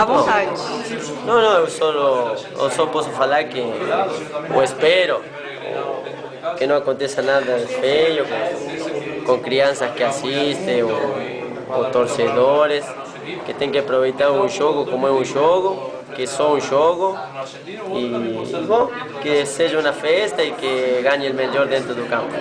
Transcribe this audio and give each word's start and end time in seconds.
À 0.00 0.04
vontade. 0.06 0.50
Não, 1.26 1.42
não, 1.42 1.58
eu 1.58 1.68
só, 1.68 2.34
eu 2.58 2.70
só 2.70 2.86
posso 2.86 3.10
falar 3.10 3.44
que 3.44 3.58
eu 3.58 4.64
espero 4.64 5.22
que 6.56 6.66
não 6.66 6.78
aconteça 6.78 7.20
nada 7.20 7.58
feio 7.58 8.24
com, 8.24 9.24
com 9.26 9.38
crianças 9.40 9.92
que 9.92 10.02
assistem 10.02 10.82
ou, 10.82 10.90
ou 11.68 11.84
torcedores, 11.90 12.82
que 13.44 13.52
tem 13.52 13.70
que 13.70 13.76
aproveitar 13.76 14.30
um 14.30 14.48
jogo 14.48 14.90
como 14.90 15.06
é 15.06 15.10
um 15.10 15.22
jogo, 15.22 15.92
que 16.16 16.22
é 16.22 16.26
só 16.26 16.54
um 16.54 16.60
jogo, 16.62 17.18
e 17.94 18.64
bom, 18.66 18.90
que 19.20 19.44
seja 19.44 19.78
uma 19.78 19.92
festa 19.92 20.42
e 20.42 20.52
que 20.52 21.02
ganhe 21.02 21.30
o 21.30 21.34
melhor 21.34 21.66
dentro 21.66 21.94
do 21.94 22.08
campo. 22.08 22.32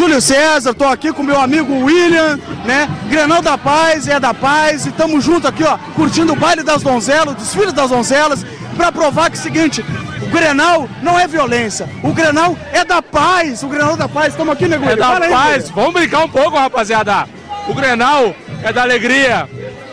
Júlio 0.00 0.18
César, 0.18 0.72
tô 0.72 0.86
aqui 0.86 1.12
com 1.12 1.22
meu 1.22 1.38
amigo 1.38 1.84
William, 1.84 2.38
né? 2.64 2.88
Granal 3.10 3.42
da 3.42 3.58
Paz, 3.58 4.08
é 4.08 4.18
da 4.18 4.32
Paz, 4.32 4.86
e 4.86 4.90
tamo 4.92 5.20
junto 5.20 5.46
aqui, 5.46 5.62
ó, 5.62 5.76
curtindo 5.94 6.32
o 6.32 6.36
baile 6.36 6.62
das 6.62 6.82
donzelas, 6.82 7.34
dos 7.34 7.52
filhos 7.52 7.74
das 7.74 7.90
donzelas, 7.90 8.42
pra 8.78 8.90
provar 8.90 9.28
que 9.28 9.36
é 9.36 9.40
o 9.40 9.42
seguinte, 9.42 9.84
o 10.22 10.26
Grenal 10.30 10.88
não 11.02 11.20
é 11.20 11.28
violência, 11.28 11.86
o 12.02 12.14
Grenal 12.14 12.56
é 12.72 12.82
da 12.82 13.02
paz, 13.02 13.62
o 13.62 13.68
Grenal 13.68 13.94
da 13.94 14.08
paz, 14.08 14.28
estamos 14.28 14.54
aqui, 14.54 14.66
nego. 14.66 14.88
É 14.88 14.96
da 14.96 15.20
paz, 15.20 15.66
aí, 15.66 15.72
vamos 15.74 15.92
brincar 15.92 16.24
um 16.24 16.30
pouco, 16.30 16.56
rapaziada. 16.56 17.28
O 17.68 17.74
Grenal 17.74 18.34
é 18.62 18.72
da 18.72 18.80
alegria, 18.80 19.46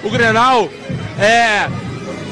o 0.05 0.09
Grenal 0.09 0.69
é 1.19 1.67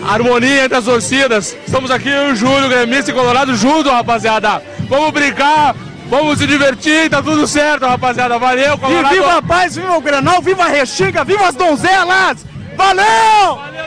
harmonia 0.10 0.64
entre 0.64 0.78
as 0.78 0.86
torcidas. 0.86 1.58
Estamos 1.68 1.92
aqui, 1.92 2.08
eu 2.08 2.30
e 2.30 2.32
o 2.32 2.36
Júlio, 2.38 2.70
gremista 2.70 3.12
e 3.12 3.14
colorado, 3.14 3.54
junto, 3.54 3.90
rapaziada. 3.90 4.64
Vamos 4.88 5.12
brincar, 5.12 5.76
Vamos 6.10 6.38
se 6.38 6.48
divertir, 6.48 7.10
tá 7.10 7.22
tudo 7.22 7.48
certo, 7.48 7.86
rapaziada. 7.86 8.38
Valeu, 8.38 8.78
Colorado. 8.78 9.14
E 9.14 9.18
viva 9.18 9.38
a 9.38 9.42
paz, 9.42 9.76
viva 9.76 9.98
o 9.98 10.02
Granal, 10.02 10.42
viva 10.42 10.64
a 10.64 10.68
Restinga, 10.68 11.24
viva 11.24 11.48
as 11.48 11.56
donzelas! 11.56 12.46
Valeu! 12.76 13.56
Valeu 13.56 13.86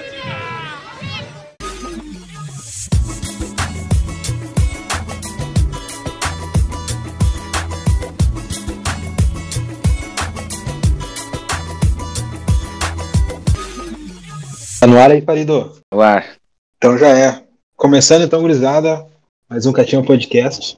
Tá 14.80 14.86
no 14.86 14.96
ar 14.96 15.10
aí, 15.10 15.20
Parido? 15.20 15.72
No 15.92 16.00
ar. 16.00 16.24
Então 16.76 16.96
já 16.96 17.08
é. 17.08 17.42
Começando 17.76 18.22
então, 18.22 18.40
gurizada, 18.40 19.04
mais 19.50 19.66
um 19.66 19.72
Catinho 19.72 20.04
Podcast. 20.04 20.76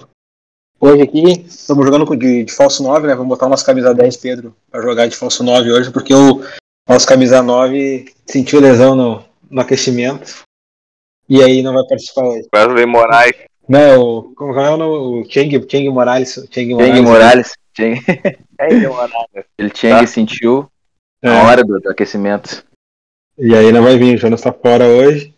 Hoje 0.82 1.02
aqui, 1.02 1.44
estamos 1.46 1.84
jogando 1.84 2.16
de, 2.16 2.42
de 2.42 2.52
falso 2.54 2.82
9, 2.82 3.06
né? 3.06 3.14
Vamos 3.14 3.28
botar 3.28 3.46
umas 3.46 3.62
camisa 3.62 3.92
10, 3.92 4.16
Pedro, 4.16 4.56
para 4.70 4.80
jogar 4.80 5.06
de 5.06 5.14
falso 5.14 5.44
9 5.44 5.70
hoje, 5.70 5.90
porque 5.90 6.14
o 6.14 6.42
nosso 6.88 7.06
camisa 7.06 7.42
9 7.42 8.10
sentiu 8.24 8.60
lesão 8.60 8.96
no, 8.96 9.22
no 9.50 9.60
aquecimento. 9.60 10.42
E 11.28 11.42
aí 11.42 11.60
não 11.60 11.74
vai 11.74 11.84
participar 11.86 12.24
hoje. 12.24 12.48
Wesley 12.54 12.86
Moraes. 12.86 13.34
Não, 13.68 14.32
como 14.34 14.58
é 14.58 14.70
o, 14.70 15.20
o 15.20 15.30
Cheng, 15.30 15.50
Cheng 15.68 15.86
Morales. 15.90 16.48
Cheng 16.50 16.72
Morales. 16.72 16.96
Cheng 16.96 17.02
Morales. 17.02 17.52
Cheng. 17.76 18.00
Ele 19.58 19.70
Cheng 19.74 20.00
tá. 20.00 20.06
sentiu 20.06 20.66
é. 21.22 21.28
a 21.28 21.42
hora 21.42 21.62
do, 21.62 21.78
do, 21.78 21.90
aquecimento. 21.90 22.64
E 23.36 23.54
aí 23.54 23.70
não 23.70 23.82
vai 23.82 23.98
vir, 23.98 24.14
o 24.14 24.18
Jonas 24.18 24.40
tá 24.40 24.50
fora 24.50 24.86
hoje. 24.86 25.34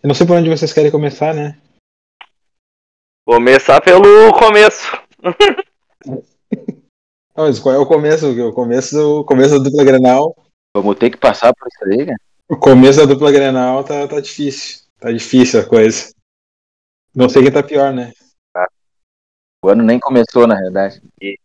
Eu 0.00 0.06
não 0.06 0.14
sei 0.14 0.24
por 0.24 0.36
onde 0.36 0.48
vocês 0.48 0.72
querem 0.72 0.92
começar, 0.92 1.34
né? 1.34 1.58
Começar 3.26 3.80
pelo 3.80 4.34
começo. 4.34 4.92
Não, 7.34 7.46
mas 7.46 7.58
qual 7.58 7.74
é 7.74 7.78
o 7.78 7.86
começo? 7.86 8.30
O 8.30 8.52
começo, 8.52 9.20
o 9.20 9.24
começo 9.24 9.58
da 9.58 9.64
dupla 9.64 9.82
Grenal. 9.82 10.36
Vamos 10.76 10.98
ter 10.98 11.08
que 11.08 11.16
passar 11.16 11.54
por 11.54 11.66
isso 11.66 11.84
aí, 11.84 12.04
né? 12.04 12.14
O 12.48 12.56
começo 12.56 12.98
da 12.98 13.06
dupla 13.06 13.32
Grenal 13.32 13.82
tá, 13.82 14.06
tá 14.06 14.20
difícil. 14.20 14.84
Tá 15.00 15.10
difícil 15.10 15.60
a 15.60 15.64
coisa. 15.64 16.12
Não 17.14 17.28
sei 17.30 17.42
quem 17.42 17.50
tá 17.50 17.62
pior, 17.62 17.94
né? 17.94 18.12
Ah. 18.54 18.68
O 19.64 19.68
ano 19.70 19.82
nem 19.82 19.98
começou, 19.98 20.46
na 20.46 20.54
realidade. 20.54 21.02
E... 21.20 21.38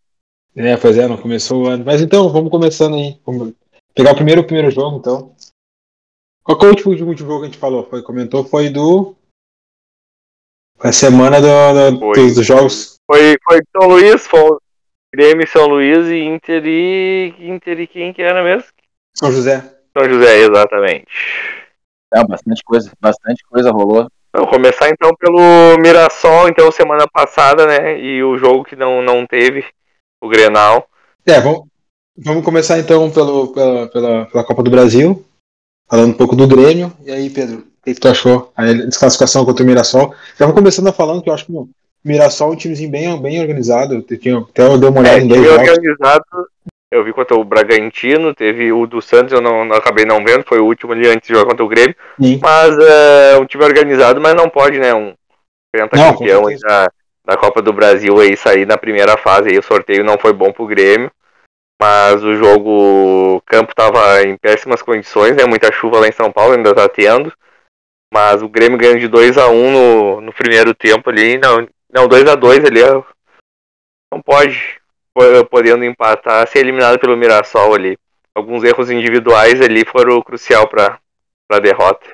É, 0.55 0.75
pois 0.75 0.97
é, 0.97 1.07
não 1.07 1.17
começou 1.17 1.63
o 1.63 1.67
ano. 1.67 1.85
Mas 1.85 2.01
então, 2.01 2.27
vamos 2.27 2.51
começando 2.51 2.95
aí. 2.95 3.17
Vamos 3.25 3.53
pegar 3.95 4.11
o 4.11 4.15
primeiro, 4.15 4.41
o 4.41 4.45
primeiro 4.45 4.69
jogo, 4.69 4.97
então. 4.97 5.33
Qual 6.43 6.57
que 6.57 6.65
é 6.65 6.67
o 6.67 6.71
último, 6.71 6.91
último 6.91 7.15
jogo 7.15 7.39
que 7.39 7.43
a 7.43 7.45
gente 7.45 7.57
falou? 7.57 7.85
Foi, 7.89 8.03
comentou, 8.03 8.43
foi 8.43 8.69
do 8.69 9.15
a 10.79 10.91
semana 10.91 11.41
do, 11.41 11.91
do, 11.91 12.11
dos, 12.13 12.35
dos, 12.35 12.45
jogos. 12.45 12.95
Foi, 13.05 13.37
foi 13.43 13.59
São 13.75 13.89
Luís, 13.89 14.25
foi 14.25 14.57
Grêmio 15.13 15.47
São 15.47 15.67
Luís 15.67 16.07
e 16.07 16.19
Inter 16.19 16.63
e. 16.65 17.33
Inter 17.39 17.79
e 17.79 17.87
quem 17.87 18.13
que 18.13 18.21
era 18.21 18.43
mesmo? 18.43 18.69
São 19.15 19.31
José. 19.31 19.63
São 19.97 20.07
José, 20.07 20.39
exatamente. 20.39 21.07
Não, 22.13 22.25
bastante 22.25 22.63
coisa, 22.63 22.91
bastante 22.99 23.43
coisa 23.49 23.71
rolou. 23.71 24.07
Vamos 24.33 24.49
começar 24.49 24.89
então 24.89 25.11
pelo 25.15 25.77
Mirassol, 25.79 26.47
então, 26.49 26.71
semana 26.71 27.07
passada, 27.07 27.65
né? 27.65 27.99
E 27.99 28.23
o 28.23 28.37
jogo 28.37 28.63
que 28.63 28.75
não, 28.75 29.01
não 29.01 29.25
teve, 29.25 29.65
o 30.21 30.29
Grenal. 30.29 30.87
É, 31.25 31.39
vamos, 31.41 31.67
vamos 32.15 32.45
começar 32.45 32.77
então 32.77 33.09
pelo, 33.09 33.51
pela, 33.53 33.87
pela, 33.87 34.25
pela 34.27 34.43
Copa 34.43 34.61
do 34.61 34.69
Brasil, 34.69 35.25
falando 35.89 36.11
um 36.11 36.17
pouco 36.17 36.35
do 36.35 36.47
Grêmio. 36.47 36.95
E 37.03 37.11
aí, 37.11 37.29
Pedro, 37.29 37.68
que, 37.83 37.93
tu 37.95 38.07
achou? 38.07 38.51
A 38.55 38.71
desclassificação 38.73 39.45
contra 39.45 39.63
o 39.63 39.67
Mirassol. 39.67 40.13
Já 40.37 40.45
vou 40.45 40.55
começando 40.55 40.87
a 40.87 40.93
falando 40.93 41.21
que 41.21 41.29
eu 41.29 41.33
acho 41.33 41.45
que 41.45 41.51
o 41.51 41.69
Mirassol 42.03 42.51
é 42.51 42.53
um 42.53 42.57
timezinho 42.57 42.89
bem, 42.89 43.21
bem 43.21 43.41
organizado. 43.41 43.95
Eu 43.95 44.17
tinha, 44.17 44.37
até 44.37 44.63
eu 44.63 44.77
dei 44.77 44.89
uma 44.89 44.99
olhada 44.99 45.17
é, 45.17 45.21
em 45.21 45.27
dois 45.27 45.47
organizado. 45.47 46.23
Eu 46.91 47.03
vi 47.03 47.13
contra 47.13 47.37
o 47.37 47.43
Bragantino, 47.43 48.33
teve 48.33 48.71
o 48.71 48.87
do 48.87 48.99
Santos, 48.99 49.31
eu 49.31 49.41
não, 49.41 49.63
não, 49.63 49.75
acabei 49.75 50.05
não 50.05 50.23
vendo, 50.25 50.43
foi 50.43 50.59
o 50.59 50.65
último 50.65 50.91
ali 50.91 51.07
antes 51.07 51.27
de 51.27 51.35
jogar 51.35 51.47
contra 51.47 51.63
o 51.63 51.67
Grêmio. 51.67 51.95
Sim. 52.19 52.39
Mas 52.41 52.75
é 52.79 53.37
um 53.37 53.45
time 53.45 53.63
organizado, 53.63 54.19
mas 54.19 54.33
não 54.33 54.49
pode, 54.49 54.79
né? 54.79 54.93
Um 54.93 55.13
campeão 55.91 56.45
da, 56.61 56.89
da 57.23 57.37
Copa 57.37 57.61
do 57.61 57.71
Brasil 57.71 58.19
aí 58.19 58.35
sair 58.35 58.65
na 58.65 58.75
primeira 58.75 59.15
fase. 59.17 59.49
Aí 59.49 59.59
o 59.59 59.63
sorteio 59.63 60.03
não 60.03 60.17
foi 60.17 60.33
bom 60.33 60.51
pro 60.51 60.65
Grêmio. 60.65 61.11
Mas 61.81 62.21
o 62.23 62.35
jogo, 62.35 63.37
o 63.37 63.41
campo 63.45 63.71
estava 63.71 64.21
em 64.23 64.35
péssimas 64.35 64.81
condições, 64.81 65.35
né? 65.35 65.45
Muita 65.45 65.71
chuva 65.71 65.99
lá 65.99 66.07
em 66.09 66.11
São 66.11 66.29
Paulo, 66.29 66.53
ainda 66.53 66.75
tá 66.75 66.89
tendo. 66.89 67.31
Mas 68.13 68.41
o 68.41 68.49
Grêmio 68.49 68.77
ganhou 68.77 68.97
de 68.97 69.07
2 69.07 69.37
a 69.37 69.47
1 69.49 69.53
um 69.53 69.71
no, 69.71 70.21
no 70.21 70.33
primeiro 70.33 70.73
tempo 70.73 71.09
ali. 71.09 71.37
Não, 71.37 71.67
não 71.91 72.07
2 72.07 72.27
a 72.27 72.35
2 72.35 72.65
ali. 72.65 72.81
Não 74.11 74.21
pode, 74.21 74.79
podendo 75.49 75.83
empatar, 75.83 76.47
ser 76.47 76.59
eliminado 76.59 76.99
pelo 76.99 77.15
Mirassol 77.15 77.75
ali. 77.75 77.97
Alguns 78.33 78.63
erros 78.63 78.89
individuais 78.89 79.61
ali 79.61 79.85
foram 79.85 80.21
crucial 80.21 80.67
para 80.67 80.99
a 81.51 81.59
derrota. 81.59 82.07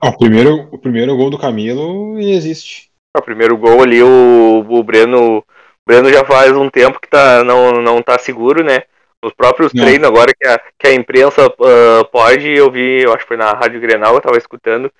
Ah, 0.00 0.08
o, 0.08 0.18
primeiro, 0.18 0.68
o 0.72 0.78
primeiro 0.78 1.16
gol 1.16 1.30
do 1.30 1.38
Camilo 1.38 2.18
existe. 2.18 2.90
Ah, 3.14 3.20
o 3.20 3.22
primeiro 3.22 3.56
gol 3.56 3.82
ali, 3.82 4.02
o, 4.02 4.64
o 4.68 4.82
Breno. 4.82 5.38
O 5.38 5.44
Breno 5.86 6.12
já 6.12 6.24
faz 6.24 6.50
um 6.52 6.68
tempo 6.68 7.00
que 7.00 7.08
tá, 7.08 7.44
não, 7.44 7.72
não 7.80 8.02
tá 8.02 8.18
seguro, 8.18 8.64
né? 8.64 8.82
Os 9.24 9.32
próprios 9.32 9.72
não. 9.72 9.84
treinos 9.84 10.06
agora 10.06 10.32
que 10.38 10.46
a, 10.46 10.60
que 10.78 10.86
a 10.88 10.94
imprensa 10.94 11.46
uh, 11.46 12.04
pode, 12.10 12.48
eu 12.48 12.70
vi, 12.70 13.02
eu 13.02 13.12
acho 13.12 13.22
que 13.22 13.28
foi 13.28 13.36
na 13.36 13.52
Rádio 13.52 13.80
Grenal, 13.80 14.14
eu 14.14 14.20
tava 14.20 14.36
escutando, 14.36 14.90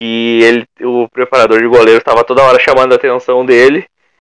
e 0.00 0.40
ele, 0.42 0.66
o 0.82 1.08
preparador 1.08 1.58
de 1.58 1.66
goleiro 1.66 1.98
estava 1.98 2.24
toda 2.24 2.42
hora 2.42 2.58
chamando 2.60 2.92
a 2.92 2.96
atenção 2.96 3.44
dele. 3.44 3.86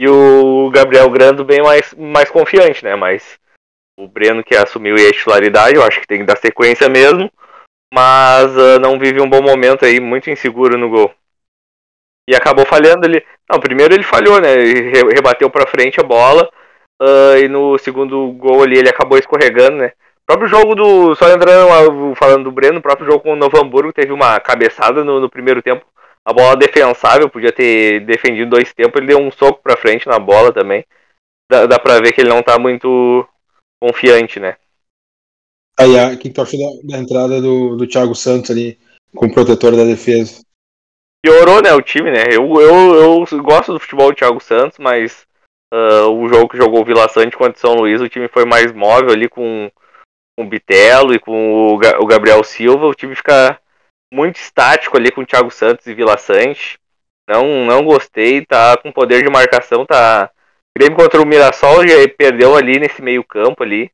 E 0.01 0.07
o 0.07 0.71
Gabriel 0.71 1.09
Grando 1.09 1.45
bem 1.45 1.61
mais, 1.61 1.93
mais 1.93 2.29
confiante, 2.31 2.83
né? 2.83 2.95
Mas 2.95 3.39
o 3.99 4.07
Breno 4.07 4.43
que 4.43 4.55
assumiu 4.55 4.95
a 4.95 5.11
titularidade, 5.11 5.75
eu 5.75 5.83
acho 5.83 6.01
que 6.01 6.07
tem 6.07 6.19
que 6.19 6.25
dar 6.25 6.37
sequência 6.37 6.89
mesmo. 6.89 7.31
Mas 7.93 8.55
uh, 8.55 8.79
não 8.79 8.97
vive 8.97 9.21
um 9.21 9.29
bom 9.29 9.41
momento 9.41 9.85
aí, 9.85 9.99
muito 9.99 10.29
inseguro 10.29 10.77
no 10.77 10.89
gol. 10.89 11.13
E 12.27 12.35
acabou 12.35 12.65
falhando 12.65 13.05
ali. 13.05 13.23
Não, 13.49 13.59
primeiro 13.59 13.93
ele 13.93 14.03
falhou, 14.03 14.41
né? 14.41 14.53
Ele 14.53 14.89
rebateu 15.13 15.49
para 15.49 15.67
frente 15.67 15.99
a 15.99 16.03
bola. 16.03 16.49
Uh, 16.99 17.37
e 17.43 17.47
no 17.47 17.77
segundo 17.77 18.31
gol 18.33 18.63
ali 18.63 18.77
ele 18.77 18.89
acabou 18.89 19.17
escorregando, 19.17 19.77
né? 19.77 19.91
Próprio 20.31 20.47
jogo 20.47 20.75
do. 20.75 21.15
Só 21.15 21.29
entrando 21.29 22.15
falando 22.15 22.45
do 22.45 22.51
Breno, 22.51 22.79
o 22.79 22.81
próprio 22.81 23.05
jogo 23.05 23.19
com 23.19 23.33
o 23.33 23.35
Novo 23.35 23.57
Hamburgo 23.57 23.91
teve 23.91 24.13
uma 24.13 24.39
cabeçada 24.39 25.03
no, 25.03 25.19
no 25.19 25.29
primeiro 25.29 25.61
tempo. 25.61 25.85
A 26.23 26.31
bola 26.31 26.55
defensável, 26.55 27.29
podia 27.29 27.51
ter 27.51 28.05
defendido 28.05 28.51
dois 28.51 28.71
tempos, 28.73 28.97
ele 28.97 29.07
deu 29.07 29.19
um 29.19 29.31
soco 29.31 29.61
pra 29.61 29.75
frente 29.75 30.07
na 30.07 30.19
bola 30.19 30.53
também. 30.53 30.85
Dá, 31.51 31.65
dá 31.65 31.79
pra 31.79 31.99
ver 31.99 32.13
que 32.13 32.21
ele 32.21 32.29
não 32.29 32.43
tá 32.43 32.57
muito 32.59 33.27
confiante, 33.81 34.39
né? 34.39 34.55
Aí, 35.79 36.13
o 36.13 36.17
que, 36.17 36.29
tu 36.29 36.41
achou 36.41 36.59
da, 36.59 36.93
da, 36.93 37.01
entrada 37.01 37.41
do, 37.41 37.75
do 37.75 37.87
Thiago 37.87 38.13
Santos 38.13 38.51
ali 38.51 38.77
como 39.15 39.33
protetor 39.33 39.75
da 39.75 39.83
defesa? 39.83 40.41
Piorou, 41.25 41.61
né, 41.61 41.73
o 41.73 41.81
time, 41.81 42.11
né? 42.11 42.25
Eu, 42.31 42.61
eu, 42.61 42.95
eu 42.95 43.43
gosto 43.43 43.73
do 43.73 43.79
futebol 43.79 44.11
do 44.11 44.15
Thiago 44.15 44.39
Santos, 44.39 44.77
mas 44.77 45.25
uh, 45.73 46.07
o 46.07 46.27
jogo 46.29 46.49
que 46.49 46.57
jogou 46.57 46.81
o 46.81 46.85
Vila 46.85 47.09
Sante 47.09 47.35
contra 47.35 47.57
o 47.57 47.59
São 47.59 47.73
Luís, 47.73 47.99
o 47.99 48.09
time 48.09 48.27
foi 48.27 48.45
mais 48.45 48.71
móvel 48.71 49.09
ali 49.09 49.27
com 49.27 49.71
com 50.35 50.45
o 50.45 50.47
Bitelo 50.47 51.13
e 51.13 51.19
com 51.19 51.67
o 51.73 52.05
Gabriel 52.05 52.43
Silva, 52.43 52.87
o 52.87 52.93
time 52.93 53.15
fica 53.15 53.59
muito 54.13 54.37
estático 54.37 54.97
ali 54.97 55.11
com 55.11 55.21
o 55.21 55.25
Thiago 55.25 55.51
Santos 55.51 55.87
e 55.87 55.93
Vila 55.93 56.17
Sante. 56.17 56.79
Não, 57.27 57.65
não 57.65 57.83
gostei, 57.83 58.45
tá 58.45 58.75
com 58.77 58.91
poder 58.91 59.23
de 59.23 59.29
marcação, 59.29 59.85
tá. 59.85 60.29
Grêmio 60.77 60.97
contra 60.97 61.21
o 61.21 61.25
Mirassol 61.25 61.87
já 61.87 61.95
perdeu 62.17 62.55
ali 62.55 62.79
nesse 62.79 63.01
meio 63.01 63.23
campo 63.23 63.63
ali. 63.63 63.91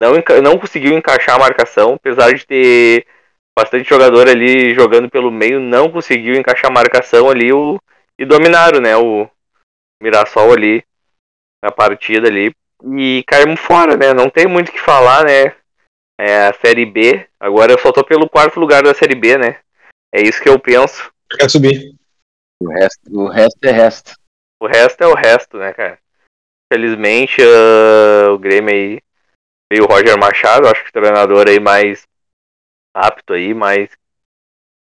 Não, 0.00 0.14
não 0.42 0.58
conseguiu 0.58 0.96
encaixar 0.96 1.36
a 1.36 1.38
marcação, 1.38 1.94
apesar 1.94 2.32
de 2.32 2.44
ter 2.46 3.06
bastante 3.56 3.88
jogador 3.88 4.28
ali 4.28 4.74
jogando 4.74 5.10
pelo 5.10 5.30
meio, 5.30 5.60
não 5.60 5.90
conseguiu 5.90 6.34
encaixar 6.34 6.70
a 6.70 6.74
marcação 6.74 7.28
ali 7.28 7.52
o, 7.52 7.80
e 8.18 8.24
dominaram, 8.24 8.80
né? 8.80 8.96
O 8.96 9.28
Mirassol 10.02 10.52
ali 10.52 10.84
na 11.62 11.70
partida 11.70 12.28
ali. 12.28 12.52
E 12.96 13.22
caímos 13.26 13.60
fora, 13.60 13.96
né? 13.96 14.12
Não 14.12 14.28
tem 14.28 14.46
muito 14.46 14.70
o 14.70 14.72
que 14.72 14.80
falar, 14.80 15.24
né? 15.24 15.54
É 16.18 16.46
a 16.46 16.52
Série 16.52 16.86
B. 16.86 17.26
Agora 17.40 17.72
eu 17.72 17.78
só 17.78 17.92
tô 17.92 18.04
pelo 18.04 18.28
quarto 18.28 18.60
lugar 18.60 18.82
da 18.82 18.94
Série 18.94 19.14
B, 19.14 19.36
né? 19.36 19.60
É 20.14 20.20
isso 20.20 20.42
que 20.42 20.48
eu 20.48 20.58
penso. 20.58 21.12
Quer 21.30 21.50
subir. 21.50 21.94
O 22.62 22.68
resto, 22.68 23.00
o 23.12 23.28
resto 23.28 23.64
é 23.64 23.70
resto. 23.72 24.12
O 24.60 24.66
resto 24.66 25.02
é 25.02 25.06
o 25.06 25.14
resto, 25.14 25.58
né, 25.58 25.72
cara? 25.72 25.98
Felizmente, 26.72 27.42
uh, 27.42 28.32
o 28.32 28.38
Grêmio 28.38 28.72
aí 28.72 29.00
veio 29.72 29.84
o 29.84 29.86
Roger 29.86 30.16
Machado, 30.18 30.68
acho 30.68 30.84
que 30.84 30.90
o 30.90 30.92
treinador 30.92 31.48
aí 31.48 31.58
mais 31.58 32.06
apto 32.94 33.32
aí, 33.32 33.52
mais 33.52 33.90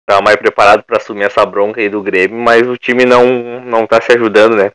tá 0.07 0.21
mais 0.21 0.37
preparado 0.37 0.83
para 0.83 0.97
assumir 0.97 1.23
essa 1.23 1.45
bronca 1.45 1.81
aí 1.81 1.89
do 1.89 2.01
Grêmio, 2.01 2.37
mas 2.37 2.67
o 2.67 2.77
time 2.77 3.03
não 3.03 3.59
não 3.65 3.85
tá 3.85 3.99
se 3.99 4.13
ajudando, 4.13 4.55
né? 4.55 4.71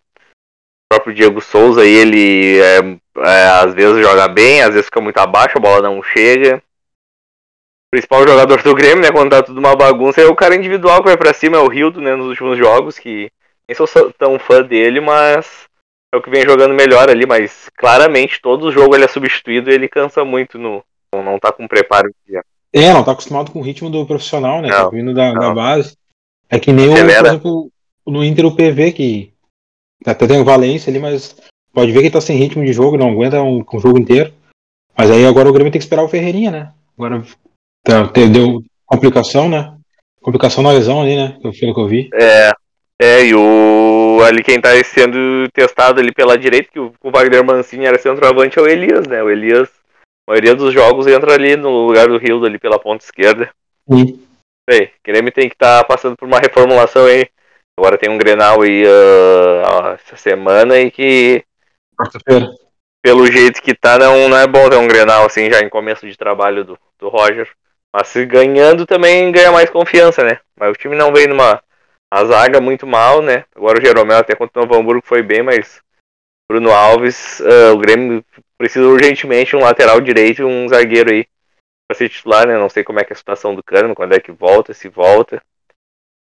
Próprio 0.92 1.14
Diego 1.14 1.40
Souza 1.40 1.80
aí, 1.80 1.88
ele 1.88 2.60
é, 2.60 2.78
é, 3.26 3.46
às 3.64 3.72
vezes 3.72 4.04
joga 4.04 4.28
bem, 4.28 4.60
às 4.60 4.74
vezes 4.74 4.84
fica 4.84 5.00
muito 5.00 5.16
abaixo, 5.16 5.56
a 5.56 5.60
bola 5.60 5.80
não 5.80 6.02
chega. 6.02 6.56
O 6.56 7.96
principal 7.96 8.28
jogador 8.28 8.62
do 8.62 8.74
Grêmio, 8.74 9.00
né, 9.00 9.10
quando 9.10 9.30
tá 9.30 9.42
tudo 9.42 9.58
uma 9.58 9.74
bagunça, 9.74 10.20
é 10.20 10.26
o 10.26 10.36
cara 10.36 10.54
individual 10.54 10.98
que 10.98 11.08
vai 11.08 11.16
para 11.16 11.32
cima, 11.32 11.56
é 11.56 11.60
o 11.60 11.68
Rildo, 11.68 11.98
né, 11.98 12.14
nos 12.14 12.26
últimos 12.26 12.58
jogos, 12.58 12.98
que 12.98 13.30
nem 13.66 13.74
sou 13.74 13.88
tão 14.18 14.38
fã 14.38 14.62
dele, 14.62 15.00
mas 15.00 15.66
é 16.12 16.18
o 16.18 16.20
que 16.20 16.28
vem 16.28 16.42
jogando 16.42 16.74
melhor 16.74 17.08
ali, 17.08 17.24
mas 17.24 17.70
claramente 17.78 18.42
todo 18.42 18.70
jogo 18.70 18.94
ele 18.94 19.04
é 19.04 19.08
substituído 19.08 19.70
e 19.70 19.74
ele 19.74 19.88
cansa 19.88 20.26
muito 20.26 20.58
no 20.58 20.84
não 21.14 21.38
tá 21.38 21.50
com 21.50 21.66
preparo. 21.66 22.14
É, 22.70 22.92
não 22.92 23.02
tá 23.02 23.12
acostumado 23.12 23.50
com 23.50 23.60
o 23.60 23.62
ritmo 23.62 23.88
do 23.88 24.04
profissional, 24.04 24.60
né? 24.60 24.68
Não, 24.68 24.84
tá 24.84 24.90
vindo 24.90 25.14
da, 25.14 25.32
da 25.32 25.54
base. 25.54 25.96
É 26.50 26.58
que 26.58 26.70
nem 26.70 26.90
o, 26.90 26.94
por 26.94 27.10
exemplo, 27.10 27.72
no 28.06 28.22
Inter 28.22 28.44
o 28.44 28.54
PV, 28.54 28.92
que 28.92 29.31
até 30.04 30.26
tem 30.26 30.40
o 30.40 30.44
Valência 30.44 30.90
ali, 30.90 30.98
mas 30.98 31.36
pode 31.72 31.92
ver 31.92 32.00
que 32.00 32.06
ele 32.06 32.12
tá 32.12 32.20
sem 32.20 32.36
ritmo 32.36 32.64
de 32.64 32.72
jogo, 32.72 32.96
não 32.96 33.10
aguenta 33.10 33.42
um, 33.42 33.64
um 33.72 33.80
jogo 33.80 33.98
inteiro. 33.98 34.32
Mas 34.96 35.10
aí 35.10 35.24
agora 35.24 35.48
o 35.48 35.52
Grêmio 35.52 35.72
tem 35.72 35.78
que 35.78 35.84
esperar 35.84 36.02
o 36.02 36.08
Ferreirinha, 36.08 36.50
né? 36.50 36.72
Agora 36.96 37.22
tá, 37.82 38.02
deu 38.04 38.62
complicação, 38.86 39.48
né? 39.48 39.74
Complicação 40.20 40.62
na 40.62 40.72
lesão 40.72 41.00
ali, 41.00 41.16
né? 41.16 41.38
Pelo 41.40 41.52
que 41.52 41.80
eu 41.80 41.88
vi. 41.88 42.10
É, 42.14 42.52
é, 43.00 43.24
e 43.24 43.34
o 43.34 44.20
ali 44.22 44.42
quem 44.44 44.60
tá 44.60 44.70
sendo 44.84 45.48
testado 45.52 46.00
ali 46.00 46.12
pela 46.12 46.38
direita, 46.38 46.70
que 46.70 46.78
o, 46.78 46.92
Wagner 47.04 47.44
Mancini 47.44 47.86
era 47.86 47.98
centroavante, 47.98 48.58
é 48.58 48.62
o 48.62 48.68
Elias, 48.68 49.06
né? 49.06 49.22
O 49.22 49.30
Elias, 49.30 49.68
a 50.28 50.32
maioria 50.32 50.54
dos 50.54 50.72
jogos 50.72 51.06
entra 51.06 51.34
ali 51.34 51.56
no 51.56 51.86
lugar 51.86 52.06
do 52.06 52.18
Rildo 52.18 52.46
ali 52.46 52.58
pela 52.58 52.78
ponta 52.78 53.04
esquerda. 53.04 53.50
Sim. 53.90 54.20
Ei, 54.70 54.84
o 54.84 54.90
Grêmio 55.04 55.32
tem 55.32 55.48
que 55.48 55.54
estar 55.54 55.82
passando 55.84 56.16
por 56.16 56.28
uma 56.28 56.38
reformulação 56.38 57.06
aí. 57.06 57.26
Agora 57.78 57.98
tem 57.98 58.10
um 58.10 58.18
Grenal 58.18 58.62
aí 58.62 58.84
ah, 58.86 59.92
essa 59.94 60.16
semana 60.16 60.78
e 60.78 60.90
que 60.90 61.44
Quarta-feira. 61.96 62.48
pelo 63.02 63.26
jeito 63.26 63.62
que 63.62 63.74
tá, 63.74 63.98
não, 63.98 64.28
não 64.28 64.36
é 64.36 64.46
bom 64.46 64.68
ter 64.68 64.76
um 64.76 64.88
Grenal 64.88 65.24
assim 65.24 65.50
já 65.50 65.60
em 65.60 65.68
começo 65.68 66.06
de 66.06 66.16
trabalho 66.16 66.64
do, 66.64 66.78
do 66.98 67.08
Roger. 67.08 67.50
Mas 67.94 68.08
se 68.08 68.24
ganhando 68.24 68.86
também 68.86 69.30
ganha 69.30 69.52
mais 69.52 69.68
confiança, 69.68 70.24
né? 70.24 70.40
Mas 70.58 70.70
o 70.70 70.78
time 70.78 70.96
não 70.96 71.12
veio 71.12 71.28
numa 71.28 71.62
a 72.10 72.24
zaga 72.24 72.60
muito 72.60 72.86
mal, 72.86 73.22
né? 73.22 73.44
Agora 73.54 73.78
o 73.78 73.84
Jeromel 73.84 74.18
até 74.18 74.34
contra 74.34 74.60
o 74.60 74.66
Novo 74.66 74.78
Hamburgo 74.78 75.06
foi 75.06 75.22
bem, 75.22 75.42
mas 75.42 75.82
Bruno 76.50 76.70
Alves, 76.70 77.40
ah, 77.40 77.72
o 77.72 77.78
Grêmio 77.78 78.24
precisa 78.58 78.86
urgentemente 78.86 79.50
de 79.50 79.56
um 79.56 79.60
lateral 79.60 80.00
direito 80.00 80.42
e 80.42 80.44
um 80.44 80.68
zagueiro 80.68 81.10
aí 81.10 81.26
pra 81.88 81.96
ser 81.96 82.08
titular, 82.08 82.46
né? 82.46 82.56
Não 82.56 82.68
sei 82.68 82.84
como 82.84 83.00
é 83.00 83.04
que 83.04 83.12
é 83.12 83.14
a 83.14 83.16
situação 83.16 83.54
do 83.54 83.62
Cano, 83.62 83.94
quando 83.94 84.14
é 84.14 84.20
que 84.20 84.30
volta, 84.30 84.72
se 84.72 84.88
volta. 84.88 85.42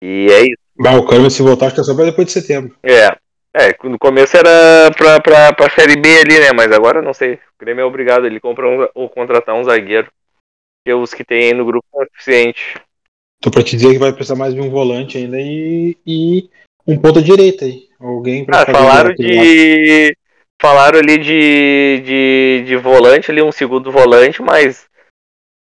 E 0.03 0.29
é 0.31 0.43
isso. 0.43 0.68
Bah, 0.79 0.97
o 0.97 1.07
Câmbio, 1.07 1.31
se 1.31 1.43
voltar, 1.43 1.67
acho 1.67 1.75
que 1.75 1.81
é 1.81 1.85
só 1.85 1.95
pra 1.95 2.05
depois 2.05 2.27
de 2.27 2.33
setembro. 2.33 2.77
É. 2.83 3.17
É, 3.55 3.75
no 3.85 3.99
começo 3.99 4.37
era 4.37 4.91
pra, 4.97 5.21
pra, 5.21 5.53
pra 5.53 5.71
Série 5.71 5.97
B 5.97 6.09
ali, 6.21 6.39
né? 6.39 6.53
Mas 6.55 6.71
agora 6.71 7.03
não 7.03 7.13
sei. 7.13 7.35
O 7.35 7.39
Grêmio 7.59 7.83
é 7.83 7.85
obrigado 7.85 8.27
ele 8.27 8.39
comprar 8.39 8.69
um, 8.69 8.87
ou 8.95 9.09
contratar 9.09 9.55
um 9.55 9.65
zagueiro. 9.65 10.07
Porque 10.85 10.95
os 10.95 11.13
que 11.13 11.25
tem 11.25 11.45
aí 11.45 11.55
no 11.55 11.65
grupo 11.65 11.85
não 11.93 12.03
é 12.03 12.07
suficiente. 12.07 12.77
Tô 13.41 13.51
pra 13.51 13.63
te 13.63 13.77
dizer 13.77 13.93
que 13.93 13.99
vai 13.99 14.13
precisar 14.13 14.37
mais 14.37 14.55
de 14.55 14.61
um 14.61 14.71
volante 14.71 15.19
ainda 15.19 15.41
e, 15.41 15.97
e 16.07 16.49
um 16.87 16.99
ponta 16.99 17.23
direita 17.23 17.65
aí. 17.65 17.89
Alguém 17.99 18.45
pra 18.45 18.63
Ah, 18.63 18.67
falaram 18.67 19.09
lado. 19.09 19.17
de. 19.17 20.17
Falaram 20.61 20.99
ali 20.99 21.19
de, 21.19 22.03
de, 22.05 22.65
de 22.67 22.77
volante 22.77 23.31
ali, 23.31 23.41
um 23.41 23.53
segundo 23.53 23.93
volante, 23.93 24.43
mas 24.43 24.88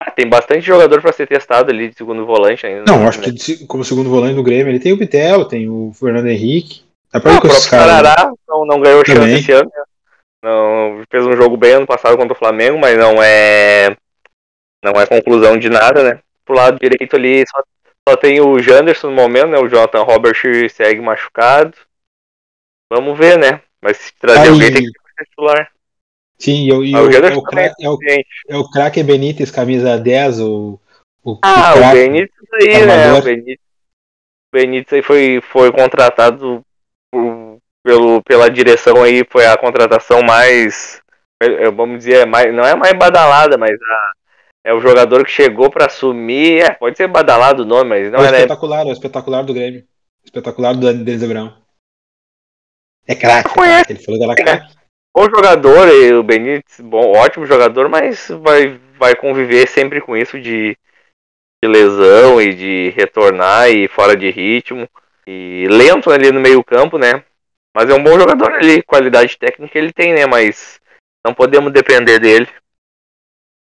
ah, 0.01 0.11
tem 0.11 0.27
bastante 0.27 0.61
jogador 0.61 1.01
pra 1.01 1.11
ser 1.11 1.27
testado 1.27 1.71
ali 1.71 1.89
de 1.89 1.95
segundo 1.95 2.25
volante 2.25 2.65
ainda. 2.65 2.83
Não, 2.87 2.99
né? 2.99 3.07
acho 3.07 3.21
que 3.21 3.65
como 3.67 3.83
segundo 3.83 4.09
volante 4.09 4.35
do 4.35 4.43
Grêmio, 4.43 4.71
ele 4.71 4.79
tem 4.79 4.93
o 4.93 4.97
Bitelo, 4.97 5.47
tem 5.47 5.69
o 5.69 5.91
Fernando 5.93 6.27
Henrique. 6.27 6.83
Dá 7.11 7.19
pra 7.19 7.31
Ah, 7.33 7.37
o 7.37 7.41
próprio 7.41 7.59
né? 7.61 7.67
Sarará 7.67 8.31
não, 8.47 8.65
não 8.65 8.79
ganhou 8.79 9.03
chance 9.05 9.19
Também. 9.19 9.35
esse 9.35 9.51
ano. 9.51 9.71
Não, 10.43 11.03
fez 11.11 11.25
um 11.25 11.33
jogo 11.35 11.57
bem 11.57 11.73
ano 11.73 11.87
passado 11.87 12.15
contra 12.15 12.33
o 12.33 12.37
Flamengo, 12.37 12.77
mas 12.79 12.97
não 12.97 13.21
é. 13.21 13.95
Não 14.83 14.93
é 14.93 15.05
conclusão 15.05 15.57
de 15.57 15.69
nada, 15.69 16.01
né? 16.03 16.19
Pro 16.45 16.55
lado 16.55 16.79
direito 16.79 17.15
ali 17.17 17.43
só, 17.45 17.61
só 18.07 18.15
tem 18.15 18.39
o 18.39 18.57
Janderson 18.59 19.07
no 19.09 19.15
momento, 19.15 19.47
né? 19.47 19.59
O 19.59 19.67
Jonathan 19.67 20.03
Robert 20.03 20.37
segue 20.69 21.01
machucado. 21.01 21.75
Vamos 22.91 23.17
ver, 23.17 23.37
né? 23.37 23.61
Mas 23.81 23.97
se 23.97 24.13
trazer 24.17 24.41
Aí- 24.43 24.47
alguém 24.49 24.71
tem 24.73 24.83
que 24.83 24.89
ser 24.89 25.25
titular. 25.25 25.69
Sim, 26.41 26.65
e, 26.67 26.71
o- 26.71 26.83
e 26.83 26.95
Ah, 26.95 27.01
o 27.01 27.11
é 27.11 27.35
o, 27.35 27.43
cra- 27.43 27.73
é 27.79 27.89
o, 27.89 27.97
é 28.47 28.57
o 28.57 28.69
craque 28.69 29.03
Benítez, 29.03 29.51
camisa 29.51 29.97
10, 29.99 30.39
o, 30.39 30.79
o, 31.23 31.37
Ah, 31.41 31.73
o 31.73 31.77
craque. 31.77 31.95
Benítez 31.97 32.31
aí, 32.53 32.85
né? 32.85 33.13
O 33.13 33.21
Benítez, 33.21 33.57
Benítez 34.53 34.93
aí 34.93 35.01
foi, 35.03 35.41
foi 35.41 35.71
contratado 35.71 36.61
por- 37.11 37.57
pelo, 37.83 38.23
pela 38.23 38.49
direção 38.49 39.03
aí, 39.03 39.25
foi 39.29 39.45
a 39.47 39.57
contratação 39.57 40.21
mais. 40.21 41.01
é, 41.41 41.69
Vamos 41.71 41.99
dizer, 41.99 42.21
é 42.21 42.25
mais, 42.25 42.53
não 42.53 42.65
é 42.65 42.73
mais 42.75 42.93
badalada, 42.97 43.57
mas 43.57 43.71
a- 43.71 44.11
é 44.65 44.73
o 44.73 44.79
jogador 44.79 45.25
que 45.25 45.31
chegou 45.31 45.69
pra 45.69 45.87
assumir. 45.87 46.61
É, 46.63 46.71
pode 46.71 46.95
ser 46.95 47.07
badalado 47.07 47.63
o 47.63 47.65
nome, 47.65 47.89
mas 47.89 48.07
É 48.07 48.11
não 48.11 48.19
o 48.19 48.23
era. 48.23 48.37
espetacular, 48.37 48.87
é 48.87 48.91
espetacular 48.91 49.43
do 49.43 49.53
Grêmio. 49.53 49.83
Espetacular 50.23 50.73
do 50.73 50.93
Denis 51.03 51.23
Abrão. 51.23 51.53
É 53.07 53.15
craque, 53.15 53.49
é 53.49 53.53
craque. 53.53 53.93
Ele 53.93 53.99
falou 54.03 54.19
que 54.19 54.25
era 54.25 54.35
craque. 54.35 54.78
Bom 55.15 55.23
jogador, 55.23 55.87
o 56.19 56.23
Benítez, 56.23 56.79
bom, 56.79 57.17
ótimo 57.17 57.45
jogador, 57.45 57.89
mas 57.89 58.27
vai, 58.29 58.79
vai 58.97 59.15
conviver 59.15 59.67
sempre 59.67 59.99
com 59.99 60.15
isso 60.15 60.39
de, 60.39 60.77
de 61.63 61.69
lesão 61.69 62.39
e 62.41 62.53
de 62.53 62.89
retornar 62.91 63.69
e 63.69 63.87
fora 63.87 64.15
de 64.15 64.29
ritmo. 64.29 64.87
E 65.27 65.67
lento 65.69 66.11
ali 66.11 66.31
no 66.31 66.39
meio 66.39 66.63
campo, 66.63 66.97
né? 66.97 67.23
Mas 67.75 67.89
é 67.89 67.93
um 67.93 68.03
bom 68.03 68.17
jogador 68.19 68.51
ali, 68.53 68.83
qualidade 68.83 69.37
técnica 69.37 69.77
ele 69.77 69.91
tem, 69.91 70.13
né? 70.13 70.25
Mas 70.25 70.79
não 71.25 71.33
podemos 71.33 71.71
depender 71.73 72.19
dele. 72.19 72.47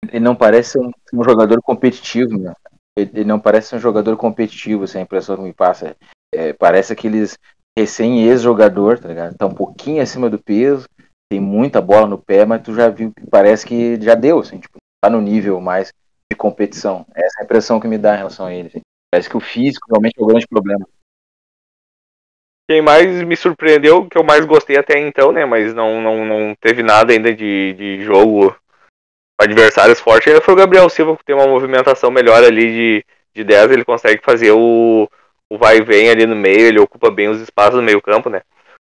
Ele 0.09 0.19
não 0.19 0.35
parece 0.35 0.79
um, 0.79 0.91
um 1.13 1.23
jogador 1.23 1.61
competitivo, 1.61 2.37
né? 2.37 2.53
Ele, 2.97 3.11
ele 3.13 3.25
não 3.25 3.39
parece 3.39 3.75
um 3.75 3.79
jogador 3.79 4.15
competitivo, 4.17 4.85
é 4.85 4.97
a 4.97 5.01
impressão 5.01 5.35
que 5.35 5.43
me 5.43 5.53
passa. 5.53 5.95
É, 6.33 6.53
parece 6.53 6.93
aqueles 6.93 7.37
recém-ex-jogador, 7.77 8.99
tá 8.99 9.07
ligado? 9.07 9.35
Tá 9.35 9.45
um 9.45 9.53
pouquinho 9.53 10.01
acima 10.01 10.29
do 10.29 10.37
peso, 10.37 10.87
tem 11.33 11.39
muita 11.39 11.81
bola 11.81 12.05
no 12.05 12.19
pé, 12.19 12.45
mas 12.45 12.61
tu 12.61 12.75
já 12.75 12.89
viu 12.89 13.11
que 13.11 13.25
parece 13.25 13.65
que 13.65 13.99
já 13.99 14.13
deu, 14.13 14.37
assim, 14.37 14.59
tipo, 14.59 14.77
tá 15.03 15.09
no 15.09 15.19
nível 15.19 15.59
mais 15.59 15.91
de 16.31 16.37
competição. 16.37 17.07
Essa 17.15 17.39
é 17.39 17.41
a 17.41 17.45
impressão 17.45 17.79
que 17.79 17.87
me 17.87 17.97
dá 17.97 18.13
em 18.13 18.17
relação 18.17 18.45
a 18.45 18.53
ele. 18.53 18.67
assim. 18.67 18.81
Parece 19.11 19.27
que 19.27 19.37
o 19.37 19.39
físico 19.39 19.87
realmente 19.89 20.13
é 20.19 20.23
o 20.23 20.27
grande 20.27 20.45
problema. 20.47 20.87
Quem 22.69 22.83
mais 22.83 23.23
me 23.23 23.35
surpreendeu, 23.35 24.07
que 24.07 24.15
eu 24.15 24.23
mais 24.23 24.45
gostei 24.45 24.77
até 24.77 24.99
então, 24.99 25.31
né? 25.31 25.43
Mas 25.43 25.73
não, 25.73 25.99
não, 25.99 26.23
não 26.23 26.55
teve 26.55 26.83
nada 26.83 27.11
ainda 27.11 27.33
de, 27.33 27.73
de 27.73 28.03
jogo 28.03 28.55
adversários 29.41 29.99
fortes, 29.99 30.27
ainda 30.27 30.41
foi 30.41 30.53
o 30.53 30.57
Gabriel 30.57 30.87
Silva, 30.87 31.17
que 31.17 31.25
tem 31.25 31.35
uma 31.35 31.47
movimentação 31.47 32.11
melhor 32.11 32.43
ali 32.43 32.71
de, 32.71 33.05
de 33.33 33.43
10, 33.43 33.71
ele 33.71 33.83
consegue 33.83 34.21
fazer 34.23 34.51
o, 34.51 35.09
o 35.49 35.57
vai 35.57 35.77
e 35.77 35.83
vem 35.83 36.09
ali 36.09 36.27
no 36.27 36.35
meio, 36.35 36.67
ele 36.67 36.79
ocupa 36.79 37.09
bem 37.09 37.27
os 37.27 37.41
espaços 37.41 37.75
no 37.75 37.81
meio 37.81 37.99
campo, 37.99 38.29
né? 38.29 38.43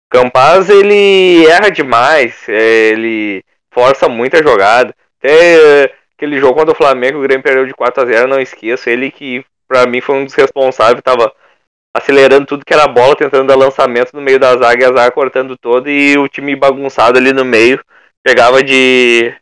Campaz, 0.09 0.69
ele 0.69 1.45
erra 1.47 1.69
demais, 1.69 2.47
ele 2.47 3.43
força 3.71 4.07
muita 4.07 4.41
jogada. 4.41 4.95
Até 5.19 5.83
é, 5.83 5.95
aquele 6.15 6.39
jogo 6.39 6.55
contra 6.55 6.73
o 6.73 6.77
Flamengo, 6.77 7.19
o 7.19 7.21
Grêmio 7.21 7.43
perdeu 7.43 7.65
de 7.65 7.73
4 7.73 8.03
a 8.03 8.05
0 8.05 8.27
não 8.27 8.39
esqueço. 8.39 8.89
Ele 8.89 9.11
que, 9.11 9.45
pra 9.67 9.85
mim, 9.85 10.01
foi 10.01 10.15
um 10.15 10.25
dos 10.25 10.33
responsáveis, 10.33 11.01
tava 11.03 11.33
acelerando 11.95 12.45
tudo 12.45 12.65
que 12.65 12.73
era 12.73 12.87
bola, 12.87 13.15
tentando 13.15 13.47
dar 13.47 13.55
lançamento 13.55 14.13
no 14.13 14.21
meio 14.21 14.39
da 14.39 14.55
zaga 14.55 14.83
e 14.83 14.85
a 14.85 14.93
zaga 14.93 15.11
cortando 15.11 15.57
todo 15.57 15.89
e 15.89 16.17
o 16.17 16.27
time 16.27 16.55
bagunçado 16.55 17.17
ali 17.17 17.33
no 17.33 17.43
meio. 17.43 17.83
Pegava 18.23 18.63
de. 18.63 19.35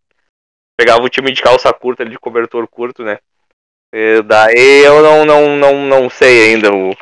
Pegava 0.77 1.01
o 1.01 1.09
time 1.09 1.31
de 1.31 1.41
calça 1.41 1.71
curta, 1.71 2.03
ali, 2.03 2.11
de 2.11 2.19
cobertor 2.19 2.67
curto, 2.67 3.03
né? 3.03 3.19
E 3.93 4.21
daí 4.23 4.83
eu 4.83 5.01
não, 5.01 5.25
não, 5.25 5.55
não, 5.55 5.85
não 5.85 6.09
sei 6.09 6.49
ainda. 6.53 6.73
O, 6.73 6.95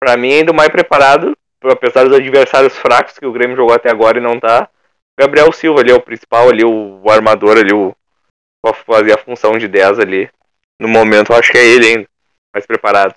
pra 0.00 0.16
mim, 0.16 0.32
ainda 0.32 0.52
o 0.52 0.54
mais 0.54 0.68
preparado, 0.68 1.36
apesar 1.72 2.04
dos 2.04 2.16
adversários 2.16 2.76
fracos 2.76 3.18
que 3.18 3.26
o 3.26 3.32
Grêmio 3.32 3.56
jogou 3.56 3.74
até 3.74 3.90
agora 3.90 4.18
e 4.18 4.22
não 4.22 4.38
tá. 4.38 4.68
Gabriel 5.18 5.52
Silva 5.52 5.80
ali 5.80 5.90
é 5.90 5.94
o 5.94 6.00
principal 6.00 6.48
ali, 6.48 6.64
o, 6.64 7.00
o 7.02 7.10
armador 7.10 7.56
ali, 7.56 7.72
o, 7.72 7.94
fazer 8.86 9.12
a 9.12 9.18
função 9.18 9.58
de 9.58 9.68
10 9.68 9.98
ali. 9.98 10.28
no 10.80 10.88
momento 10.88 11.32
eu 11.32 11.36
acho 11.36 11.52
que 11.52 11.58
é 11.58 11.64
ele 11.64 11.86
ainda, 11.86 12.08
mais 12.52 12.66
preparado. 12.66 13.14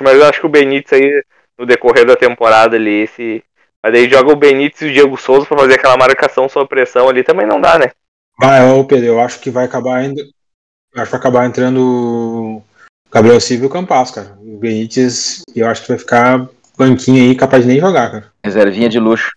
Mas 0.00 0.14
eu 0.14 0.26
acho 0.26 0.40
que 0.40 0.46
o 0.46 0.50
Benítez 0.50 1.00
aí, 1.00 1.22
no 1.58 1.66
decorrer 1.66 2.06
da 2.06 2.16
temporada 2.16 2.76
ali, 2.76 3.02
esse. 3.02 3.42
Mas 3.82 3.92
daí 3.92 4.08
joga 4.08 4.32
o 4.32 4.36
Benítez 4.36 4.82
e 4.82 4.86
o 4.86 4.92
Diego 4.92 5.16
Souza 5.16 5.46
pra 5.46 5.58
fazer 5.58 5.74
aquela 5.74 5.96
marcação 5.96 6.48
sob 6.48 6.68
pressão 6.68 7.08
ali, 7.08 7.24
também 7.24 7.46
não 7.46 7.60
dá, 7.60 7.78
né? 7.78 7.90
Vai, 8.38 8.64
ô 8.70 8.84
Pedro, 8.84 9.06
eu 9.06 9.20
acho 9.20 9.40
que 9.40 9.50
vai 9.50 9.64
acabar 9.64 9.96
ainda. 9.96 10.22
Acho 10.22 11.04
que 11.04 11.10
vai 11.10 11.20
acabar 11.20 11.46
entrando 11.46 11.80
o 11.80 12.62
Gabriel 13.10 13.40
Silva 13.40 13.64
e 13.64 13.66
o 13.66 13.70
Campas, 13.70 14.10
cara. 14.10 14.38
O 14.40 14.58
Benítez, 14.58 15.42
eu 15.54 15.66
acho 15.66 15.82
que 15.82 15.88
vai 15.88 15.98
ficar 15.98 16.48
banquinho 16.78 17.22
aí, 17.22 17.34
capaz 17.34 17.64
de 17.64 17.68
nem 17.68 17.80
jogar, 17.80 18.10
cara. 18.10 18.32
Reservinha 18.42 18.88
de 18.88 19.00
luxo. 19.00 19.30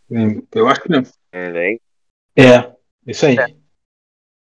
Eu 0.54 0.68
acho 0.68 0.82
que 0.82 0.90
não. 0.90 1.04
É, 1.34 1.78
É, 2.38 2.70
isso 3.08 3.26
aí. 3.26 3.36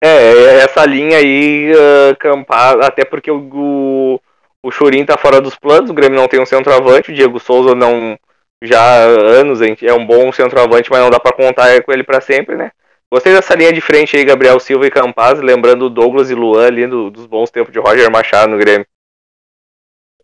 É, 0.04 0.64
essa 0.64 0.84
linha 0.84 1.16
aí, 1.16 1.72
uh, 1.72 2.16
Campas, 2.18 2.80
até 2.80 3.04
porque 3.04 3.30
o, 3.30 3.49
o, 3.52 4.20
o 4.62 4.70
Churin 4.70 5.04
tá 5.04 5.16
fora 5.16 5.40
dos 5.40 5.54
planos, 5.54 5.90
o 5.90 5.94
Grêmio 5.94 6.20
não 6.20 6.28
tem 6.28 6.40
um 6.40 6.46
centroavante, 6.46 7.11
o 7.11 7.14
Diego 7.14 7.38
Souza 7.38 7.75
não. 7.75 8.18
Já 8.64 8.80
há 8.80 9.04
anos 9.04 9.61
é 9.61 9.92
um 9.92 10.06
bom 10.06 10.30
centroavante, 10.30 10.88
mas 10.88 11.00
não 11.00 11.11
dá 11.11 11.18
para 11.18 11.34
contar 11.34 11.82
com 11.82 11.92
ele 11.92 12.04
para 12.04 12.20
sempre, 12.20 12.54
né? 12.54 12.70
Gostei 13.12 13.32
dessa 13.34 13.54
linha 13.54 13.72
de 13.72 13.80
frente 13.80 14.16
aí, 14.16 14.25
Gabriel 14.25 14.58
Silva 14.61 14.87
e 14.87 14.90
Campaz, 14.90 15.40
lembrando 15.40 15.90
Douglas 15.90 16.30
e 16.30 16.34
Luan 16.34 16.66
ali 16.66 16.87
do, 16.87 17.11
dos 17.11 17.26
bons 17.26 17.50
tempos 17.50 17.72
de 17.72 17.80
Roger 17.80 18.11
Machado 18.11 18.52
no 18.52 18.58
Grêmio. 18.58 18.87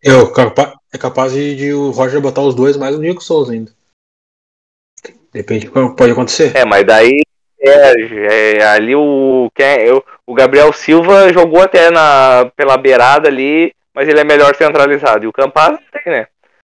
Eu, 0.01 0.31
capa 0.31 0.73
é 0.93 0.97
capaz 0.97 1.33
de, 1.33 1.55
de, 1.55 1.73
o 1.73 1.91
Roger 1.91 2.21
botar 2.21 2.41
os 2.41 2.55
dois 2.55 2.77
mais 2.77 2.95
o 2.95 2.99
Diego 2.99 3.21
Souza 3.21 3.53
ainda. 3.53 3.71
De 5.03 5.39
repente 5.39 5.69
pode 5.69 6.11
acontecer. 6.11 6.55
É, 6.55 6.65
mas 6.65 6.85
daí 6.85 7.21
é, 7.59 8.57
é, 8.57 8.65
ali 8.65 8.95
o, 8.95 9.49
o 10.25 10.33
Gabriel 10.33 10.71
Silva 10.71 11.31
jogou 11.33 11.61
até 11.61 11.91
na, 11.91 12.51
pela 12.55 12.77
beirada 12.77 13.27
ali, 13.27 13.73
mas 13.93 14.07
ele 14.07 14.19
é 14.19 14.23
melhor 14.23 14.55
centralizado. 14.55 15.25
E 15.25 15.27
o 15.27 15.33
Campaz 15.33 15.71
não 15.71 16.01
tem, 16.01 16.13
né? 16.13 16.27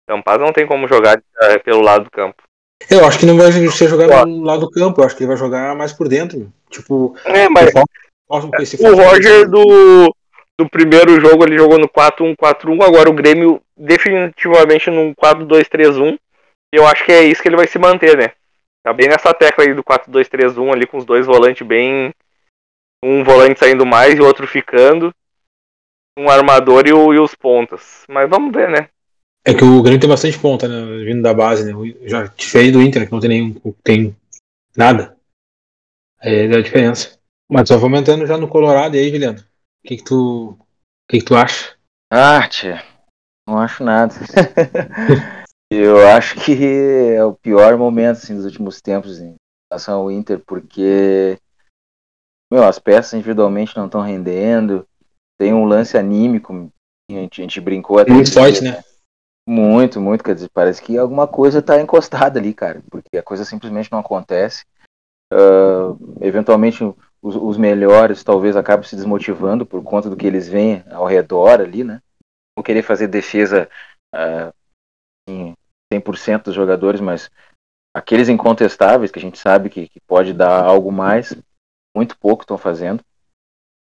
O 0.08 0.14
Campaz 0.14 0.40
não 0.40 0.52
tem 0.52 0.66
como 0.66 0.88
jogar 0.88 1.20
é, 1.42 1.58
pelo 1.58 1.82
lado 1.82 2.04
do 2.04 2.11
campo. 2.11 2.42
Eu 2.90 3.04
acho 3.04 3.18
que 3.18 3.26
não 3.26 3.37
vai 3.37 3.52
ser 3.52 3.88
jogar 3.88 4.08
pelo 4.08 4.42
lado 4.42 4.61
do 4.61 4.70
campo, 4.70 5.00
eu 5.00 5.04
acho 5.04 5.14
que 5.16 5.23
ele 5.23 5.28
vai 5.28 5.37
jogar 5.37 5.75
mais 5.75 5.92
por 5.92 6.08
dentro. 6.08 6.50
Tipo, 6.70 7.14
é, 7.25 7.49
mas 7.49 7.70
o 8.30 8.94
Roger 8.94 9.49
do, 9.49 10.14
do 10.58 10.68
primeiro 10.68 11.20
jogo 11.20 11.44
ele 11.44 11.56
jogou 11.56 11.78
no 11.78 11.88
4-1-4-1, 11.88 12.82
agora 12.82 13.08
o 13.08 13.14
Grêmio 13.14 13.62
definitivamente 13.76 14.90
no 14.90 15.14
4-2-3-1. 15.14 16.18
E 16.74 16.76
eu 16.76 16.86
acho 16.86 17.04
que 17.04 17.12
é 17.12 17.22
isso 17.22 17.40
que 17.40 17.48
ele 17.48 17.56
vai 17.56 17.66
se 17.66 17.78
manter, 17.78 18.16
né? 18.16 18.32
Tá 18.84 18.92
bem 18.92 19.08
nessa 19.08 19.32
tecla 19.32 19.64
aí 19.64 19.72
do 19.72 19.84
4-2-3-1 19.84 20.72
ali 20.72 20.86
com 20.86 20.98
os 20.98 21.04
dois 21.04 21.26
volantes 21.26 21.66
bem. 21.66 22.12
Um 23.04 23.22
volante 23.22 23.60
saindo 23.60 23.86
mais 23.86 24.18
e 24.18 24.20
o 24.20 24.26
outro 24.26 24.46
ficando. 24.46 25.14
Um 26.18 26.28
armador 26.28 26.86
e, 26.86 26.92
o, 26.92 27.14
e 27.14 27.18
os 27.18 27.34
pontas. 27.34 28.04
Mas 28.08 28.28
vamos 28.28 28.52
ver, 28.52 28.68
né? 28.68 28.88
É 29.44 29.54
que 29.54 29.64
o 29.64 29.80
Grêmio 29.80 30.00
tem 30.00 30.10
bastante 30.10 30.38
ponta, 30.38 30.66
né? 30.66 31.04
Vindo 31.04 31.22
da 31.22 31.32
base, 31.32 31.64
né? 31.64 31.72
Já 32.02 32.24
diferente 32.24 32.72
do 32.72 32.82
Inter, 32.82 33.06
que 33.06 33.12
não 33.12 33.20
tem 33.20 33.28
nenhum. 33.28 33.54
Tem 33.84 34.16
nada. 34.76 35.16
Aí 36.20 36.52
é 36.52 36.56
a 36.56 36.60
diferença. 36.60 37.18
Mas 37.48 37.68
só 37.68 37.78
vamos 37.78 38.00
entrando 38.00 38.26
já 38.26 38.36
no 38.36 38.48
Colorado 38.48 38.96
e 38.96 38.98
aí, 38.98 39.10
Juliano. 39.10 39.47
O 39.88 39.90
que, 39.90 39.97
que 39.97 40.04
tu. 40.04 40.59
Que, 41.11 41.18
que 41.21 41.25
tu 41.25 41.35
acha? 41.35 41.75
Ah, 42.12 42.47
tia. 42.47 42.85
Não 43.49 43.59
acho 43.59 43.83
nada. 43.83 44.12
Eu 45.73 46.07
acho 46.09 46.35
que 46.45 47.14
é 47.14 47.25
o 47.25 47.33
pior 47.33 47.75
momento 47.78 48.18
assim, 48.18 48.37
dos 48.37 48.45
últimos 48.45 48.83
tempos 48.83 49.18
em 49.18 49.35
relação 49.73 50.00
ao 50.00 50.11
Inter, 50.11 50.42
porque 50.47 51.38
meu, 52.52 52.64
as 52.64 52.78
peças 52.78 53.14
individualmente 53.14 53.75
não 53.78 53.87
estão 53.87 54.02
rendendo. 54.02 54.87
Tem 55.40 55.54
um 55.54 55.64
lance 55.64 55.97
anímico, 55.97 56.71
a 57.11 57.14
gente, 57.14 57.40
a 57.40 57.45
gente 57.45 57.59
brincou 57.59 57.99
até. 57.99 58.12
Muito 58.12 58.30
forte, 58.30 58.62
né? 58.62 58.85
Muito, 59.49 60.02
muito. 60.02 60.23
Quer 60.23 60.35
dizer, 60.35 60.50
parece 60.52 60.83
que 60.83 60.99
alguma 60.99 61.26
coisa 61.26 61.61
está 61.61 61.80
encostada 61.80 62.38
ali, 62.38 62.52
cara, 62.52 62.83
porque 62.90 63.16
a 63.16 63.23
coisa 63.23 63.42
simplesmente 63.42 63.90
não 63.90 64.00
acontece. 64.00 64.66
Uh, 65.33 65.97
eventualmente, 66.21 66.85
os, 67.22 67.37
os, 67.37 67.56
melhores 67.56 68.22
talvez 68.22 68.56
acabem 68.56 68.87
se 68.87 68.96
desmotivando 68.96 69.66
por 69.66 69.82
conta 69.82 70.08
do 70.08 70.16
que 70.16 70.26
eles 70.26 70.48
veem 70.48 70.84
ao 70.90 71.06
redor 71.06 71.60
ali, 71.60 71.84
né? 71.84 72.00
Vão 72.56 72.62
querer 72.62 72.82
fazer 72.82 73.08
defesa 73.08 73.68
uh, 74.14 74.52
em 75.28 75.54
100% 75.92 76.44
dos 76.44 76.54
jogadores, 76.54 77.00
mas 77.00 77.30
aqueles 77.96 78.28
incontestáveis 78.28 79.10
que 79.10 79.18
a 79.18 79.22
gente 79.22 79.38
sabe 79.38 79.70
que, 79.70 79.88
que 79.88 80.00
pode 80.06 80.32
dar 80.32 80.64
algo 80.64 80.92
mais, 80.92 81.34
muito 81.96 82.18
pouco 82.18 82.42
estão 82.42 82.58
fazendo. 82.58 83.02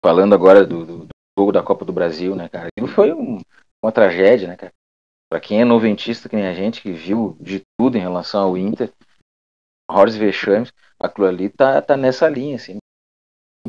Falando 0.04 0.34
agora 0.34 0.64
do, 0.64 0.84
do, 0.84 0.98
do, 1.06 1.08
jogo 1.38 1.52
da 1.52 1.62
Copa 1.62 1.84
do 1.84 1.92
Brasil, 1.92 2.34
né, 2.34 2.48
cara? 2.48 2.68
Foi 2.94 3.12
um, 3.12 3.40
uma 3.82 3.92
tragédia, 3.92 4.48
né, 4.48 4.56
cara? 4.56 4.72
Pra 5.28 5.40
quem 5.40 5.60
é 5.60 5.64
noventista, 5.64 6.28
que 6.28 6.36
nem 6.36 6.46
a 6.46 6.54
gente, 6.54 6.80
que 6.80 6.92
viu 6.92 7.36
de 7.40 7.62
tudo 7.78 7.96
em 7.96 8.00
relação 8.00 8.42
ao 8.42 8.56
Inter, 8.56 8.92
horrores 9.90 10.16
vexames, 10.16 10.72
aquilo 11.00 11.26
ali 11.26 11.48
tá, 11.48 11.82
tá 11.82 11.96
nessa 11.96 12.28
linha, 12.28 12.56
assim. 12.56 12.78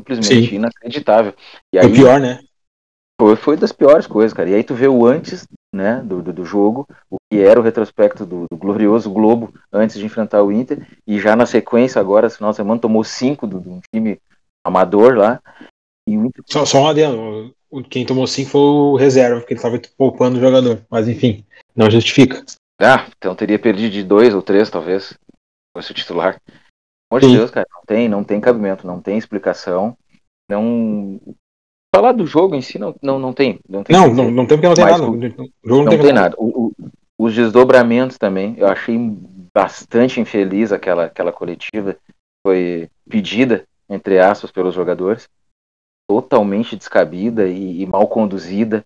Simplesmente 0.08 0.50
Sim. 0.50 0.56
inacreditável. 0.56 1.34
E 1.72 1.78
aí, 1.78 1.86
o 1.86 1.92
pior, 1.92 2.20
né? 2.20 2.40
Foi, 3.20 3.34
foi 3.36 3.56
das 3.56 3.72
piores 3.72 4.06
coisas, 4.06 4.32
cara. 4.32 4.48
E 4.48 4.54
aí 4.54 4.62
tu 4.62 4.74
vê 4.74 4.86
o 4.86 5.04
antes 5.04 5.46
né, 5.74 6.00
do, 6.04 6.22
do, 6.22 6.32
do 6.32 6.44
jogo, 6.44 6.86
o 7.10 7.16
que 7.30 7.40
era 7.40 7.58
o 7.58 7.62
retrospecto 7.62 8.24
do, 8.24 8.46
do, 8.50 8.56
glorioso 8.56 9.10
Globo 9.10 9.52
antes 9.72 9.98
de 9.98 10.06
enfrentar 10.06 10.42
o 10.42 10.52
Inter, 10.52 10.86
e 11.06 11.18
já 11.18 11.34
na 11.34 11.44
sequência, 11.44 12.00
agora, 12.00 12.30
final 12.30 12.50
de 12.50 12.56
semana, 12.56 12.80
tomou 12.80 13.02
cinco 13.04 13.46
de 13.46 13.56
um 13.56 13.80
time 13.92 14.20
amador 14.64 15.16
lá. 15.16 15.40
E 16.08 16.16
o 16.16 16.26
Inter... 16.26 16.44
Só, 16.46 16.64
só 16.64 16.82
um 16.82 16.86
adendo, 16.86 17.54
quem 17.90 18.06
tomou 18.06 18.26
cinco 18.26 18.50
foi 18.50 18.60
o 18.60 18.96
reserva, 18.96 19.40
porque 19.40 19.54
ele 19.54 19.58
estava 19.58 19.80
poupando 19.96 20.38
o 20.38 20.40
jogador, 20.40 20.80
mas 20.88 21.08
enfim, 21.08 21.44
não 21.74 21.90
justifica. 21.90 22.44
Ah, 22.80 23.06
então 23.18 23.34
teria 23.34 23.58
perdido 23.58 23.92
de 23.92 24.04
dois 24.04 24.32
ou 24.32 24.40
três, 24.40 24.70
talvez, 24.70 25.18
fosse 25.76 25.90
o 25.90 25.94
titular. 25.94 26.40
Amor 27.10 27.20
de 27.20 27.36
Deus, 27.36 27.50
cara, 27.50 27.66
não 27.72 27.82
tem, 27.86 28.08
não 28.08 28.24
tem 28.24 28.40
cabimento, 28.40 28.86
não 28.86 29.00
tem 29.00 29.16
explicação, 29.16 29.96
não 30.50 31.20
falar 31.94 32.12
do 32.12 32.26
jogo 32.26 32.54
em 32.54 32.60
si 32.60 32.78
não, 32.78 32.94
não, 33.02 33.18
não 33.18 33.32
tem. 33.32 33.60
Não, 33.68 33.82
tem, 33.82 33.96
não, 33.96 34.12
não, 34.12 34.30
não 34.30 34.46
tem 34.46 34.58
porque 34.58 34.68
não 34.68 34.74
tem 34.74 34.84
nada. 34.84 35.04
O, 35.04 35.10
o 35.10 35.20
jogo 35.20 35.48
não, 35.64 35.82
não 35.84 35.90
tem, 35.90 36.00
tem 36.00 36.12
nada. 36.12 36.34
O, 36.38 36.66
o, 36.66 36.74
os 37.18 37.34
desdobramentos 37.34 38.18
também, 38.18 38.54
eu 38.58 38.66
achei 38.66 38.96
bastante 39.54 40.20
infeliz 40.20 40.70
aquela, 40.70 41.06
aquela 41.06 41.32
coletiva 41.32 41.96
foi 42.46 42.88
pedida, 43.08 43.64
entre 43.88 44.18
aspas, 44.18 44.50
pelos 44.50 44.74
jogadores. 44.74 45.28
Totalmente 46.08 46.76
descabida 46.76 47.46
e, 47.48 47.82
e 47.82 47.86
mal 47.86 48.06
conduzida, 48.06 48.84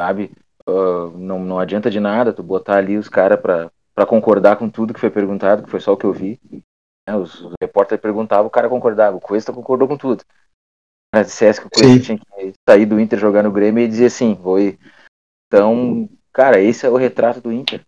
sabe? 0.00 0.30
Uh, 0.68 1.16
não, 1.16 1.44
não 1.44 1.58
adianta 1.58 1.90
de 1.90 2.00
nada 2.00 2.32
tu 2.32 2.42
botar 2.42 2.78
ali 2.78 2.96
os 2.96 3.08
caras 3.08 3.40
para 3.40 4.06
concordar 4.06 4.56
com 4.56 4.68
tudo 4.68 4.94
que 4.94 5.00
foi 5.00 5.10
perguntado, 5.10 5.62
que 5.62 5.70
foi 5.70 5.80
só 5.80 5.92
o 5.92 5.96
que 5.96 6.04
eu 6.04 6.12
vi. 6.12 6.40
Né? 7.06 7.16
Os, 7.16 7.48
repórteres 7.60 8.02
perguntavam, 8.02 8.46
o 8.46 8.50
cara 8.50 8.68
concordava. 8.68 9.16
O 9.16 9.20
Cuesta 9.20 9.52
concordou 9.52 9.88
com 9.88 9.96
tudo 9.96 10.24
né, 11.16 11.22
dissesse 11.22 11.60
que 11.60 11.66
o 11.66 11.70
Corinthians 11.70 12.04
tinha 12.04 12.18
que 12.18 12.54
sair 12.68 12.86
do 12.86 13.00
Inter 13.00 13.18
jogar 13.18 13.42
no 13.42 13.52
Grêmio 13.52 13.82
e 13.82 13.88
dizia 13.88 14.06
assim, 14.06 14.36
foi. 14.36 14.78
Então, 15.46 16.08
cara, 16.32 16.60
esse 16.60 16.86
é 16.86 16.90
o 16.90 16.96
retrato 16.96 17.40
do 17.40 17.52
Inter. 17.52 17.84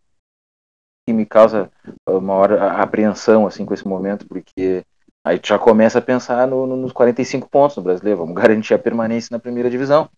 Que 1.06 1.12
me 1.12 1.26
causa 1.26 1.70
uma 2.08 2.20
maior 2.20 2.52
apreensão 2.52 3.46
assim 3.46 3.64
com 3.64 3.74
esse 3.74 3.86
momento, 3.86 4.26
porque 4.26 4.84
aí 5.24 5.40
já 5.42 5.58
começa 5.58 5.98
a 5.98 6.02
pensar 6.02 6.46
no, 6.46 6.66
no, 6.66 6.76
nos 6.76 6.92
45 6.92 7.48
pontos 7.48 7.76
no 7.76 7.82
brasileiro, 7.82 8.20
vamos 8.20 8.34
garantir 8.34 8.74
a 8.74 8.78
permanência 8.78 9.28
na 9.34 9.38
primeira 9.38 9.70
divisão. 9.70 10.08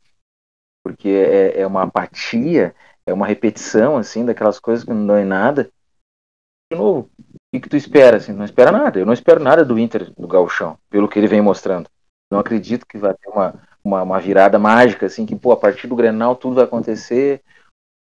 Porque 0.83 1.09
é, 1.09 1.61
é 1.61 1.67
uma 1.67 1.83
apatia, 1.83 2.75
é 3.07 3.13
uma 3.13 3.27
repetição 3.27 3.97
assim 3.97 4.25
daquelas 4.25 4.59
coisas 4.59 4.85
que 4.85 4.93
não 4.93 5.07
dão 5.07 5.19
em 5.19 5.27
nada. 5.27 5.71
De 6.73 6.79
novo, 6.79 7.10
que, 7.53 7.61
que 7.61 7.69
tu 7.69 7.77
espera? 7.77 8.17
Assim? 8.17 8.33
Não 8.33 8.45
espera 8.45 8.71
nada. 8.71 8.99
Eu 8.99 9.07
não 9.07 9.13
espero 9.13 9.43
nada 9.43 9.65
do 9.65 9.79
Inter, 9.79 10.13
do 10.15 10.29
Gauchão, 10.29 10.79
pelo 10.89 11.09
que 11.09 11.19
ele 11.19 11.27
vem 11.27 11.41
mostrando. 11.41 11.89
Não 12.31 12.39
acredito 12.39 12.87
que 12.87 12.97
vai 12.97 13.13
ter 13.15 13.29
uma, 13.29 13.55
uma, 13.83 14.03
uma, 14.03 14.21
virada 14.21 14.59
mágica, 14.59 15.07
assim, 15.07 15.27
que, 15.27 15.35
pô, 15.35 15.51
a 15.51 15.57
partir 15.57 15.89
do 15.89 15.97
Grenal 15.97 16.37
tudo 16.37 16.57
vai 16.57 16.65
acontecer. 16.65 17.43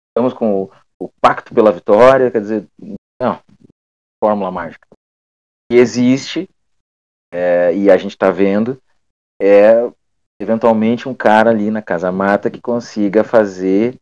Estamos 0.09 0.33
com 0.33 0.63
o, 0.63 0.71
o 0.99 1.09
pacto 1.21 1.53
pela 1.53 1.71
vitória, 1.71 2.31
quer 2.31 2.39
dizer, 2.39 2.67
não, 3.21 3.39
fórmula 4.23 4.49
mágica. 4.49 4.87
E 5.69 5.75
existe, 5.75 6.49
é, 7.33 7.75
e 7.75 7.91
a 7.91 7.97
gente 7.97 8.11
está 8.11 8.31
vendo, 8.31 8.81
é 9.41 9.91
eventualmente 10.39 11.09
um 11.09 11.13
cara 11.13 11.49
ali 11.49 11.69
na 11.69 11.81
Casa 11.81 12.11
Mata 12.11 12.49
que 12.49 12.61
consiga 12.61 13.23
fazer 13.23 13.99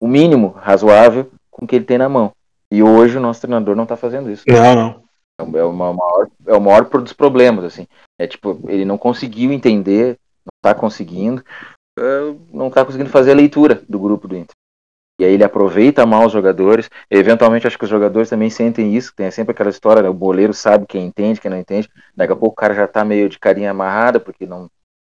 o 0.00 0.08
mínimo 0.08 0.48
razoável 0.48 1.30
com 1.50 1.64
o 1.64 1.68
que 1.68 1.76
ele 1.76 1.84
tem 1.84 1.98
na 1.98 2.08
mão. 2.08 2.32
E 2.74 2.82
hoje 2.82 3.16
o 3.16 3.20
nosso 3.20 3.40
treinador 3.40 3.76
não 3.76 3.84
está 3.84 3.96
fazendo 3.96 4.28
isso. 4.28 4.42
Não, 4.48 4.74
não. 4.74 5.04
É, 5.56 5.62
uma 5.62 5.92
maior, 5.92 6.28
é 6.44 6.54
o 6.54 6.60
maior 6.60 6.84
dos 6.84 7.12
problemas, 7.12 7.64
assim. 7.64 7.86
É 8.18 8.26
tipo, 8.26 8.60
ele 8.66 8.84
não 8.84 8.98
conseguiu 8.98 9.52
entender, 9.52 10.18
não 10.44 10.56
está 10.56 10.74
conseguindo, 10.74 11.40
é, 11.96 12.34
não 12.52 12.66
está 12.66 12.84
conseguindo 12.84 13.10
fazer 13.10 13.30
a 13.30 13.36
leitura 13.36 13.80
do 13.88 13.96
grupo 14.00 14.26
do 14.26 14.36
Inter. 14.36 14.56
E 15.20 15.24
aí 15.24 15.34
ele 15.34 15.44
aproveita 15.44 16.04
mal 16.04 16.26
os 16.26 16.32
jogadores. 16.32 16.90
Eventualmente, 17.08 17.64
acho 17.64 17.78
que 17.78 17.84
os 17.84 17.90
jogadores 17.90 18.28
também 18.28 18.50
sentem 18.50 18.92
isso. 18.96 19.14
Tem 19.14 19.30
sempre 19.30 19.52
aquela 19.52 19.70
história, 19.70 20.02
né? 20.02 20.08
o 20.08 20.14
boleiro 20.14 20.52
sabe 20.52 20.84
quem 20.84 21.06
entende, 21.06 21.40
quem 21.40 21.52
não 21.52 21.58
entende. 21.58 21.88
Daqui 22.16 22.32
a 22.32 22.36
pouco 22.36 22.54
o 22.54 22.56
cara 22.56 22.74
já 22.74 22.86
está 22.86 23.04
meio 23.04 23.28
de 23.28 23.38
carinha 23.38 23.70
amarrada, 23.70 24.18
porque 24.18 24.46
não 24.46 24.68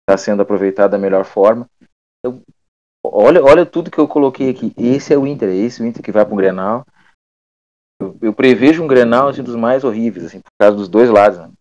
está 0.07 0.15
sendo 0.15 0.43
aproveitado 0.43 0.91
da 0.91 0.99
melhor 0.99 1.25
forma. 1.25 1.67
Olha, 3.03 3.43
olha 3.43 3.65
tudo 3.65 3.89
que 3.89 3.97
eu 3.97 4.07
coloquei 4.07 4.51
aqui. 4.51 4.71
Esse 4.77 5.11
é 5.11 5.17
o 5.17 5.25
Inter, 5.25 5.49
é 5.49 5.55
esse 5.55 5.81
o 5.81 5.85
Inter 5.87 6.03
que 6.03 6.11
vai 6.11 6.23
pro 6.23 6.35
Grenal. 6.35 6.85
Eu, 7.99 8.17
eu 8.21 8.33
prevejo 8.33 8.83
um 8.83 8.87
Grenal 8.87 9.29
assim, 9.29 9.43
dos 9.43 9.55
mais 9.55 9.83
horríveis, 9.83 10.25
assim, 10.25 10.39
por 10.39 10.51
causa 10.59 10.77
dos 10.77 10.87
dois 10.87 11.09
lados. 11.09 11.39
Né? 11.39 11.51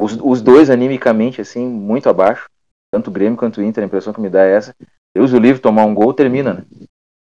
Os, 0.00 0.18
os 0.20 0.42
dois 0.42 0.70
animicamente, 0.70 1.40
assim, 1.40 1.66
muito 1.66 2.08
abaixo. 2.08 2.48
Tanto 2.92 3.08
o 3.08 3.12
Grêmio 3.12 3.38
quanto 3.38 3.58
o 3.58 3.62
Inter, 3.62 3.84
a 3.84 3.86
impressão 3.86 4.12
que 4.12 4.20
me 4.20 4.28
dá 4.28 4.44
é 4.44 4.56
essa. 4.56 4.74
Deus 5.14 5.32
o 5.32 5.38
livre 5.38 5.60
tomar 5.60 5.84
um 5.84 5.94
gol, 5.94 6.12
termina, 6.12 6.54
né? 6.54 6.64
O 6.80 6.86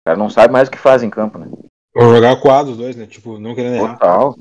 cara 0.05 0.17
não 0.17 0.29
sabe 0.29 0.51
mais 0.51 0.67
o 0.67 0.71
que 0.71 0.77
faz 0.77 1.03
em 1.03 1.09
campo, 1.09 1.37
né? 1.37 1.47
Ou 1.95 2.15
jogar 2.15 2.41
quadro 2.41 2.71
os 2.71 2.77
dois, 2.77 2.95
né? 2.95 3.05
Tipo, 3.05 3.39
não 3.39 3.53
querendo 3.53 3.75
errar. 3.75 3.93
Total. 3.93 4.37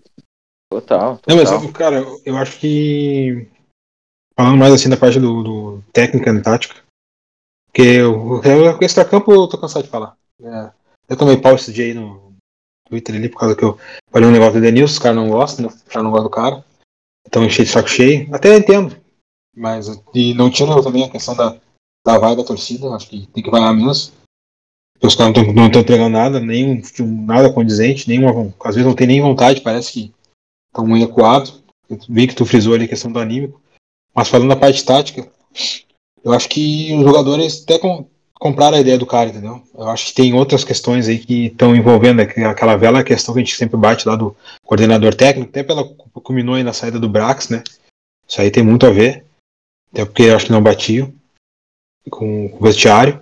Total. 0.71 1.17
total. 1.17 1.21
Não, 1.29 1.37
mas, 1.37 1.73
cara, 1.73 2.05
eu 2.25 2.37
acho 2.37 2.59
que. 2.59 3.49
Falando 4.35 4.57
mais 4.57 4.73
assim 4.73 4.89
da 4.89 4.97
parte 4.97 5.21
do, 5.21 5.43
do 5.43 5.85
técnica 5.93 6.31
e 6.31 6.43
tática. 6.43 6.83
Porque 7.67 8.03
o 8.03 8.41
extra-campo 8.83 9.33
eu 9.33 9.47
tô 9.47 9.59
cansado 9.59 9.85
de 9.85 9.91
falar. 9.91 10.17
É, 10.43 10.71
eu 11.09 11.17
tomei 11.17 11.37
pau 11.37 11.55
esse 11.55 11.73
dia 11.73 11.85
aí 11.85 11.95
no 11.95 12.32
Twitter 12.93 13.17
ali, 13.17 13.29
por 13.31 13.41
causa 13.41 13.57
que 13.57 13.65
eu 13.65 13.79
falei 14.11 14.29
um 14.29 14.33
negócio 14.33 14.55
do 14.55 14.61
Denilson, 14.61 14.93
os 14.93 14.99
caras 14.99 15.17
não 15.17 15.31
gostam, 15.31 15.67
né? 15.67 15.73
Já 15.91 16.03
não 16.03 16.11
gostam 16.11 16.25
do 16.25 16.31
cara. 16.31 16.65
Então 17.27 17.43
enchei 17.43 17.65
de 17.65 17.71
saco 17.71 17.89
cheio. 17.89 18.29
Até 18.35 18.55
entendo. 18.55 18.95
Mas 19.57 19.89
e 20.15 20.35
não 20.35 20.51
tira 20.51 20.83
também 20.83 21.05
a 21.05 21.11
questão 21.11 21.35
da, 21.35 21.59
da 22.07 22.19
vaga 22.19 22.37
da 22.37 22.45
torcida, 22.45 22.89
acho 22.91 23.09
que 23.09 23.27
tem 23.29 23.43
que 23.43 23.51
vagar 23.51 23.75
menos. 23.75 24.13
Os 25.03 25.15
caras 25.15 25.35
não 25.55 25.67
estão 25.67 25.81
entregando 25.81 26.11
nada, 26.11 26.39
nem 26.39 26.83
nada 27.01 27.53
condizente, 27.53 28.09
nenhuma, 28.09 28.55
às 28.63 28.75
vezes 28.75 28.87
não 28.87 28.95
tem 28.95 29.07
nem 29.07 29.21
vontade, 29.21 29.61
parece 29.61 29.93
que 29.93 30.15
estão 30.69 30.87
muito 30.87 31.11
ecoados. 31.11 31.63
Vi 32.09 32.29
que 32.29 32.35
tu 32.35 32.47
frisou 32.47 32.75
ali 32.75 32.85
a 32.85 32.89
questão 32.89 33.11
do 33.11 33.19
anímico. 33.19 33.61
Mas 34.15 34.29
falando 34.29 34.51
da 34.51 34.57
parte 34.57 34.85
tática, 34.85 35.29
eu 36.23 36.33
acho 36.33 36.49
que 36.49 36.95
os 36.95 37.03
jogadores 37.03 37.63
até 37.63 37.79
com, 37.79 38.07
compraram 38.43 38.77
a 38.77 38.81
ideia 38.81 38.99
do 38.99 39.07
cara, 39.07 39.31
entendeu? 39.31 39.63
Eu 39.73 39.89
acho 39.89 40.07
que 40.07 40.15
tem 40.15 40.35
outras 40.35 40.65
questões 40.65 41.07
aí 41.07 41.17
que 41.17 41.47
estão 41.47 41.77
envolvendo 41.77 42.23
aquela 42.23 42.75
velha 42.75 43.05
questão 43.05 43.33
que 43.33 43.41
a 43.41 43.45
gente 43.45 43.55
sempre 43.55 43.77
bate 43.77 44.09
lá 44.09 44.17
do 44.17 44.37
coordenador 44.65 45.15
técnico, 45.15 45.49
até 45.49 45.63
pela 45.63 45.89
culminou 46.25 46.57
aí 46.57 46.65
na 46.65 46.73
saída 46.73 46.99
do 46.99 47.09
Brax, 47.09 47.51
né? 47.51 47.63
Isso 48.27 48.41
aí 48.41 48.51
tem 48.51 48.65
muito 48.65 48.85
a 48.85 48.91
ver. 48.91 49.25
Até 49.93 50.05
porque 50.05 50.25
eu 50.25 50.35
acho 50.35 50.47
que 50.47 50.53
não 50.53 50.61
batiam 50.61 51.13
com, 52.11 52.47
o 52.47 52.59
vestiário. 52.61 53.21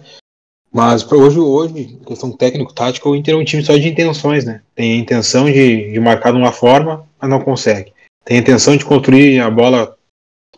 Mas 0.72 1.04
hoje, 1.12 1.38
hoje, 1.38 2.00
questão 2.06 2.32
técnico-tática, 2.32 3.06
o 3.06 3.14
Inter 3.14 3.34
é 3.34 3.36
um 3.36 3.44
time 3.44 3.62
só 3.62 3.76
de 3.76 3.88
intenções, 3.88 4.46
né? 4.46 4.62
Tem 4.74 4.94
a 4.94 4.96
intenção 4.96 5.44
de, 5.44 5.92
de 5.92 6.00
marcar 6.00 6.32
de 6.32 6.38
uma 6.38 6.52
forma, 6.52 7.06
mas 7.20 7.28
não 7.28 7.42
consegue. 7.42 7.92
Tem 8.24 8.38
a 8.38 8.40
intenção 8.40 8.74
de 8.74 8.86
construir 8.86 9.38
a 9.40 9.50
bola 9.50 9.94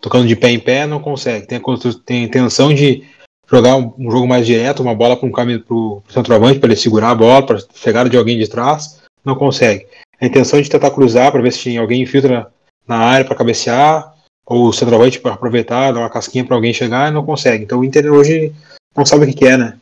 tocando 0.01 0.29
de 0.29 0.37
pé 0.37 0.51
em 0.51 0.61
pé, 0.61 0.87
não 0.87 1.01
consegue. 1.01 1.49
Tem 1.49 1.59
a, 1.59 1.63
tem 2.05 2.21
a 2.21 2.27
intenção 2.27 2.73
de 2.73 3.05
jogar 3.53 3.77
um, 3.77 3.93
um, 3.99 4.11
jogo 4.11 4.27
mais 4.27 4.47
direto, 4.47 4.83
uma 4.83 4.95
bola 4.95 5.17
para 5.17 5.29
um 5.29 5.33
caminho 5.33 5.61
para 5.61 5.75
o 5.75 6.03
centroavante, 6.09 6.59
para 6.59 6.69
ele 6.69 6.81
segurar 6.81 7.11
a 7.11 7.15
bola, 7.15 7.45
para 7.45 7.59
chegar 7.75 8.09
de 8.09 8.17
alguém 8.17 8.39
de 8.39 8.49
trás, 8.49 9.01
não 9.25 9.35
consegue. 9.35 9.87
A 10.21 10.27
intenção 10.27 10.61
de 10.61 10.71
tentar 10.71 10.91
cruzar 10.91 11.31
para 11.31 11.43
ver 11.43 11.53
se 11.53 11.77
alguém 11.77 12.03
infiltra 12.03 12.51
na 12.87 12.97
área 12.97 13.25
para 13.25 13.37
cabecear, 13.37 14.13
ou 14.47 14.69
o 14.69 14.73
centroavante 14.73 15.21
para 15.21 15.35
aproveitar, 15.35 15.93
dar 15.93 16.01
uma 16.01 16.11
casquinha 16.11 16.45
para 16.45 16.57
alguém 16.57 16.73
chegar, 16.73 17.13
não 17.13 17.25
consegue. 17.25 17.65
Então 17.65 17.81
o 17.81 17.85
Inter 17.85 18.11
hoje 18.13 18.53
não 18.97 19.05
sabe 19.05 19.25
o 19.25 19.29
que, 19.29 19.35
que 19.35 19.47
é, 19.47 19.57
né? 19.57 19.79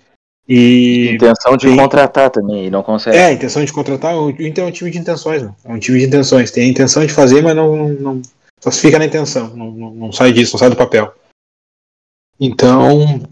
E 0.49 1.13
intenção 1.15 1.57
de 1.57 1.75
contratar 1.77 2.29
também, 2.29 2.67
e 2.67 2.71
não 2.71 2.83
consegue. 2.83 3.17
É, 3.17 3.33
intenção 3.33 3.65
de 3.65 3.73
contratar. 3.73 4.17
O 4.17 4.31
Inter 4.31 4.65
é 4.65 4.67
um 4.67 4.73
time 4.73 4.91
de 4.91 4.99
intenções, 4.99 5.43
né? 5.43 5.55
é 5.65 5.73
um 5.73 5.79
time 5.79 6.01
de 6.01 6.07
intenções. 6.07 6.51
Tem 6.51 6.65
a 6.65 6.69
intenção 6.69 7.07
de 7.07 7.13
fazer, 7.13 7.41
mas 7.41 7.55
não, 7.55 7.89
não 7.89 8.23
só 8.61 8.71
fica 8.71 8.99
na 8.99 9.07
intenção, 9.07 9.57
não, 9.57 9.71
não, 9.71 9.91
não, 9.93 10.13
sai 10.13 10.33
disso, 10.33 10.55
não 10.55 10.59
sai 10.59 10.69
do 10.69 10.77
papel. 10.77 11.15
Então, 12.39 13.23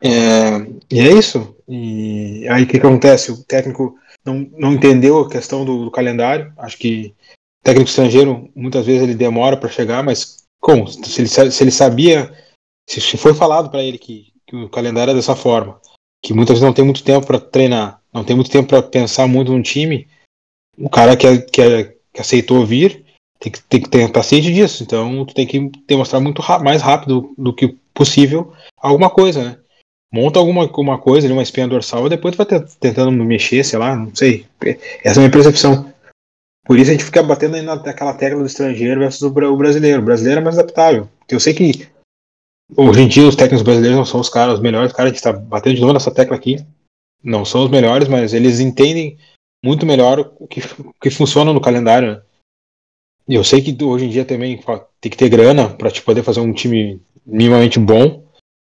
é, 0.00 0.66
e 0.90 1.00
é 1.00 1.12
isso. 1.12 1.56
E 1.68 2.46
aí 2.48 2.62
o 2.62 2.66
que, 2.66 2.78
que 2.78 2.86
acontece? 2.86 3.32
O 3.32 3.42
técnico 3.44 3.96
não, 4.24 4.48
não 4.56 4.72
entendeu 4.72 5.20
a 5.20 5.30
questão 5.30 5.64
do, 5.64 5.84
do 5.84 5.90
calendário. 5.90 6.52
Acho 6.58 6.78
que 6.78 7.14
técnico 7.62 7.88
estrangeiro 7.88 8.48
muitas 8.54 8.86
vezes 8.86 9.02
ele 9.02 9.14
demora 9.14 9.56
para 9.56 9.68
chegar, 9.68 10.02
mas 10.02 10.44
como? 10.60 10.86
Se 10.88 11.20
ele, 11.20 11.28
se 11.28 11.62
ele 11.62 11.70
sabia, 11.70 12.32
se 12.88 13.00
foi 13.16 13.34
falado 13.34 13.70
para 13.70 13.82
ele 13.82 13.98
que, 13.98 14.32
que 14.46 14.56
o 14.56 14.68
calendário 14.68 15.10
é 15.10 15.14
dessa 15.14 15.34
forma 15.34 15.80
que 16.26 16.34
muitas 16.34 16.54
vezes 16.54 16.66
não 16.66 16.72
tem 16.72 16.84
muito 16.84 17.04
tempo 17.04 17.24
para 17.24 17.38
treinar, 17.38 18.00
não 18.12 18.24
tem 18.24 18.34
muito 18.34 18.50
tempo 18.50 18.68
para 18.68 18.82
pensar 18.82 19.28
muito 19.28 19.52
no 19.52 19.62
time, 19.62 20.08
o 20.76 20.90
cara 20.90 21.16
que, 21.16 21.38
que, 21.38 21.96
que 22.12 22.20
aceitou 22.20 22.66
vir 22.66 23.04
tem 23.38 23.52
que, 23.52 23.62
tem 23.62 23.80
que 23.80 23.96
estar 23.96 24.10
tá 24.12 24.20
disso. 24.20 24.82
Então 24.82 25.24
tu 25.24 25.32
tem 25.34 25.46
que 25.46 25.70
demonstrar 25.86 26.20
muito 26.20 26.42
mais 26.62 26.82
rápido 26.82 27.32
do 27.38 27.54
que 27.54 27.78
possível 27.94 28.52
alguma 28.76 29.08
coisa, 29.08 29.44
né? 29.44 29.58
Monta 30.12 30.38
alguma, 30.38 30.62
alguma 30.62 30.98
coisa, 30.98 31.30
uma 31.32 31.42
espinha 31.42 31.68
dorsal, 31.68 32.06
e 32.06 32.10
depois 32.10 32.34
tu 32.34 32.38
vai 32.38 32.46
tentando 32.80 33.10
mexer, 33.12 33.64
sei 33.64 33.78
lá, 33.78 33.96
não 33.96 34.14
sei. 34.14 34.46
Essa 35.02 35.20
é 35.20 35.24
a 35.24 35.26
minha 35.26 35.30
percepção. 35.30 35.92
Por 36.64 36.78
isso 36.78 36.90
a 36.90 36.94
gente 36.94 37.04
fica 37.04 37.22
batendo 37.22 37.60
naquela 37.62 38.14
tecla 38.14 38.40
do 38.40 38.46
estrangeiro 38.46 39.00
versus 39.00 39.22
o 39.22 39.30
brasileiro. 39.30 40.02
O 40.02 40.04
brasileiro 40.04 40.40
é 40.40 40.44
mais 40.44 40.58
adaptável. 40.58 41.08
Eu 41.28 41.38
sei 41.38 41.54
que 41.54 41.88
Hoje 42.74 43.00
em 43.00 43.08
dia 43.08 43.28
os 43.28 43.36
técnicos 43.36 43.62
brasileiros 43.62 43.96
não 43.96 44.04
são 44.04 44.20
os 44.20 44.28
caras, 44.28 44.54
os 44.54 44.60
melhores 44.60 44.92
caras, 44.92 45.10
a 45.10 45.14
gente 45.14 45.18
está 45.18 45.32
batendo 45.32 45.76
de 45.76 45.80
novo 45.80 45.92
nessa 45.92 46.10
tecla 46.10 46.34
aqui. 46.34 46.56
Não 47.22 47.44
são 47.44 47.64
os 47.64 47.70
melhores, 47.70 48.08
mas 48.08 48.32
eles 48.32 48.58
entendem 48.58 49.16
muito 49.64 49.86
melhor 49.86 50.32
o 50.38 50.48
que, 50.48 50.60
o 50.80 50.92
que 51.00 51.10
funciona 51.10 51.52
no 51.52 51.60
calendário. 51.60 52.12
Né? 52.12 52.22
Eu 53.28 53.44
sei 53.44 53.62
que 53.62 53.84
hoje 53.84 54.06
em 54.06 54.10
dia 54.10 54.24
também 54.24 54.60
tem 55.00 55.10
que 55.10 55.16
ter 55.16 55.28
grana 55.28 55.68
para 55.68 55.90
te 55.90 56.02
poder 56.02 56.22
fazer 56.22 56.40
um 56.40 56.52
time 56.52 57.00
minimamente 57.24 57.78
bom, 57.78 58.25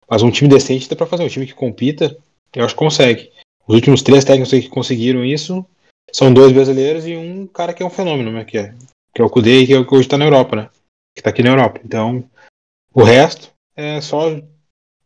mas 0.10 0.22
um 0.22 0.32
time 0.32 0.50
decente 0.50 0.90
dá 0.90 0.96
para 0.96 1.08
fazer, 1.08 1.24
um 1.24 1.30
time 1.30 1.46
que 1.46 1.54
compita, 1.54 2.16
eu 2.54 2.64
acho 2.64 2.74
que 2.74 2.80
consegue. 2.80 3.32
Os 3.68 3.76
últimos 3.76 4.02
três 4.02 4.24
técnicos 4.24 4.52
que 4.52 4.70
conseguiram 4.70 5.24
isso 5.24 5.66
são 6.12 6.34
dois 6.34 6.52
brasileiros 6.52 7.08
e 7.08 7.16
um 7.16 7.48
cara 7.48 7.74
que 7.74 7.82
é 7.82 7.86
um 7.86 7.90
fenômeno, 7.90 8.32
né? 8.32 8.44
Que 8.44 8.58
é, 8.58 8.76
que 9.14 9.22
é 9.22 9.26
o 9.26 9.30
Kudê, 9.30 9.66
que, 9.66 9.74
é, 9.74 9.84
que 9.84 9.94
hoje 9.94 10.06
está 10.06 10.18
na 10.18 10.26
Europa, 10.26 10.56
né? 10.56 10.70
Que 11.16 11.22
está 11.22 11.30
aqui 11.30 11.42
na 11.42 11.50
Europa. 11.50 11.80
Então, 11.84 12.24
o 12.94 13.04
resto 13.04 13.52
é 13.76 14.02
só 14.02 14.30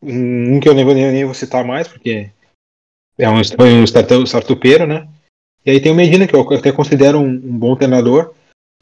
um 0.02 0.60
que 0.60 0.68
eu 0.68 0.74
nem 0.74 0.84
vou, 0.84 0.94
nem 0.94 1.26
vou 1.26 1.34
citar 1.34 1.64
mais, 1.64 1.88
porque 1.88 2.30
é 3.18 3.30
um, 3.30 3.36
um 3.36 4.24
startupeiro, 4.24 4.86
né? 4.86 5.08
E 5.66 5.72
aí 5.72 5.82
tem 5.82 5.92
o 5.92 5.96
Medina, 5.96 6.28
que 6.28 6.36
eu 6.36 6.48
até 6.54 6.72
considero 6.72 7.20
um, 7.20 7.30
um 7.30 7.58
bom 7.58 7.76
treinador, 7.76 8.34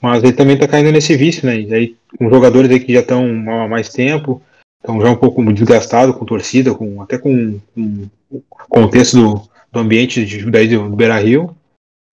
mas 0.01 0.23
ele 0.23 0.34
também 0.34 0.56
está 0.56 0.67
caindo 0.67 0.91
nesse 0.91 1.15
vício, 1.15 1.45
né? 1.45 1.60
E 1.60 1.73
aí, 1.73 1.97
com 2.17 2.30
jogadores 2.30 2.69
aí 2.69 2.80
que 2.80 2.93
já 2.93 2.99
estão 2.99 3.25
há 3.49 3.67
mais 3.67 3.89
tempo, 3.89 4.41
estão 4.85 5.01
já 5.01 5.09
um 5.09 5.15
pouco 5.15 5.43
desgastados 5.53 6.15
com 6.15 6.25
torcida, 6.25 6.73
com, 6.73 7.01
até 7.01 7.17
com, 7.17 7.59
com 7.73 8.09
o 8.29 8.43
contexto 8.69 9.17
do, 9.17 9.49
do 9.71 9.79
ambiente 9.79 10.25
de, 10.25 10.49
daí 10.49 10.67
do, 10.67 10.89
do 10.89 10.95
Beira 10.95 11.17
Rio. 11.17 11.55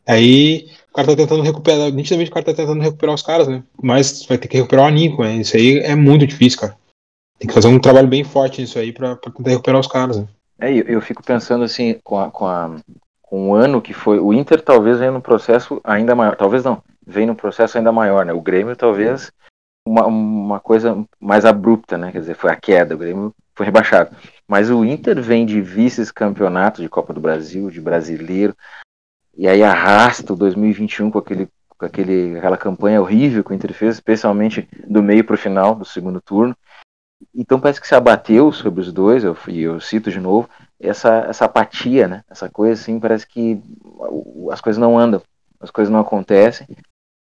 Aí 0.06 0.68
o 0.90 0.94
cara 0.94 1.08
tá 1.08 1.16
tentando 1.16 1.42
recuperar, 1.42 1.90
nitidamente 1.92 2.30
o 2.30 2.35
cara 2.35 2.46
tá 2.46 2.54
tentando 2.54 2.82
recuperar 2.82 3.14
os 3.14 3.22
caras, 3.22 3.48
né? 3.48 3.62
Mas 3.80 4.24
vai 4.26 4.37
ter 4.37 4.48
que 4.48 4.56
recuperar 4.56 4.87
o 4.87 4.88
Aninco, 4.88 5.22
né? 5.22 5.37
Isso 5.37 5.56
aí 5.56 5.78
é 5.78 5.94
muito 5.94 6.26
difícil, 6.26 6.61
cara 6.61 6.76
tem 7.42 7.48
que 7.48 7.54
fazer 7.54 7.66
um 7.66 7.80
trabalho 7.80 8.06
bem 8.06 8.22
forte 8.22 8.61
nisso 8.61 8.78
aí 8.78 8.92
para 8.92 9.16
tentar 9.16 9.50
recuperar 9.50 9.80
os 9.80 9.88
caras. 9.88 10.18
Né? 10.18 10.28
É, 10.61 10.72
eu, 10.72 10.85
eu, 10.85 11.00
fico 11.00 11.24
pensando 11.24 11.64
assim, 11.64 11.98
com, 12.04 12.16
a, 12.16 12.30
com, 12.30 12.46
a, 12.46 12.76
com 13.20 13.50
o 13.50 13.54
ano 13.54 13.82
que 13.82 13.92
foi. 13.92 14.20
O 14.20 14.32
Inter 14.32 14.62
talvez 14.62 15.00
venha 15.00 15.11
num 15.11 15.20
processo 15.20 15.80
ainda 15.82 16.14
maior. 16.14 16.37
Talvez 16.37 16.62
não, 16.62 16.80
vem 17.04 17.26
num 17.26 17.35
processo 17.35 17.76
ainda 17.76 17.90
maior, 17.90 18.24
né? 18.24 18.32
O 18.32 18.40
Grêmio 18.40 18.76
talvez 18.76 19.32
uma, 19.87 20.07
uma 20.07 20.61
coisa 20.61 21.05
mais 21.21 21.45
abrupta, 21.45 21.99
né? 21.99 22.12
Quer 22.12 22.21
dizer, 22.21 22.35
foi 22.35 22.51
a 22.51 22.57
queda, 22.57 22.95
o 22.95 22.99
Grêmio 22.99 23.35
foi 23.55 23.66
rebaixado. 23.66 24.16
Mas 24.47 24.71
o 24.71 24.85
Inter 24.85 25.21
vem 25.21 25.45
de 25.45 25.61
vices-campeonato 25.61 26.81
de 26.81 26.88
Copa 26.88 27.12
do 27.12 27.21
Brasil, 27.21 27.71
de 27.71 27.81
brasileiro, 27.81 28.57
e 29.37 29.49
aí 29.49 29.62
arrasta 29.62 30.33
o 30.33 30.37
2021 30.37 31.11
com 31.11 31.18
aquele 31.18 31.49
com 31.83 31.87
aquele, 31.87 32.38
aquela 32.38 32.57
campanha 32.57 33.01
horrível 33.01 33.42
que 33.42 33.51
o 33.51 33.55
Inter 33.55 33.75
fez, 33.75 33.97
especialmente 33.97 34.68
do 34.87 35.03
meio 35.03 35.25
para 35.25 35.35
o 35.35 35.38
final 35.38 35.75
do 35.75 35.85
segundo 35.85 36.21
turno. 36.21 36.57
Então 37.35 37.59
parece 37.59 37.81
que 37.81 37.88
se 37.88 37.95
abateu 37.95 38.53
sobre 38.53 38.81
os 38.81 38.92
dois, 38.92 39.25
eu, 39.25 39.37
eu 39.49 39.81
cito 39.81 40.09
de 40.09 40.21
novo, 40.21 40.49
essa, 40.79 41.27
essa 41.29 41.45
apatia, 41.45 42.07
né? 42.07 42.23
Essa 42.31 42.49
coisa 42.49 42.81
assim, 42.81 43.01
parece 43.01 43.27
que 43.27 43.61
as 44.53 44.61
coisas 44.61 44.81
não 44.81 44.97
andam, 44.97 45.21
as 45.61 45.73
coisas 45.73 45.92
não 45.92 45.99
acontecem. 45.99 46.68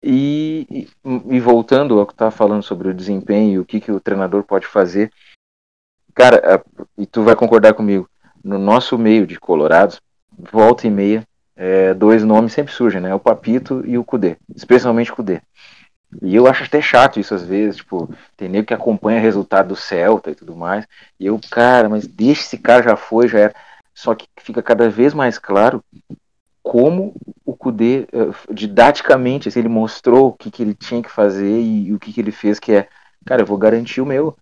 E, 0.03 0.89
e, 1.05 1.41
voltando 1.41 1.99
ao 1.99 2.07
que 2.07 2.13
estava 2.13 2.31
falando 2.31 2.63
sobre 2.63 2.89
o 2.89 2.95
desempenho 2.95 3.55
e 3.55 3.59
o 3.59 3.65
que, 3.65 3.81
que 3.81 3.91
o 3.91 4.01
treinador 4.01 4.45
pode 4.45 4.67
fazer, 4.67 5.11
cara, 6.15 6.63
e 6.97 7.07
tu 7.07 7.23
vai 7.23 7.35
concordar 7.35 7.75
comigo, 7.75 8.09
no 8.45 8.59
nosso 8.59 8.97
meio 8.97 9.27
de 9.27 9.41
colorados, 9.41 10.01
volta 10.39 10.87
e 10.87 10.91
meia, 10.91 11.27
é, 11.57 11.95
dois 11.95 12.23
nomes 12.23 12.53
sempre 12.53 12.73
surgem, 12.73 13.01
né? 13.01 13.15
O 13.15 13.19
Papito 13.19 13.83
e 13.87 13.97
o 13.99 14.05
Cudê, 14.05 14.37
especialmente 14.55 15.11
o 15.11 15.17
Cudê. 15.17 15.41
E 16.23 16.35
eu 16.35 16.47
acho 16.47 16.65
até 16.65 16.81
chato 16.81 17.19
isso 17.19 17.35
às 17.35 17.43
vezes, 17.43 17.77
tipo, 17.77 18.09
tem 18.37 18.49
nego 18.49 18.67
que 18.67 18.75
acompanha 18.75 19.19
o 19.19 19.23
resultado 19.23 19.69
do 19.69 19.77
Celta 19.77 20.31
e 20.31 20.35
tudo 20.35 20.55
mais. 20.55 20.87
E 21.19 21.27
eu, 21.27 21.39
cara, 21.51 21.89
mas 21.89 22.07
deixa 22.07 22.43
esse 22.43 22.59
cara 22.59 22.83
já 22.83 22.97
foi, 22.97 23.29
já 23.29 23.39
era. 23.39 23.55
Só 23.95 24.15
que 24.15 24.27
fica 24.39 24.63
cada 24.63 24.89
vez 24.89 25.15
mais 25.15 25.39
claro 25.39 25.83
como 26.67 27.15
o 27.45 27.57
Kudê, 27.57 28.09
eh, 28.13 28.53
didaticamente, 28.53 29.49
assim, 29.49 29.61
ele 29.61 29.69
mostrou 29.69 30.31
o 30.31 30.33
que, 30.33 30.51
que 30.51 30.65
ele 30.65 30.75
tinha 30.75 31.01
que 31.01 31.09
fazer 31.09 31.61
e, 31.61 31.87
e 31.87 31.95
o 31.95 31.99
que, 31.99 32.13
que 32.13 32.21
ele 32.21 32.33
fez, 32.33 32.59
que 32.59 32.73
é, 32.73 32.89
cara, 33.25 33.43
eu 33.43 33.47
vou 33.47 33.57
garantir 33.57 34.01
o 34.01 34.07
meu. 34.07 34.37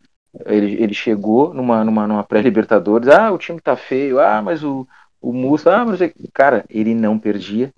Ele, 0.46 0.82
ele 0.82 0.94
chegou 0.94 1.52
numa, 1.52 1.84
numa, 1.84 2.06
numa 2.06 2.24
pré-Libertadores, 2.24 3.08
ah, 3.08 3.30
o 3.30 3.37
time 3.37 3.60
tá 3.60 3.76
feio, 3.76 4.18
ah, 4.18 4.40
mas 4.40 4.64
o, 4.64 4.88
o 5.20 5.34
Musa, 5.34 5.76
ah, 5.76 5.84
mas 5.84 6.00
cara, 6.32 6.64
ele 6.70 6.94
não 6.94 7.18
perdia, 7.18 7.70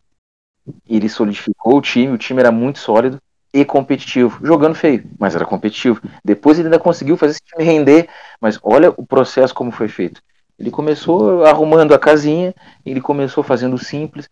ele 0.88 1.08
solidificou 1.08 1.76
o 1.78 1.82
time, 1.82 2.12
o 2.12 2.18
time 2.18 2.40
era 2.40 2.52
muito 2.52 2.78
sólido 2.78 3.20
e 3.52 3.64
competitivo, 3.64 4.46
jogando 4.46 4.76
feio, 4.76 5.10
mas 5.18 5.34
era 5.34 5.44
competitivo. 5.44 6.00
Depois 6.24 6.56
ele 6.56 6.68
ainda 6.68 6.78
conseguiu 6.78 7.16
fazer 7.16 7.32
esse 7.32 7.42
time 7.42 7.64
render, 7.64 8.08
mas 8.40 8.60
olha 8.62 8.90
o 8.96 9.04
processo 9.04 9.52
como 9.52 9.72
foi 9.72 9.88
feito. 9.88 10.22
Ele 10.58 10.70
começou 10.70 11.44
arrumando 11.44 11.92
a 11.92 11.98
casinha, 11.98 12.54
ele 12.84 13.00
começou 13.00 13.44
fazendo 13.44 13.76
simples, 13.78 14.28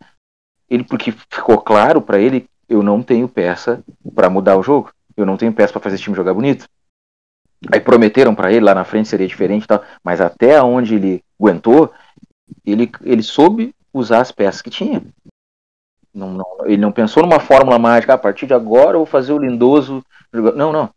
ele 0.69 0.83
porque 0.83 1.11
ficou 1.11 1.59
claro 1.59 2.01
para 2.01 2.19
ele, 2.19 2.47
eu 2.67 2.81
não 2.81 3.03
tenho 3.03 3.27
peça 3.27 3.83
para 4.13 4.29
mudar 4.29 4.57
o 4.57 4.63
jogo, 4.63 4.91
eu 5.15 5.25
não 5.25 5.37
tenho 5.37 5.53
peça 5.53 5.73
para 5.73 5.81
fazer 5.81 5.95
esse 5.95 6.03
time 6.03 6.15
jogar 6.15 6.33
bonito. 6.33 6.67
Aí 7.71 7.79
prometeram 7.79 8.35
para 8.35 8.51
ele 8.51 8.65
lá 8.65 8.75
na 8.75 8.83
frente 8.83 9.07
seria 9.07 9.27
diferente 9.27 9.67
tal, 9.67 9.83
mas 10.03 10.19
até 10.19 10.61
onde 10.61 10.95
ele 10.95 11.23
aguentou, 11.39 11.91
ele, 12.65 12.91
ele 13.03 13.23
soube 13.23 13.73
usar 13.93 14.21
as 14.21 14.31
peças 14.31 14.61
que 14.61 14.69
tinha. 14.69 15.01
Não, 16.13 16.33
não, 16.33 16.45
ele 16.63 16.77
não 16.77 16.91
pensou 16.91 17.23
numa 17.23 17.39
fórmula 17.39 17.77
mágica, 17.77 18.13
ah, 18.13 18.15
a 18.15 18.19
partir 18.19 18.47
de 18.47 18.53
agora 18.53 18.95
eu 18.95 18.99
vou 18.99 19.05
fazer 19.05 19.33
o 19.33 19.37
Lindoso. 19.37 20.03
Não, 20.31 20.71
não. 20.71 20.89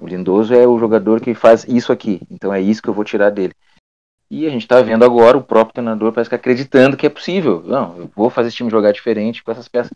O 0.00 0.06
Lindoso 0.06 0.54
é 0.54 0.66
o 0.66 0.78
jogador 0.78 1.20
que 1.20 1.34
faz 1.34 1.64
isso 1.66 1.90
aqui. 1.90 2.20
Então 2.30 2.52
é 2.52 2.60
isso 2.60 2.82
que 2.82 2.88
eu 2.88 2.94
vou 2.94 3.04
tirar 3.04 3.30
dele. 3.30 3.54
E 4.30 4.46
a 4.46 4.50
gente 4.50 4.62
está 4.62 4.82
vendo 4.82 5.04
agora 5.04 5.38
o 5.38 5.42
próprio 5.42 5.74
treinador 5.74 6.12
parece 6.12 6.28
que 6.28 6.36
acreditando 6.36 6.96
que 6.96 7.06
é 7.06 7.10
possível. 7.10 7.62
Não, 7.64 7.96
eu 7.96 8.10
vou 8.14 8.28
fazer 8.28 8.48
esse 8.48 8.58
time 8.58 8.70
jogar 8.70 8.92
diferente 8.92 9.42
com 9.42 9.50
essas 9.50 9.68
peças. 9.68 9.92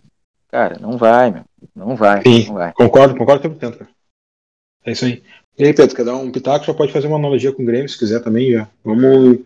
Cara, 0.50 0.78
não 0.78 0.96
vai, 0.96 1.30
meu. 1.30 1.44
Não 1.74 1.94
vai. 1.94 2.22
Sim, 2.22 2.46
não 2.46 2.54
vai. 2.54 2.72
concordo, 2.72 3.16
concordo 3.16 3.48
100%, 3.48 3.78
cara. 3.78 3.90
É 4.84 4.92
isso 4.92 5.04
aí. 5.04 5.22
E 5.58 5.64
aí, 5.64 5.74
Pedro, 5.74 5.94
quer 5.94 6.04
dar 6.04 6.16
um 6.16 6.32
pitaco? 6.32 6.64
Só 6.64 6.72
pode 6.72 6.92
fazer 6.92 7.06
uma 7.06 7.16
analogia 7.16 7.52
com 7.52 7.62
o 7.62 7.66
Grêmio, 7.66 7.88
se 7.88 7.98
quiser 7.98 8.20
também. 8.20 8.52
Já. 8.52 8.68
Vamos. 8.82 9.40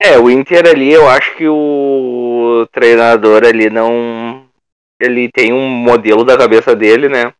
É, 0.00 0.18
o 0.18 0.28
Inter 0.28 0.66
ali, 0.66 0.92
eu 0.92 1.08
acho 1.08 1.36
que 1.36 1.48
o 1.48 2.66
treinador 2.72 3.44
ali 3.44 3.70
não. 3.70 4.46
Ele 5.00 5.30
tem 5.30 5.52
um 5.52 5.68
modelo 5.68 6.24
da 6.24 6.36
cabeça 6.36 6.74
dele, 6.74 7.08
né? 7.08 7.32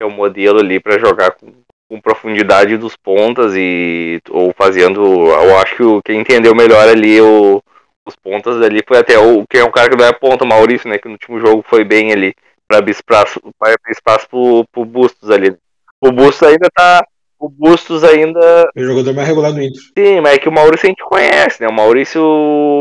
É 0.00 0.04
o 0.04 0.08
um 0.08 0.14
modelo 0.14 0.60
ali 0.60 0.78
para 0.78 0.98
jogar 0.98 1.32
com, 1.32 1.52
com, 1.88 2.00
profundidade 2.00 2.76
dos 2.76 2.96
pontas 2.96 3.54
e. 3.56 4.20
Ou 4.30 4.52
fazendo. 4.56 5.02
Eu 5.02 5.58
acho 5.58 5.76
que 5.76 5.82
o, 5.82 6.02
quem 6.02 6.20
entendeu 6.20 6.54
melhor 6.54 6.88
ali 6.88 7.20
o, 7.20 7.62
os 8.06 8.16
pontas 8.16 8.60
ali 8.60 8.82
foi 8.86 8.98
até 8.98 9.18
o. 9.18 9.46
Quem 9.48 9.60
é 9.60 9.64
um 9.64 9.70
cara 9.70 9.90
que 9.90 9.96
não 9.96 10.04
é 10.04 10.12
ponta, 10.12 10.44
o 10.44 10.48
Maurício, 10.48 10.88
né? 10.88 10.98
Que 10.98 11.08
no 11.08 11.14
último 11.14 11.40
jogo 11.40 11.64
foi 11.68 11.84
bem 11.84 12.12
ali. 12.12 12.34
Pra 12.66 12.78
abrir 12.78 12.92
espaço, 12.92 13.40
abrir 13.60 13.92
espaço 13.92 14.28
pro, 14.28 14.64
pro 14.72 14.84
Bustos 14.84 15.30
ali. 15.30 15.56
O 16.00 16.12
Bustos 16.12 16.48
ainda 16.48 16.68
tá. 16.74 17.06
O 17.38 17.48
Bustos 17.48 18.04
ainda. 18.04 18.70
É 18.74 18.80
o 18.80 18.84
jogador 18.84 19.14
mais 19.14 19.28
regular 19.28 19.52
do 19.52 19.62
Inter. 19.62 19.80
Sim, 19.96 20.20
mas 20.20 20.34
é 20.34 20.38
que 20.38 20.48
o 20.48 20.52
Maurício 20.52 20.86
a 20.86 20.88
gente 20.88 21.04
conhece, 21.04 21.62
né? 21.62 21.68
O 21.68 21.72
Maurício 21.72 22.22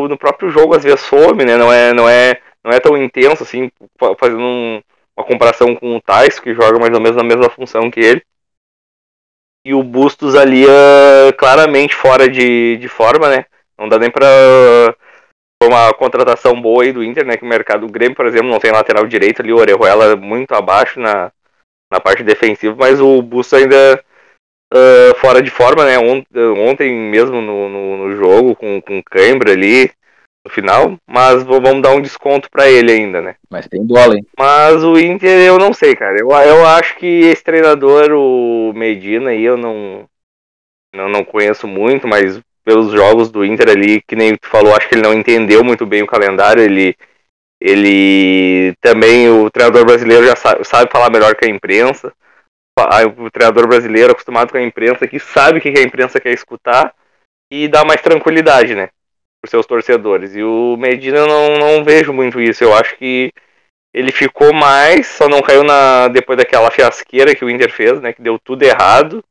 no 0.10 0.18
próprio 0.18 0.50
jogo 0.50 0.76
às 0.76 0.84
vezes 0.84 1.02
some, 1.02 1.44
né? 1.44 1.58
Não 1.58 1.72
é, 1.72 1.94
não 1.94 2.08
é, 2.08 2.39
não 2.63 2.72
é 2.72 2.80
tão 2.80 2.96
intenso 2.96 3.44
assim, 3.44 3.70
fazendo 4.18 4.42
um, 4.42 4.82
uma 5.18 5.26
comparação 5.26 5.76
com 5.76 5.96
o 5.96 6.02
Tais, 6.02 6.39
que 6.39 6.54
joga 6.54 6.80
mais 6.80 6.94
ou 6.94 7.02
menos 7.02 7.18
na 7.18 7.24
mesma 7.24 7.50
função 7.50 7.92
que 7.92 8.00
ele. 8.00 8.24
E 9.65 9.73
o 9.73 9.82
Bustos 9.82 10.36
ali 10.36 10.65
é 10.65 11.32
claramente 11.34 11.95
fora 11.95 12.30
de, 12.30 12.78
de 12.78 12.88
forma, 12.88 13.30
né? 13.30 13.45
Não 13.78 13.88
dá 13.88 13.97
nem 13.97 14.12
pra. 14.12 14.28
uma 15.63 15.93
contratação 15.93 16.60
boa 16.62 16.84
aí 16.84 16.91
do 16.91 17.04
Inter, 17.04 17.26
né? 17.26 17.38
Que 17.38 17.45
o 17.45 17.47
mercado 17.47 17.88
do 17.88 17.91
Grêmio, 17.91 18.15
por 18.15 18.26
exemplo, 18.26 18.49
não 18.49 18.60
tem 18.60 18.71
lateral 18.71 19.08
direito 19.08 19.41
ali, 19.41 19.54
o 19.54 19.58
Orejuela 19.58 20.15
muito 20.15 20.54
abaixo 20.54 20.99
na, 20.99 21.32
na 21.91 21.99
parte 21.99 22.23
defensiva, 22.23 22.76
mas 22.78 22.99
o 22.99 23.21
Busto 23.21 23.56
ainda 23.56 24.04
uh, 24.73 25.15
fora 25.19 25.41
de 25.41 25.49
forma, 25.49 25.86
né? 25.86 25.97
Ontem 25.97 26.93
mesmo 26.93 27.41
no, 27.41 27.69
no, 27.69 27.97
no 27.97 28.15
jogo 28.15 28.56
com, 28.56 28.82
com 28.82 29.02
cãibra 29.04 29.54
ali 29.54 29.91
no 30.45 30.51
final, 30.51 30.97
mas 31.08 31.43
vamos 31.43 31.82
dar 31.82 31.91
um 31.91 32.01
desconto 32.01 32.49
para 32.49 32.69
ele 32.69 32.91
ainda, 32.91 33.21
né? 33.21 33.36
Mas 33.49 33.67
tem 33.67 33.86
bola, 33.86 34.15
hein? 34.15 34.25
Mas 34.38 34.84
o 34.84 34.99
Inter 34.99 35.39
eu 35.47 35.58
não 35.58 35.73
sei, 35.73 35.95
cara. 35.95 36.17
Eu, 36.19 36.29
eu 36.29 36.65
acho 36.67 36.97
que 36.97 37.06
esse 37.06 37.43
treinador, 37.43 38.12
o 38.12 38.73
Medina 38.73 39.29
aí, 39.29 39.43
eu 39.43 39.56
não, 39.56 40.06
não, 40.93 41.08
não 41.08 41.23
conheço 41.23 41.67
muito, 41.67 42.08
mas 42.08 42.41
pelos 42.65 42.91
jogos 42.91 43.32
do 43.32 43.45
Inter 43.45 43.69
ali, 43.69 44.01
que 44.01 44.15
nem 44.15 44.36
tu 44.36 44.47
falou, 44.47 44.75
acho 44.75 44.88
que 44.89 44.95
ele 44.95 45.03
não 45.03 45.13
entendeu 45.13 45.63
muito 45.63 45.86
bem 45.86 46.01
o 46.03 46.08
calendário, 46.08 46.62
ele 46.62 46.95
ele 47.65 48.75
também, 48.82 49.29
o 49.29 49.49
treinador 49.49 49.86
brasileiro 49.86 50.25
já 50.25 50.36
sabe, 50.36 50.65
sabe 50.65 50.91
falar 50.91 51.10
melhor 51.10 51.34
que 51.34 51.45
a 51.45 51.49
imprensa. 51.49 52.13
O 53.17 53.32
treinador 53.32 53.67
brasileiro 53.67 54.12
acostumado 54.12 54.51
com 54.51 54.58
a 54.58 54.62
imprensa 54.62 55.08
que 55.08 55.17
sabe 55.17 55.60
o 55.60 55.62
que 55.62 55.69
a 55.69 55.84
imprensa 55.84 56.19
quer 56.19 56.34
escutar 56.34 56.93
e 57.49 57.69
dá 57.69 57.86
mais 57.86 58.01
tranquilidade, 58.01 58.75
né? 58.75 58.89
Para 59.43 59.49
seus 59.49 59.65
torcedores. 59.65 60.36
E 60.36 60.41
o 60.41 60.77
Medina 60.77 61.17
eu 61.17 61.27
não, 61.27 61.58
não 61.58 61.84
vejo 61.84 62.13
muito 62.13 62.39
isso. 62.39 62.63
Eu 62.63 62.73
acho 62.73 62.95
que 62.97 63.29
ele 63.93 64.12
ficou 64.12 64.53
mais, 64.53 65.08
só 65.08 65.27
não 65.27 65.41
caiu 65.41 65.63
na 65.63 66.08
depois 66.08 66.38
daquela 66.38 66.71
fiasqueira 66.71 67.36
que 67.36 67.43
o 67.43 67.49
Inter 67.49 67.71
fez, 67.71 67.99
né? 67.99 68.13
Que 68.13 68.21
deu 68.21 68.39
tudo 68.39 68.63
errado. 68.63 69.23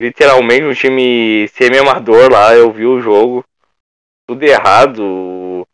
Literalmente 0.00 0.64
um 0.64 0.74
time 0.74 1.48
semi-amador 1.48 2.30
lá, 2.30 2.54
eu 2.54 2.70
vi 2.70 2.84
o 2.84 3.00
jogo. 3.00 3.44
Tudo 4.28 4.42
errado 4.42 5.66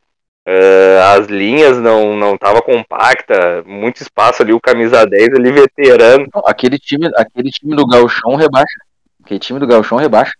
Uh, 0.48 0.98
as 1.14 1.26
linhas 1.26 1.76
não 1.76 2.16
não 2.16 2.38
tava 2.38 2.62
compacta, 2.62 3.62
muito 3.66 4.00
espaço 4.00 4.40
ali, 4.40 4.50
o 4.50 4.58
camisa 4.58 5.04
10 5.04 5.34
ali 5.34 5.52
veterano. 5.52 6.26
Aquele 6.46 6.78
time, 6.78 7.06
aquele 7.16 7.50
time 7.50 7.76
do 7.76 7.86
Galchão 7.86 8.34
rebaixa. 8.34 8.78
Aquele 9.22 9.38
time 9.38 9.60
do 9.60 9.66
Galchão 9.66 9.98
rebaixa. 9.98 10.32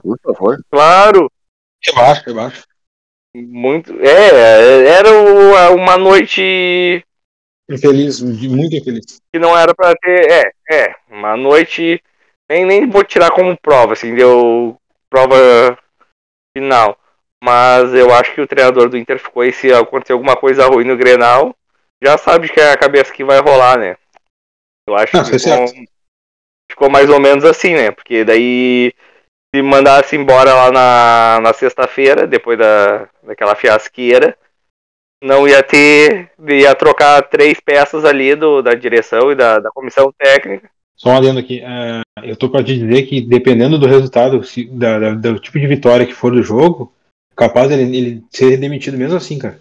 Por 0.00 0.18
favor. 0.18 0.58
Claro. 0.70 1.30
Rebaixa, 1.84 2.22
rebaixa. 2.26 2.64
Muito, 3.34 3.98
é, 4.00 4.86
era 4.88 5.72
uma 5.72 5.96
noite 5.96 7.02
infeliz, 7.70 8.20
muito 8.20 8.76
infeliz. 8.76 9.20
Que 9.32 9.38
não 9.38 9.56
era 9.56 9.74
para 9.74 9.94
ter, 9.96 10.30
é, 10.30 10.52
é, 10.70 10.94
uma 11.10 11.36
noite 11.36 12.02
nem 12.50 12.66
nem 12.66 12.88
vou 12.88 13.02
tirar 13.02 13.30
como 13.30 13.56
prova, 13.56 13.94
assim, 13.94 14.14
deu 14.14 14.78
prova 15.08 15.78
final. 16.56 16.98
Mas 17.42 17.92
eu 17.94 18.12
acho 18.14 18.34
que 18.34 18.40
o 18.40 18.46
treinador 18.46 18.88
do 18.88 18.96
Inter 18.96 19.18
ficou 19.18 19.42
aí, 19.42 19.52
se 19.52 19.72
acontecer 19.72 20.12
alguma 20.12 20.36
coisa 20.36 20.66
ruim 20.66 20.84
no 20.84 20.96
Grenal, 20.96 21.56
já 22.02 22.16
sabe 22.16 22.48
que 22.48 22.60
é 22.60 22.72
a 22.72 22.76
cabeça 22.76 23.12
que 23.12 23.24
vai 23.24 23.40
rolar, 23.40 23.78
né? 23.78 23.96
Eu 24.88 24.94
acho 24.94 25.16
Não, 25.16 25.24
que 25.24 25.38
ficou, 25.38 25.66
ficou, 26.70 26.90
mais 26.90 27.08
ou 27.10 27.18
menos 27.18 27.44
assim, 27.44 27.74
né? 27.74 27.90
Porque 27.90 28.24
daí 28.24 28.92
se 29.54 29.62
mandasse 29.62 30.16
embora 30.16 30.54
lá 30.54 30.72
na, 30.72 31.40
na 31.42 31.52
sexta-feira, 31.52 32.26
depois 32.26 32.58
da, 32.58 33.08
daquela 33.22 33.54
fiasqueira, 33.54 34.36
não 35.22 35.46
ia 35.46 35.62
ter. 35.62 36.30
ia 36.48 36.74
trocar 36.74 37.22
três 37.22 37.60
peças 37.60 38.04
ali 38.04 38.34
do, 38.34 38.62
da 38.62 38.74
direção 38.74 39.30
e 39.30 39.34
da, 39.34 39.58
da 39.58 39.70
comissão 39.70 40.12
técnica. 40.18 40.68
Só 40.96 41.10
um 41.10 41.16
adendo 41.16 41.40
aqui, 41.40 41.60
é, 41.60 42.02
eu 42.22 42.36
tô 42.36 42.48
para 42.48 42.62
te 42.62 42.78
dizer 42.78 43.02
que 43.02 43.20
dependendo 43.20 43.78
do 43.78 43.86
resultado, 43.86 44.42
se, 44.44 44.64
da, 44.66 44.98
da, 44.98 45.32
do 45.32 45.38
tipo 45.38 45.58
de 45.58 45.66
vitória 45.66 46.06
que 46.06 46.14
for 46.14 46.32
do 46.32 46.42
jogo, 46.42 46.92
capaz 47.34 47.70
ele, 47.70 47.96
ele 47.96 48.24
ser 48.30 48.56
demitido 48.56 48.96
mesmo 48.96 49.16
assim, 49.16 49.38
cara. 49.38 49.58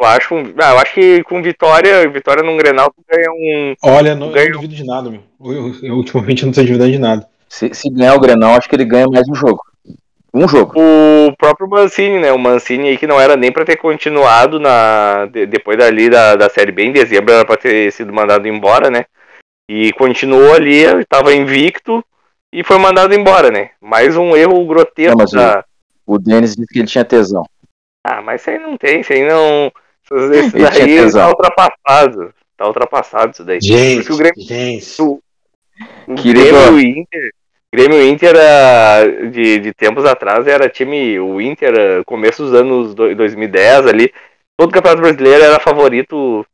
Eu 0.00 0.06
acho, 0.06 0.34
ah, 0.34 0.72
eu 0.72 0.78
acho 0.78 0.94
que 0.94 1.22
com 1.24 1.42
vitória, 1.42 2.08
vitória 2.10 2.42
num 2.42 2.56
Grenal, 2.56 2.92
tu 2.92 3.02
ganha 3.08 3.30
um. 3.30 3.74
Olha, 3.84 4.14
não, 4.14 4.32
ganha... 4.32 4.46
eu 4.46 4.50
não 4.50 4.56
duvido 4.56 4.74
de 4.74 4.84
nada, 4.84 5.08
meu. 5.08 5.22
Eu, 5.40 5.52
eu, 5.52 5.74
eu 5.82 5.94
ultimamente 5.94 6.44
não 6.44 6.52
tô 6.52 6.60
duvidando 6.60 6.90
de 6.90 6.98
nada. 6.98 7.28
Se, 7.52 7.68
se 7.74 7.90
ganhar 7.90 8.14
o 8.14 8.20
Grenal, 8.20 8.52
acho 8.52 8.66
que 8.66 8.74
ele 8.74 8.86
ganha 8.86 9.06
mais 9.06 9.28
um 9.28 9.34
jogo. 9.34 9.60
Um 10.32 10.48
jogo. 10.48 10.72
O 10.74 11.36
próprio 11.36 11.68
Mancini, 11.68 12.18
né? 12.18 12.32
O 12.32 12.38
Mancini 12.38 12.88
aí 12.88 12.96
que 12.96 13.06
não 13.06 13.20
era 13.20 13.36
nem 13.36 13.52
para 13.52 13.66
ter 13.66 13.76
continuado 13.76 14.58
na 14.58 15.26
de, 15.26 15.44
depois 15.44 15.76
dali 15.76 16.08
da, 16.08 16.34
da 16.34 16.48
Série 16.48 16.72
B 16.72 16.84
em 16.84 16.92
dezembro, 16.92 17.30
era 17.30 17.44
para 17.44 17.58
ter 17.58 17.92
sido 17.92 18.10
mandado 18.10 18.48
embora, 18.48 18.88
né? 18.88 19.04
E 19.68 19.92
continuou 19.92 20.54
ali, 20.54 20.82
estava 20.82 21.34
invicto 21.34 22.02
e 22.50 22.64
foi 22.64 22.78
mandado 22.78 23.14
embora, 23.14 23.50
né? 23.50 23.72
Mais 23.82 24.16
um 24.16 24.34
erro 24.34 24.64
grotesco 24.64 25.18
não, 25.18 25.26
da, 25.26 25.62
o 26.06 26.18
Denis 26.18 26.56
disse 26.56 26.72
que 26.72 26.78
ele 26.78 26.88
tinha 26.88 27.04
tesão. 27.04 27.44
Ah, 28.02 28.22
mas 28.22 28.40
isso 28.40 28.48
aí 28.48 28.58
não 28.58 28.78
tem, 28.78 29.00
isso 29.02 29.12
aí 29.12 29.28
não. 29.28 29.70
Isso 30.04 30.52
daí 30.56 31.12
tá 31.12 31.28
ultrapassado. 31.28 32.34
Tá 32.56 32.66
ultrapassado 32.66 33.32
isso 33.32 33.44
daí. 33.44 33.58
Gente, 33.60 34.10
o 34.10 34.16
Grêmio, 34.16 34.40
gente. 34.40 35.02
O, 35.02 35.20
o 36.08 36.14
Grêmio 36.14 36.80
Inter. 36.80 37.30
Grêmio 37.74 38.02
Inter 38.06 38.34
de, 39.30 39.58
de 39.58 39.72
tempos 39.72 40.04
atrás 40.04 40.46
era 40.46 40.68
time. 40.68 41.18
O 41.18 41.40
Inter, 41.40 42.04
começo 42.04 42.42
dos 42.42 42.52
anos 42.52 42.94
2010 42.94 43.86
ali. 43.86 44.12
Todo 44.58 44.72
campeonato 44.72 45.00
brasileiro 45.00 45.42
era 45.42 45.58
favorito 45.58 46.46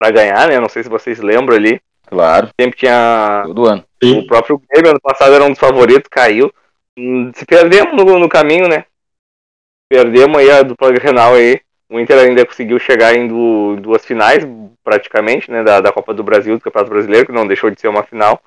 para 0.00 0.10
ganhar, 0.10 0.48
né? 0.48 0.58
Não 0.58 0.70
sei 0.70 0.82
se 0.82 0.88
vocês 0.88 1.20
lembram 1.20 1.54
ali. 1.54 1.80
Claro. 2.06 2.48
Sempre 2.58 2.78
tinha. 2.78 3.42
Todo 3.46 3.66
ano. 3.66 3.84
O 4.02 4.26
próprio 4.26 4.60
Grêmio 4.70 4.90
ano 4.90 5.00
passado 5.00 5.34
era 5.34 5.44
um 5.44 5.50
dos 5.50 5.58
favoritos, 5.58 6.08
caiu. 6.10 6.52
Hum, 6.98 7.30
se 7.34 7.44
perdemos 7.44 7.94
no, 7.94 8.18
no 8.18 8.28
caminho, 8.28 8.68
né? 8.68 8.86
Perdemos 9.90 10.38
aí 10.38 10.50
a 10.50 10.62
dupla 10.62 10.92
Grenal 10.92 11.34
aí. 11.34 11.60
O 11.90 12.00
Inter 12.00 12.18
ainda 12.18 12.46
conseguiu 12.46 12.78
chegar 12.78 13.14
em 13.14 13.28
du 13.28 13.76
duas 13.76 14.04
finais, 14.04 14.46
praticamente, 14.82 15.50
né? 15.50 15.62
Da, 15.62 15.80
da 15.80 15.92
Copa 15.92 16.14
do 16.14 16.24
Brasil, 16.24 16.56
do 16.56 16.62
Campeonato 16.62 16.90
Brasileiro, 16.90 17.26
que 17.26 17.32
não 17.32 17.46
deixou 17.46 17.70
de 17.70 17.78
ser 17.78 17.88
uma 17.88 18.02
final. 18.02 18.42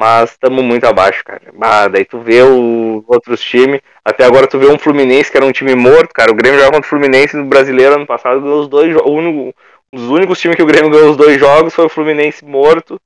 Mas 0.00 0.30
estamos 0.30 0.64
muito 0.64 0.86
abaixo, 0.86 1.22
cara. 1.22 1.42
Ah, 1.60 1.86
daí 1.86 2.06
tu 2.06 2.20
vê 2.20 2.40
os 2.42 3.04
outros 3.06 3.38
times. 3.42 3.82
Até 4.02 4.24
agora 4.24 4.46
tu 4.46 4.58
vê 4.58 4.66
um 4.66 4.78
Fluminense 4.78 5.30
que 5.30 5.36
era 5.36 5.44
um 5.44 5.52
time 5.52 5.74
morto, 5.74 6.14
cara. 6.14 6.32
O 6.32 6.34
Grêmio 6.34 6.58
jogava 6.58 6.76
contra 6.76 6.86
o 6.86 6.88
Fluminense 6.88 7.36
no 7.36 7.44
brasileiro 7.44 7.96
ano 7.96 8.06
passado, 8.06 8.40
ganhou 8.40 8.60
os 8.60 8.68
dois 8.68 8.94
jogos. 8.94 9.12
Um 9.12 9.52
dos 9.92 10.08
únicos 10.08 10.40
times 10.40 10.56
que 10.56 10.62
o 10.62 10.66
Grêmio 10.66 10.90
ganhou 10.90 11.10
os 11.10 11.18
dois 11.18 11.38
jogos 11.38 11.74
foi 11.74 11.84
o 11.84 11.90
Fluminense 11.90 12.42
morto. 12.42 12.98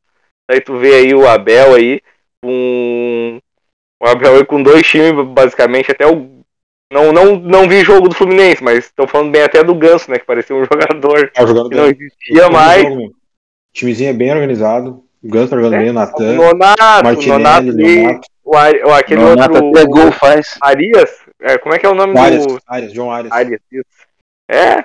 Daí 0.48 0.60
tu 0.60 0.78
vê 0.78 0.94
aí 0.94 1.12
o 1.12 1.26
Abel 1.26 1.74
aí, 1.74 2.00
com. 2.40 3.40
O 4.00 4.06
Abel 4.06 4.36
aí 4.36 4.44
com 4.44 4.62
dois 4.62 4.86
times, 4.86 5.26
basicamente, 5.26 5.90
até 5.90 6.06
o. 6.06 6.30
Não, 6.92 7.12
não, 7.12 7.34
não 7.34 7.68
vi 7.68 7.82
jogo 7.82 8.08
do 8.08 8.14
Fluminense, 8.14 8.62
mas 8.62 8.84
estão 8.84 9.08
falando 9.08 9.32
bem 9.32 9.42
até 9.42 9.64
do 9.64 9.74
Ganso, 9.74 10.08
né? 10.12 10.20
Que 10.20 10.26
parecia 10.26 10.54
um 10.54 10.62
jogador 10.70 11.32
jogando 11.36 11.70
que 11.70 11.76
não 11.76 11.86
existia 11.86 12.48
mais. 12.48 12.86
O 12.86 13.12
timezinho 13.72 14.10
é 14.10 14.12
bem 14.12 14.32
organizado. 14.32 15.03
Ganso 15.24 15.50
tá 15.50 15.56
jogando 15.56 15.74
É, 15.74 15.78
bem, 15.78 15.92
Natan, 15.92 16.32
Nonato, 16.34 16.42
o 16.42 16.58
Nonato 16.58 17.04
Martinelli, 17.04 17.70
ali, 17.70 18.02
Nonato, 18.02 18.28
o, 18.44 18.56
Ari- 18.56 18.82
o- 18.84 18.92
aquele 18.92 19.20
Não, 19.22 19.30
outro. 19.30 19.40
Nata 19.40 19.58
até 19.58 19.84
gol 19.86 20.12
faz. 20.12 20.58
Arias? 20.60 21.18
É, 21.40 21.58
como 21.58 21.74
é 21.74 21.78
que 21.78 21.86
é 21.86 21.88
o 21.88 21.94
nome 21.94 22.18
Arias, 22.18 22.46
do. 22.46 22.58
Arias, 22.66 22.92
John 22.92 23.10
Arias. 23.10 23.32
Arias, 23.32 23.60
isso. 23.72 23.84
É. 24.50 24.84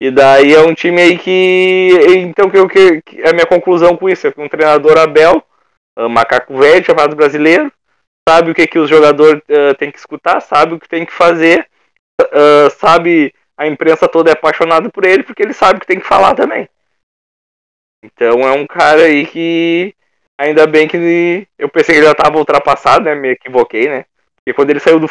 E 0.00 0.10
daí 0.10 0.54
é 0.54 0.60
um 0.60 0.74
time 0.74 1.00
aí 1.02 1.18
que. 1.18 1.90
Então, 2.16 2.50
que, 2.50 2.66
que, 2.68 3.02
que 3.02 3.22
a 3.28 3.32
minha 3.32 3.46
conclusão 3.46 3.96
com 3.96 4.08
isso 4.08 4.26
é 4.26 4.32
que 4.32 4.40
um 4.40 4.48
treinador 4.48 4.98
Abel, 4.98 5.42
ah, 5.96 6.08
macaco 6.08 6.56
velho, 6.56 6.84
chamado 6.84 7.14
brasileiro, 7.14 7.70
sabe 8.28 8.50
o 8.50 8.54
que, 8.54 8.66
que 8.66 8.78
os 8.78 8.88
jogadores 8.88 9.42
ah, 9.50 9.74
têm 9.74 9.90
que 9.90 9.98
escutar, 9.98 10.40
sabe 10.40 10.74
o 10.74 10.80
que 10.80 10.88
tem 10.88 11.04
que 11.04 11.12
fazer, 11.12 11.66
ah, 12.20 12.68
sabe. 12.78 13.32
A 13.56 13.68
imprensa 13.68 14.08
toda 14.08 14.30
é 14.30 14.32
apaixonada 14.32 14.90
por 14.90 15.04
ele 15.04 15.22
porque 15.22 15.40
ele 15.40 15.52
sabe 15.52 15.76
o 15.76 15.80
que 15.80 15.86
tem 15.86 16.00
que 16.00 16.06
falar 16.06 16.34
também. 16.34 16.68
Então 18.04 18.40
é 18.46 18.52
um 18.52 18.66
cara 18.66 19.02
aí 19.04 19.26
que. 19.26 19.94
Ainda 20.38 20.66
bem 20.66 20.88
que 20.88 20.96
ele- 20.96 21.46
eu 21.58 21.68
pensei 21.68 21.94
que 21.94 22.00
ele 22.00 22.06
já 22.06 22.12
estava 22.12 22.36
ultrapassado, 22.38 23.04
né? 23.04 23.14
Me 23.14 23.30
equivoquei, 23.30 23.88
né? 23.88 24.04
Porque 24.36 24.54
quando 24.54 24.70
ele 24.70 24.80
saiu 24.80 24.98
do. 25.00 25.06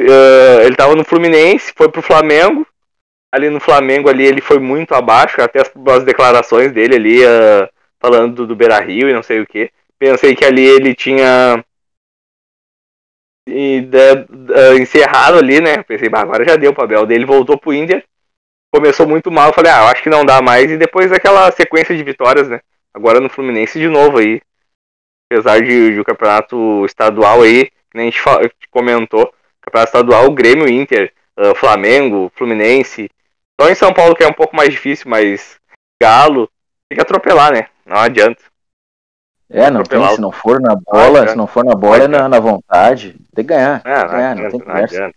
Eh, 0.00 0.60
ele 0.62 0.72
estava 0.72 0.94
no 0.96 1.04
Fluminense, 1.04 1.72
foi 1.76 1.88
pro 1.90 2.02
Flamengo. 2.02 2.66
Ali 3.32 3.50
no 3.50 3.60
Flamengo 3.60 4.08
ali 4.08 4.26
ele 4.26 4.40
foi 4.40 4.58
muito 4.60 4.94
abaixo, 4.94 5.42
até 5.42 5.60
as, 5.62 5.72
as 5.88 6.04
declarações 6.04 6.72
dele 6.72 6.96
ali, 6.96 7.24
eh, 7.24 7.68
falando 8.00 8.34
do, 8.36 8.46
do 8.48 8.56
Beira 8.56 8.80
Rio 8.80 9.08
e 9.08 9.14
não 9.14 9.22
sei 9.22 9.40
o 9.40 9.46
que. 9.46 9.70
Pensei 9.98 10.36
que 10.36 10.44
ali 10.44 10.64
ele 10.64 10.94
tinha 10.94 11.64
e, 13.46 13.80
de- 13.82 14.26
eh, 14.54 14.76
encerrado 14.78 15.38
ali, 15.38 15.60
né? 15.60 15.82
Pensei, 15.82 16.08
agora 16.12 16.44
já 16.44 16.56
deu 16.56 16.72
pro 16.72 16.84
Abel. 16.84 17.06
Daí 17.06 17.16
ele 17.16 17.26
voltou 17.26 17.58
pro 17.58 17.72
Inter. 17.72 18.04
Começou 18.74 19.06
muito 19.06 19.30
mal, 19.30 19.48
eu 19.48 19.52
falei, 19.54 19.70
ah, 19.70 19.82
eu 19.82 19.86
acho 19.86 20.02
que 20.02 20.10
não 20.10 20.24
dá 20.24 20.42
mais. 20.42 20.68
E 20.70 20.76
depois 20.76 21.12
aquela 21.12 21.50
sequência 21.52 21.96
de 21.96 22.02
vitórias, 22.02 22.48
né? 22.48 22.60
Agora 22.92 23.20
no 23.20 23.28
Fluminense 23.30 23.78
de 23.78 23.88
novo 23.88 24.18
aí. 24.18 24.40
Apesar 25.30 25.60
de, 25.60 25.92
de 25.94 26.00
o 26.00 26.04
campeonato 26.04 26.84
estadual 26.84 27.42
aí, 27.42 27.66
que 27.66 27.96
nem 27.96 28.08
a 28.08 28.10
gente 28.10 28.20
comentou, 28.70 29.32
campeonato 29.62 29.88
estadual, 29.90 30.30
Grêmio, 30.32 30.68
Inter, 30.68 31.12
ah, 31.36 31.54
Flamengo, 31.54 32.32
Fluminense. 32.34 33.08
Só 33.60 33.70
em 33.70 33.74
São 33.76 33.92
Paulo 33.92 34.16
que 34.16 34.24
é 34.24 34.28
um 34.28 34.32
pouco 34.32 34.56
mais 34.56 34.70
difícil, 34.70 35.08
mas 35.08 35.56
Galo 36.02 36.48
tem 36.88 36.96
que 36.96 37.02
atropelar, 37.02 37.52
né? 37.52 37.68
Não 37.86 37.96
adianta. 37.98 38.42
É, 39.50 39.70
não 39.70 39.84
tem, 39.84 39.98
Atropelar 39.98 40.12
o- 40.12 40.14
se 40.16 40.20
não 40.20 40.32
for 40.32 40.60
na 40.60 40.74
Não 40.74 40.80
bola, 40.80 41.28
se 41.28 41.36
não 41.36 41.46
for 41.46 41.64
na 41.64 41.74
bola, 41.76 41.96
é 42.04 42.08
Não 42.08 42.18
na, 42.18 42.28
na 42.28 42.40
vontade. 42.40 43.12
Tem 43.34 43.44
que 43.44 43.54
ganhar. 43.54 43.82
É, 43.84 43.94
tem 43.94 43.94
que 43.94 44.06
não 44.06 44.08
ganhar, 44.18 44.34
não 44.34 44.50
tem 44.50 44.58
não 44.58 44.66
conversa. 44.66 44.96
adianta. 44.96 45.16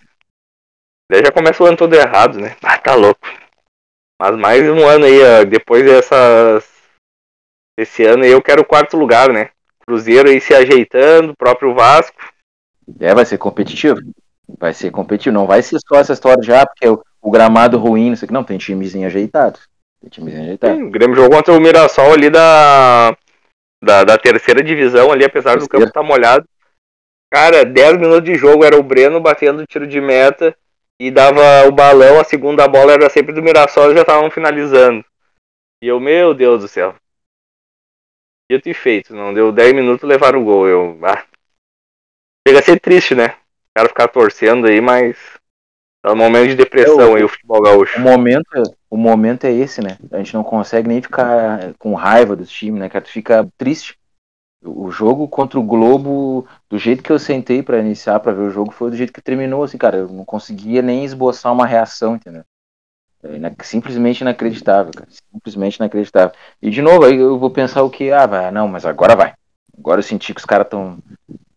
Daí 1.09 1.23
já 1.25 1.31
começa 1.31 1.63
o 1.63 1.65
ano 1.65 1.77
todo 1.77 1.95
errado, 1.95 2.37
né? 2.39 2.55
Ah, 2.61 2.77
tá 2.77 2.93
louco. 2.93 3.27
Mas 4.19 4.35
mais 4.35 4.63
um 4.67 4.87
ano 4.87 5.05
aí, 5.05 5.45
depois 5.45 5.83
dessas. 5.85 6.67
Esse 7.77 8.03
ano 8.03 8.23
aí 8.23 8.31
eu 8.31 8.41
quero 8.41 8.63
o 8.63 8.65
quarto 8.65 8.97
lugar, 8.97 9.31
né? 9.31 9.51
Cruzeiro 9.85 10.27
aí 10.27 10.41
se 10.41 10.53
ajeitando, 10.53 11.35
próprio 11.37 11.75
Vasco. 11.75 12.17
É, 12.99 13.13
vai 13.13 13.25
ser 13.25 13.37
competitivo. 13.37 13.99
Vai 14.57 14.73
ser 14.73 14.89
competitivo. 14.91 15.35
Não 15.35 15.45
vai 15.45 15.61
ser 15.61 15.77
só 15.87 15.99
essa 15.99 16.13
história 16.13 16.41
de, 16.41 16.51
ah, 16.51 16.65
porque 16.65 16.87
o, 16.87 17.03
o 17.21 17.29
gramado 17.29 17.77
ruim, 17.77 18.09
não 18.09 18.15
sei 18.15 18.25
o 18.25 18.27
que. 18.27 18.33
Não, 18.33 18.43
tem 18.43 18.57
timezinho 18.57 19.05
ajeitado. 19.05 19.59
Tem 20.01 20.09
timezinho 20.09 20.43
ajeitado. 20.43 20.75
Sim, 20.75 20.83
o 20.83 20.89
Grêmio 20.89 21.15
jogou 21.15 21.37
contra 21.37 21.53
o 21.53 21.59
Mirassol 21.61 22.13
ali 22.13 22.29
da, 22.31 23.15
da, 23.83 24.03
da 24.03 24.17
terceira 24.17 24.63
divisão 24.63 25.11
ali, 25.11 25.23
apesar 25.23 25.57
do 25.57 25.67
Terceira. 25.67 25.85
campo 25.85 25.87
estar 25.89 26.03
molhado. 26.03 26.45
Cara, 27.31 27.63
10 27.63 27.97
minutos 27.97 28.23
de 28.23 28.35
jogo 28.35 28.65
era 28.65 28.77
o 28.77 28.83
Breno 28.83 29.19
batendo 29.19 29.65
tiro 29.67 29.85
de 29.85 30.01
meta 30.01 30.55
e 30.99 31.11
dava 31.11 31.67
o 31.67 31.71
balão, 31.71 32.19
a 32.19 32.23
segunda 32.23 32.67
bola 32.67 32.93
era 32.93 33.09
sempre 33.09 33.33
do 33.33 33.41
Mirassol 33.41 33.91
e 33.91 33.95
já 33.95 34.01
estavam 34.01 34.31
finalizando. 34.31 35.05
E 35.81 35.87
eu, 35.87 35.99
meu 35.99 36.33
Deus 36.33 36.61
do 36.61 36.67
céu. 36.67 36.95
Dito 38.49 38.69
e 38.69 38.73
feito, 38.73 39.13
não 39.13 39.33
deu 39.33 39.51
10 39.51 39.73
minutos 39.73 40.07
levaram 40.07 40.41
o 40.41 40.45
gol. 40.45 40.67
Eu, 40.67 40.99
ah. 41.03 41.25
Chega 42.47 42.59
a 42.59 42.63
ser 42.63 42.79
triste, 42.79 43.13
né? 43.13 43.27
O 43.27 43.79
cara 43.79 43.89
ficar 43.89 44.07
torcendo 44.07 44.67
aí, 44.67 44.79
mas 44.79 45.17
é 46.03 46.11
um 46.11 46.15
momento 46.15 46.47
de 46.47 46.55
depressão 46.55 46.99
Eu- 47.11 47.15
aí 47.15 47.23
o 47.23 47.27
futebol 47.27 47.61
gaúcho. 47.61 47.97
O 47.97 48.01
momento, 48.01 48.63
o 48.89 48.97
momento 48.97 49.45
é 49.45 49.51
esse, 49.51 49.81
né? 49.81 49.97
A 50.11 50.17
gente 50.17 50.33
não 50.33 50.43
consegue 50.43 50.87
nem 50.87 51.01
ficar 51.01 51.73
com 51.77 51.93
raiva 51.93 52.35
dos 52.35 52.49
times, 52.49 52.79
né, 52.79 52.89
cara? 52.89 53.03
Tu 53.03 53.11
fica 53.11 53.47
triste. 53.57 53.97
O 54.63 54.89
jogo 54.89 55.27
contra 55.27 55.59
o 55.59 55.63
Globo, 55.63 56.47
do 56.69 56.77
jeito 56.77 57.03
que 57.03 57.11
eu 57.11 57.19
sentei 57.19 57.61
pra 57.61 57.79
iniciar 57.79 58.19
pra 58.19 58.33
ver 58.33 58.41
o 58.41 58.49
jogo, 58.49 58.71
foi 58.71 58.89
do 58.89 58.97
jeito 58.97 59.13
que 59.13 59.21
terminou, 59.21 59.63
assim, 59.63 59.77
cara. 59.77 59.97
Eu 59.97 60.09
não 60.09 60.25
conseguia 60.25 60.81
nem 60.81 61.05
esboçar 61.05 61.53
uma 61.53 61.65
reação, 61.65 62.15
entendeu? 62.15 62.43
É 63.23 63.63
simplesmente 63.63 64.21
inacreditável, 64.21 64.91
cara. 64.93 65.07
Simplesmente 65.31 65.75
inacreditável. 65.77 66.35
E 66.61 66.69
de 66.69 66.81
novo, 66.81 67.05
aí 67.05 67.15
eu 67.15 67.37
vou 67.37 67.49
pensar 67.49 67.83
o 67.83 67.89
que? 67.89 68.11
Ah, 68.11 68.25
vai, 68.25 68.51
não, 68.51 68.67
mas 68.67 68.85
agora 68.85 69.15
vai. 69.15 69.33
Agora 69.77 69.99
eu 69.99 70.03
senti 70.03 70.33
que 70.33 70.39
os 70.39 70.45
caras 70.45 70.67
tão. 70.67 70.97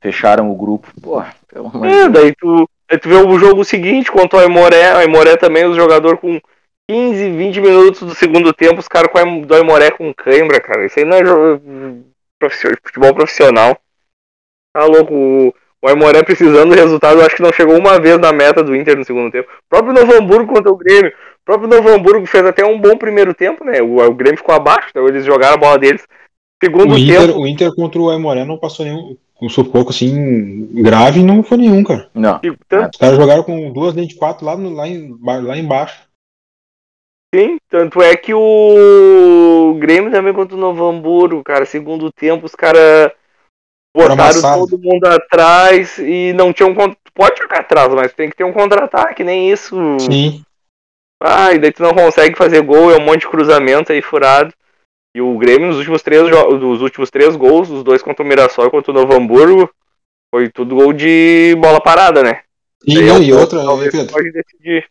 fecharam 0.00 0.50
o 0.50 0.54
grupo. 0.54 0.88
Porra, 1.00 1.34
pelo 1.48 1.68
amor 1.68 1.86
É, 1.86 2.08
daí 2.08 2.34
tu, 2.34 2.68
aí 2.90 2.98
tu 2.98 3.08
vê 3.08 3.14
o 3.14 3.38
jogo 3.38 3.64
seguinte 3.64 4.10
contra 4.10 4.38
o 4.38 4.42
Aimoré. 4.42 4.94
O 4.94 4.98
Aimoré 4.98 5.36
também, 5.36 5.64
os 5.64 5.76
jogadores 5.76 6.20
com 6.20 6.40
15, 6.88 7.30
20 7.30 7.60
minutos 7.60 8.00
do 8.00 8.14
segundo 8.14 8.52
tempo, 8.52 8.80
os 8.80 8.88
caras 8.88 9.10
com 9.12 9.42
do 9.42 9.54
Aimoré 9.54 9.90
com 9.90 10.12
cãibra, 10.12 10.60
cara. 10.60 10.86
Isso 10.86 10.98
aí 10.98 11.04
não 11.04 11.16
é 11.16 11.24
jo- 12.40 12.48
profissio- 12.48 12.76
futebol 12.85 13.14
profissional. 13.14 13.79
Tá 14.72 14.85
louco. 14.85 15.14
O, 15.14 15.55
o 15.83 15.88
Aimoré 15.88 16.22
precisando 16.22 16.70
do 16.70 16.74
resultado, 16.76 17.20
eu 17.20 17.26
acho 17.26 17.37
que 17.37 17.42
não 17.42 17.53
chegou 17.53 17.79
uma 17.79 17.98
vez 18.00 18.18
na 18.18 18.33
meta 18.33 18.62
do 18.62 18.74
Inter 18.76 18.96
no 18.96 19.05
segundo 19.05 19.31
tempo. 19.33 19.48
O 19.48 19.68
próprio 19.68 19.92
Novo 19.94 20.14
Hamburgo 20.14 20.53
contra 20.53 20.70
o 20.70 20.76
Grêmio. 20.76 21.11
O 21.11 21.44
próprio 21.44 21.68
Novo 21.68 21.88
Hamburgo 21.88 22.26
fez 22.26 22.44
até 22.44 22.64
um 22.64 22.79
bom 22.81 22.96
primeiro 22.96 23.33
tempo, 23.35 23.64
né? 23.64 23.81
O, 23.83 23.96
o 23.98 24.14
Grêmio 24.14 24.38
ficou 24.38 24.55
abaixo, 24.55 24.88
então 24.90 25.07
eles 25.09 25.24
jogaram 25.24 25.55
a 25.55 25.59
bola 25.59 25.79
deles. 25.79 26.07
Segundo 26.62 26.94
O 26.94 26.98
Inter, 26.98 27.26
tempo, 27.29 27.38
o 27.40 27.46
Inter 27.46 27.74
contra 27.74 28.00
o 28.00 28.11
Aimoré 28.11 28.44
não 28.44 28.59
passou 28.59 28.85
nenhum. 28.85 29.16
Um 29.42 29.48
sufoco 29.48 29.88
assim 29.90 30.68
grave 30.83 31.22
não 31.22 31.42
foi 31.42 31.57
nenhum, 31.57 31.83
cara. 31.83 32.11
Não. 32.14 32.38
Os 32.90 32.98
caras 32.98 33.16
jogaram 33.16 33.42
com 33.42 33.72
duas 33.72 33.94
linhas 33.94 34.09
de 34.11 34.16
quatro 34.16 34.44
lá, 34.44 34.55
no- 34.55 34.74
lá, 34.74 34.87
em, 34.87 35.16
lá 35.22 35.57
embaixo. 35.57 35.98
Sim, 37.34 37.58
tanto 37.68 38.02
é 38.02 38.16
que 38.16 38.34
o 38.34 39.76
Grêmio 39.78 40.10
também 40.10 40.32
contra 40.32 40.56
o 40.56 40.60
Novo 40.60 40.84
Hamburgo, 40.84 41.44
cara, 41.44 41.64
segundo 41.64 42.10
tempo 42.10 42.44
os 42.46 42.56
caras 42.56 43.12
botaram 43.96 44.66
todo 44.66 44.78
mundo 44.78 45.04
atrás 45.06 45.98
e 45.98 46.32
não 46.32 46.52
tinham 46.52 46.74
contra... 46.74 46.96
pode 47.14 47.38
jogar 47.38 47.60
atrás, 47.60 47.92
mas 47.94 48.12
tem 48.12 48.28
que 48.28 48.36
ter 48.36 48.44
um 48.44 48.52
contra-ataque, 48.52 49.22
nem 49.22 49.50
isso. 49.50 49.76
Sim. 50.00 50.42
Ah, 51.22 51.52
e 51.52 51.58
daí 51.58 51.70
tu 51.70 51.82
não 51.82 51.94
consegue 51.94 52.36
fazer 52.36 52.62
gol, 52.62 52.90
é 52.90 52.96
um 52.96 53.04
monte 53.04 53.20
de 53.20 53.28
cruzamento 53.28 53.92
aí 53.92 54.02
furado. 54.02 54.52
E 55.14 55.20
o 55.20 55.36
Grêmio 55.38 55.68
nos 55.68 55.76
últimos 55.76 56.02
três 56.02 56.22
dos 56.22 56.80
últimos 56.80 57.10
três 57.10 57.36
gols, 57.36 57.68
os 57.68 57.82
dois 57.82 58.02
contra 58.02 58.24
o 58.24 58.26
Mirassol 58.26 58.66
e 58.66 58.70
contra 58.70 58.90
o 58.90 58.94
Novo 58.94 59.12
Hamburgo, 59.12 59.70
foi 60.34 60.48
tudo 60.48 60.76
gol 60.76 60.92
de 60.92 61.56
bola 61.60 61.80
parada, 61.80 62.22
né? 62.22 62.42
E, 62.86 62.98
é 62.98 63.02
não, 63.02 63.18
o 63.18 63.22
e 63.22 63.32
outra, 63.32 63.60
pode 63.64 64.32
decidir. 64.32 64.88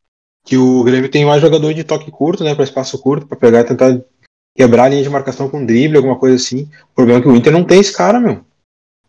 Que 0.49 0.57
o 0.57 0.83
Grêmio 0.83 1.09
tem 1.11 1.23
mais 1.25 1.39
jogador 1.41 1.73
de 1.75 1.83
toque 1.83 2.09
curto, 2.09 2.43
né, 2.43 2.55
para 2.55 2.63
espaço 2.63 2.97
curto, 2.99 3.27
para 3.27 3.37
pegar 3.37 3.59
e 3.59 3.63
tentar 3.65 3.99
quebrar 4.57 4.85
a 4.85 4.89
linha 4.89 5.03
de 5.03 5.09
marcação 5.09 5.47
com 5.47 5.63
drible, 5.63 5.97
alguma 5.97 6.17
coisa 6.17 6.35
assim. 6.37 6.67
O 6.91 6.95
problema 6.95 7.19
é 7.19 7.21
que 7.21 7.27
o 7.29 7.35
Inter 7.35 7.53
não 7.53 7.63
tem 7.63 7.79
esse 7.79 7.95
cara, 7.95 8.19
meu. 8.19 8.41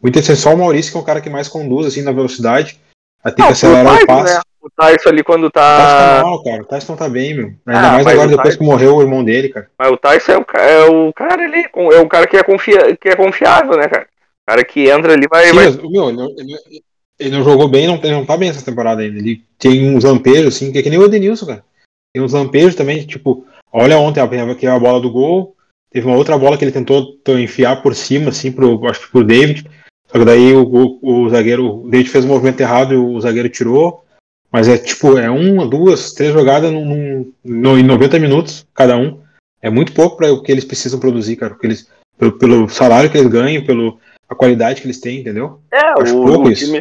O 0.03 0.07
Inter 0.09 0.25
tem 0.25 0.37
só 0.37 0.53
o 0.55 0.59
Maurício, 0.59 0.93
que 0.93 0.99
é 0.99 1.01
um 1.01 1.05
cara 1.05 1.21
que 1.21 1.31
mais 1.31 1.49
conduz 1.49 1.87
assim 1.87 2.03
na 2.03 2.13
velocidade, 2.13 2.79
aí 3.25 3.33
tem 3.33 3.43
Não, 3.43 3.47
que 3.49 3.53
acelerar 3.55 3.99
o 3.99 4.03
o 4.03 4.07
passe. 4.07 4.35
né? 4.35 4.41
O 4.63 4.69
Tyson 4.69 5.09
ali 5.09 5.25
quando 5.25 5.45
O 5.45 5.51
Tyson 5.51 5.77
tá 5.79 6.17
tá. 6.19 6.23
mal, 6.23 6.45
cara. 6.45 6.63
O 6.63 6.67
Tyson 6.67 6.97
tá 6.97 7.09
bem, 7.09 7.35
meu. 7.35 7.47
Ainda 7.67 7.89
Ah, 7.89 7.93
mais 7.93 8.07
agora, 8.07 8.27
o 8.27 8.31
depois 8.31 8.49
Tyson- 8.49 8.59
que 8.59 8.65
morreu 8.65 8.97
o 8.97 9.01
irmão 9.03 9.25
dele, 9.25 9.49
cara. 9.49 9.71
Mas 9.79 9.91
o 9.91 9.97
Tyson 9.97 10.33
é 10.33 10.37
o, 10.37 10.45
é 10.59 10.85
o 11.09 11.13
cara 11.15 11.43
ali, 11.43 11.65
é 11.95 11.99
o 12.01 12.07
cara 12.09 12.27
que 12.27 12.37
é, 12.37 12.43
confia, 12.43 12.95
que 12.97 13.09
é 13.09 13.17
confiável, 13.17 13.79
né, 13.79 13.89
cara? 13.89 14.05
O 14.05 14.51
cara 14.51 14.63
que 14.65 14.91
entra 14.91 15.15
ali 15.15 15.27
vai. 15.31 15.47
Sim, 15.47 15.55
vai... 15.55 15.71
meu, 15.89 16.09
ele, 16.11 16.17
não- 16.19 16.31
ele- 16.37 16.83
ele 17.21 17.37
não 17.37 17.45
jogou 17.45 17.69
bem, 17.69 17.87
não, 17.87 17.97
ele 17.97 18.13
não 18.13 18.25
tá 18.25 18.37
bem 18.37 18.49
essa 18.49 18.65
temporada 18.65 19.03
ainda. 19.03 19.19
Ele 19.19 19.43
tem 19.59 19.95
uns 19.95 20.05
lampejos, 20.05 20.57
assim, 20.57 20.73
que 20.73 20.79
é 20.79 20.83
que 20.83 20.91
nem 20.91 20.99
o 20.99 21.05
Edenilson, 21.05 21.47
cara. 21.47 21.65
Tem 22.13 22.23
uns 22.23 22.33
lampejos 22.33 22.75
também, 22.75 23.07
tipo, 23.07 23.47
olha 23.73 23.99
ontem 23.99 24.21
que 24.57 24.67
é 24.67 24.71
a 24.71 24.79
bola 24.79 25.01
do 25.01 25.11
gol. 25.11 25.55
Teve 25.93 26.07
uma 26.07 26.17
outra 26.17 26.39
bola 26.39 26.57
que 26.57 26.65
ele 26.65 26.73
tentou 26.73 27.13
t- 27.17 27.33
enfiar 27.41 27.83
por 27.83 27.95
cima, 27.95 28.31
assim, 28.31 28.51
pro, 28.51 28.85
acho 28.89 29.03
que 29.07 29.13
pro 29.13 29.25
David. 29.25 29.69
Só 30.11 30.19
que 30.19 30.25
daí 30.25 30.53
o, 30.55 30.63
o, 30.65 30.99
o 31.25 31.29
zagueiro, 31.29 31.83
o 31.85 31.91
David 31.91 32.11
fez 32.11 32.25
o 32.25 32.29
movimento 32.29 32.61
errado 32.61 32.95
e 32.95 32.97
o 32.97 33.21
zagueiro 33.21 33.49
tirou. 33.49 34.05
Mas 34.53 34.67
é 34.67 34.77
tipo, 34.79 35.17
é 35.19 35.31
uma, 35.31 35.67
duas, 35.67 36.13
três 36.13 36.33
jogadas 36.33 36.73
num, 36.73 36.85
num- 36.85 37.33
no, 37.45 37.79
em 37.79 37.83
90 37.83 38.19
minutos 38.19 38.67
cada 38.75 38.97
um. 38.97 39.21
É 39.63 39.69
muito 39.71 39.93
pouco 39.93 40.17
para 40.17 40.33
o 40.33 40.43
que 40.43 40.51
eles 40.51 40.65
precisam 40.65 40.99
produzir, 40.99 41.37
cara. 41.37 41.53
Porque 41.53 41.67
eles, 41.67 41.89
pelo, 42.19 42.33
pelo 42.39 42.69
salário 42.69 43.11
que 43.11 43.19
eles 43.19 43.31
ganham, 43.31 43.65
pelo, 43.65 44.01
a 44.29 44.35
qualidade 44.35 44.81
que 44.81 44.87
eles 44.87 45.01
têm, 45.01 45.21
entendeu? 45.21 45.61
É, 45.73 46.01
Acho 46.03 46.19
o, 46.19 46.25
pouco 46.25 46.49
o 46.49 46.51
isso. 46.53 46.73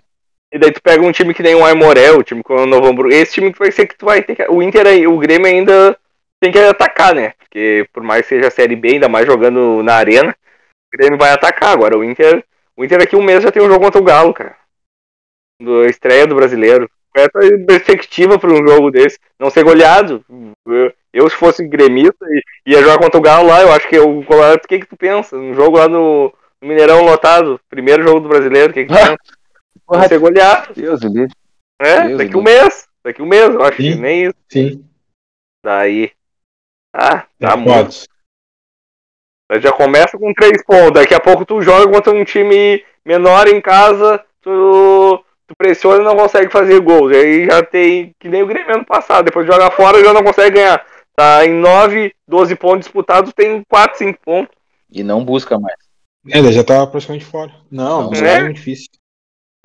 E 0.52 0.58
daí 0.58 0.72
tu 0.72 0.82
pega 0.82 1.06
um 1.06 1.12
time 1.12 1.34
que 1.34 1.44
nem 1.44 1.56
o 1.56 1.64
Aimoré, 1.64 2.12
o 2.12 2.24
time 2.24 2.42
com 2.42 2.56
o 2.56 2.66
Novo 2.66 2.88
Hamburgo. 2.88 3.14
Esse 3.14 3.34
time 3.34 3.54
que 3.54 3.60
vai 3.60 3.72
ser 3.72 3.86
que 3.88 3.96
tu 3.98 4.06
vai 4.06 4.24
ter 4.24 4.36
que. 4.36 4.44
O 4.50 4.64
Inter 4.64 4.88
aí, 4.88 5.06
o 5.06 5.18
Grêmio 5.18 5.46
ainda 5.48 5.98
tem 6.40 6.52
que 6.52 6.58
atacar, 6.60 7.14
né? 7.14 7.34
Porque 7.38 7.88
por 7.94 8.02
mais 8.04 8.24
que 8.24 8.30
seja 8.30 8.48
a 8.48 8.52
Série 8.52 8.76
B, 8.76 8.94
ainda 8.94 9.08
mais 9.10 9.28
jogando 9.28 9.84
na 9.84 9.96
arena, 9.96 10.36
o 10.94 10.98
Grêmio 10.98 11.20
vai 11.20 11.32
atacar. 11.32 11.72
Agora 11.72 11.98
o 11.98 12.04
Inter. 12.04 12.44
O 12.76 12.84
Inter 12.84 13.00
daqui 13.00 13.16
um 13.16 13.24
mês 13.24 13.44
já 13.44 13.52
tem 13.52 13.62
um 13.62 13.68
jogo 13.68 13.84
contra 13.84 14.02
o 14.02 14.04
Galo, 14.04 14.34
cara. 14.34 14.56
Do 15.62 15.86
estreia 15.86 16.26
do 16.26 16.36
brasileiro. 16.36 16.90
Qual 17.14 17.24
é 17.24 17.28
a 17.28 17.30
tua 17.30 17.66
perspectiva 17.66 18.40
para 18.40 18.52
um 18.52 18.66
jogo 18.68 18.92
desse? 18.92 19.20
Não 19.40 19.50
ser 19.50 19.64
goleado. 19.64 20.24
Eu, 20.66 20.94
eu, 21.14 21.30
se 21.30 21.36
fosse 21.36 21.68
gremista, 21.68 22.26
e- 22.30 22.72
ia 22.72 22.82
jogar 22.82 22.98
contra 23.00 23.18
o 23.20 23.22
Galo 23.22 23.48
lá, 23.48 23.62
eu 23.62 23.72
acho 23.72 23.88
que 23.88 24.00
o 24.00 24.24
Colorado, 24.24 24.62
o 24.64 24.68
que, 24.68 24.80
que 24.80 24.86
tu 24.86 24.96
pensa? 24.96 25.36
Um 25.36 25.54
jogo 25.54 25.78
lá 25.78 25.88
no, 25.88 26.34
no 26.62 26.68
Mineirão 26.68 27.04
lotado, 27.04 27.60
primeiro 27.70 28.04
jogo 28.04 28.22
do 28.22 28.30
brasileiro, 28.30 28.72
o 28.72 28.74
que, 28.74 28.86
que 28.86 28.94
tu 28.94 28.96
pensa? 28.96 29.39
Não 29.90 30.08
ser 30.08 30.20
goleado. 30.20 30.74
Deus, 30.74 31.02
ele. 31.02 31.28
É, 31.80 32.08
Deus 32.08 32.18
daqui 32.18 32.32
do 32.32 32.40
um 32.40 32.44
mês. 32.44 32.88
Daqui 33.04 33.22
um 33.22 33.26
mês, 33.26 33.54
eu 33.54 33.64
acho 33.64 33.78
Sim. 33.78 33.94
que 33.94 33.96
nem 33.96 34.24
isso. 34.26 34.36
Sim. 34.50 34.86
Daí. 35.64 36.12
Ah, 36.94 37.26
Tá 37.40 37.50
tá 37.50 37.58
muito. 37.58 38.06
Já 39.62 39.72
começa 39.72 40.18
com 40.18 40.34
três 40.34 40.64
pontos. 40.64 40.94
Daqui 40.94 41.14
a 41.14 41.20
pouco 41.20 41.46
tu 41.46 41.62
joga 41.62 41.92
contra 41.92 42.14
um 42.14 42.24
time 42.24 42.84
menor 43.04 43.48
em 43.48 43.60
casa, 43.60 44.24
tu, 44.42 45.24
tu 45.48 45.56
pressiona 45.58 46.02
e 46.02 46.06
não 46.06 46.16
consegue 46.16 46.52
fazer 46.52 46.80
gols. 46.82 47.12
E 47.12 47.16
aí 47.16 47.46
já 47.46 47.64
tem, 47.64 48.14
que 48.20 48.28
nem 48.30 48.44
o 48.44 48.48
Grêmio 48.48 48.76
ano 48.76 48.86
passado. 48.86 49.26
Depois 49.26 49.48
joga 49.48 49.72
fora 49.72 50.04
já 50.04 50.14
não 50.14 50.24
consegue 50.24 50.56
ganhar. 50.58 50.86
Tá 51.16 51.46
em 51.46 51.54
9, 51.54 52.14
12 52.28 52.56
pontos 52.56 52.86
disputados, 52.86 53.34
tem 53.34 53.64
4, 53.68 53.98
5 53.98 54.20
pontos. 54.24 54.56
E 54.92 55.04
não 55.04 55.24
busca 55.26 55.60
mais. 55.60 55.76
É, 56.30 56.52
já 56.52 56.64
tá 56.64 56.86
praticamente 56.86 57.26
fora. 57.26 57.52
Não, 57.72 58.04
Não, 58.04 58.12
não 58.12 58.26
é? 58.28 58.36
é 58.38 58.42
muito 58.44 58.56
difícil. 58.58 58.88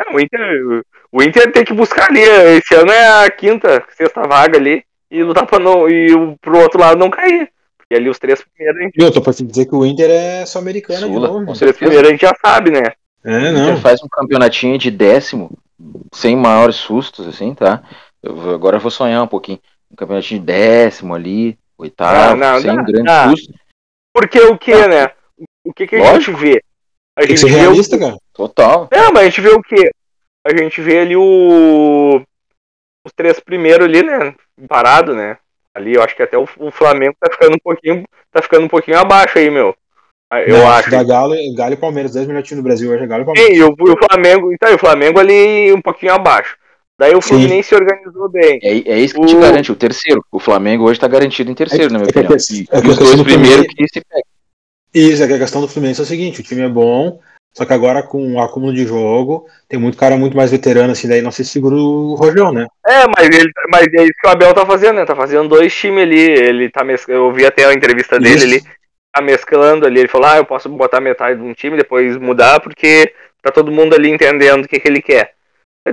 É, 0.01 0.13
o, 0.15 0.21
Inter, 0.21 0.83
o 1.13 1.23
Inter 1.23 1.53
tem 1.53 1.65
que 1.65 1.73
buscar 1.73 2.11
ali. 2.11 2.21
Esse 2.21 2.75
ano 2.75 2.91
é 2.91 3.25
a 3.25 3.31
quinta, 3.31 3.85
sexta 3.97 4.27
vaga 4.27 4.59
ali. 4.59 4.85
E 5.11 5.23
lutar 5.23 5.47
pra 5.47 5.59
não. 5.59 5.89
E 5.89 6.13
o- 6.15 6.37
pro 6.41 6.59
outro 6.59 6.81
lado 6.81 6.99
não 6.99 7.11
cair. 7.11 7.49
Porque 7.79 7.95
ali 7.95 8.09
os 8.09 8.19
três 8.19 8.43
primeiros, 8.43 8.83
gente, 8.83 8.99
Meu, 8.99 9.13
tô 9.13 9.21
pra 9.21 9.33
te 9.33 9.45
dizer 9.45 9.67
que 9.67 9.75
o 9.75 9.85
Inter 9.85 10.11
é 10.11 10.47
sul-americano 10.47 11.07
de 11.07 11.13
Sula, 11.13 11.29
novo, 11.29 11.53
os 11.53 11.59
três 11.59 11.77
primeiros 11.77 12.09
a 12.09 12.11
gente 12.11 12.23
já 12.23 12.35
sabe, 12.45 12.71
né? 12.71 12.93
É, 13.25 13.51
O 13.51 13.53
não. 13.53 13.63
Inter 13.71 13.77
faz 13.83 14.03
um 14.03 14.09
campeonatinho 14.09 14.79
de 14.79 14.91
décimo, 14.91 15.51
sem 16.13 16.35
maiores 16.35 16.77
sustos, 16.77 17.29
assim, 17.29 17.55
tá? 17.55 17.83
Eu 18.23 18.51
agora 18.55 18.77
eu 18.77 18.81
vou 18.81 18.91
sonhar 18.91 19.23
um 19.23 19.27
pouquinho. 19.29 19.59
Um 19.93 19.97
campeonatinho 19.97 20.41
de 20.41 20.47
décimo 20.47 21.15
ali, 21.15 21.57
oitavo, 21.79 22.37
Não, 22.37 22.55
não, 22.55 22.61
sem 22.61 22.75
não. 22.75 22.85
grande 22.85 23.09
Ah. 23.11 23.29
susto. 23.31 23.53
Porque 24.15 24.41
o 24.41 24.57
que, 24.59 24.75
né? 24.89 25.11
O 25.65 25.73
que, 25.73 25.87
que 25.87 25.97
a 25.97 26.15
gente 26.15 26.33
vê? 26.33 26.63
A 27.17 27.21
Tem 27.21 27.29
que 27.29 27.37
gente 27.37 27.41
ser 27.41 27.47
vê 27.49 27.55
o 27.55 27.61
realista, 27.61 27.99
cara. 27.99 28.17
Total. 28.35 28.89
É, 28.91 29.11
mas 29.13 29.19
a 29.19 29.25
gente 29.25 29.41
vê 29.41 29.49
o 29.51 29.63
quê? 29.63 29.91
A 30.47 30.57
gente 30.57 30.81
vê 30.81 30.99
ali 30.99 31.17
o. 31.17 32.21
Os 33.07 33.13
três 33.15 33.39
primeiros 33.41 33.87
ali, 33.87 34.03
né? 34.03 34.35
Parado, 34.69 35.15
né? 35.15 35.37
Ali 35.75 35.95
eu 35.95 36.03
acho 36.03 36.15
que 36.17 36.23
até 36.23 36.37
o, 36.39 36.47
o 36.59 36.71
Flamengo 36.71 37.15
tá 37.21 37.31
ficando 37.31 37.55
um 37.55 37.59
pouquinho. 37.63 38.05
Tá 38.33 38.41
ficando 38.43 38.65
um 38.65 38.69
pouquinho 38.69 38.99
abaixo 38.99 39.39
aí, 39.39 39.51
meu. 39.51 39.75
Ah, 40.33 40.41
Eu 40.43 40.59
Não, 40.59 40.71
acho. 40.71 40.91
Da 40.91 41.03
Galo, 41.03 41.35
Galo 41.55 41.75
e 41.75 41.77
Palmeiras, 41.77 42.13
10 42.13 42.27
melhores 42.27 42.49
times 42.49 42.63
do 42.63 42.67
Brasil 42.67 42.91
hoje 42.91 43.05
é 43.05 43.07
Galo 43.07 43.23
e 43.23 43.25
Palmeiras. 43.27 43.53
Sim, 43.55 43.61
e 43.61 43.63
o, 43.63 43.71
o 43.73 43.97
Flamengo. 44.09 44.53
Então, 44.53 44.71
e 44.71 44.75
o 44.75 44.79
Flamengo 44.79 45.19
ali 45.21 45.73
um 45.73 45.81
pouquinho 45.83 46.13
abaixo. 46.15 46.57
Daí 46.99 47.15
o. 47.15 47.21
Fluminense 47.21 47.69
se 47.71 47.75
organizou 47.75 48.29
bem. 48.29 48.59
É, 48.63 48.69
é 48.93 48.99
isso 48.99 49.15
que 49.15 49.27
te 49.27 49.37
O- 49.37 49.41
garante 49.41 49.71
o 49.73 49.77
terceiro. 49.77 50.25
O 50.33 50.39
Flamengo 50.41 50.85
hoje 50.85 50.99
tá 51.01 51.09
garantido 51.09 51.51
em 51.51 51.55
terceiro, 51.55 51.93
na 51.93 51.99
minha 51.99 52.09
é 52.09 52.13
que 52.13 52.19
a 52.19 52.23
opinião. 52.23 52.37
questão- 52.39 52.57
E, 52.57 52.63
é 52.63 52.67
que 52.67 52.75
e 52.75 52.77
a 52.77 52.79
os 52.79 52.87
questão 52.87 53.07
dois 53.07 53.17
do 53.19 53.25
primeiros 53.25 53.67
que 53.67 53.85
se 53.89 54.01
pegam. 54.01 54.23
Isso, 54.95 55.23
é 55.23 55.27
que 55.27 55.33
a 55.35 55.39
questão 55.39 55.61
do 55.61 55.69
Fluminense 55.69 56.01
é 56.01 56.05
o 56.05 56.07
seguinte, 56.07 56.41
o 56.41 56.45
time 56.45 56.63
é 56.63 56.69
bom, 56.69 57.21
só 57.57 57.65
que 57.65 57.73
agora 57.73 58.03
com 58.03 58.35
o 58.35 58.41
acúmulo 58.41 58.75
de 58.75 58.85
jogo, 58.85 59.47
tem 59.69 59.79
muito 59.79 59.97
cara 59.97 60.17
muito 60.17 60.37
mais 60.37 60.51
veterano, 60.51 60.91
assim, 60.91 61.07
daí 61.07 61.23
não 61.23 61.31
se 61.31 61.45
segura 61.45 61.77
o 61.77 62.17
Rojão, 62.17 62.53
né? 62.53 62.67
É, 62.85 63.07
mas, 63.07 63.29
ele, 63.29 63.49
mas 63.71 63.87
é 63.95 64.03
isso 64.03 64.19
que 64.21 64.27
o 64.27 64.31
Abel 64.31 64.53
tá 64.53 64.67
fazendo, 64.67 64.97
né? 64.97 65.05
Tá 65.05 65.15
fazendo 65.15 65.49
dois 65.49 65.73
times 65.73 66.03
ali. 66.03 66.19
Ele 66.19 66.69
tá 66.69 66.83
mes... 66.83 67.07
Eu 67.07 67.33
vi 67.33 67.47
até 67.47 67.65
a 67.65 67.73
entrevista 67.73 68.19
dele 68.19 68.35
Isso. 68.35 68.45
ali. 68.47 68.63
Tá 69.15 69.23
mesclando 69.23 69.87
ali. 69.87 70.01
Ele 70.01 70.09
falou: 70.09 70.27
ah, 70.27 70.37
eu 70.39 70.45
posso 70.45 70.69
botar 70.69 71.01
metade 71.01 71.39
de 71.39 71.47
um 71.47 71.55
time, 71.55 71.77
depois 71.77 72.17
mudar, 72.17 72.59
porque 72.59 73.15
tá 73.41 73.53
todo 73.53 73.71
mundo 73.71 73.95
ali 73.95 74.11
entendendo 74.11 74.65
o 74.65 74.69
que, 74.69 74.81
que 74.81 74.89
ele 74.89 75.01
quer. 75.01 75.35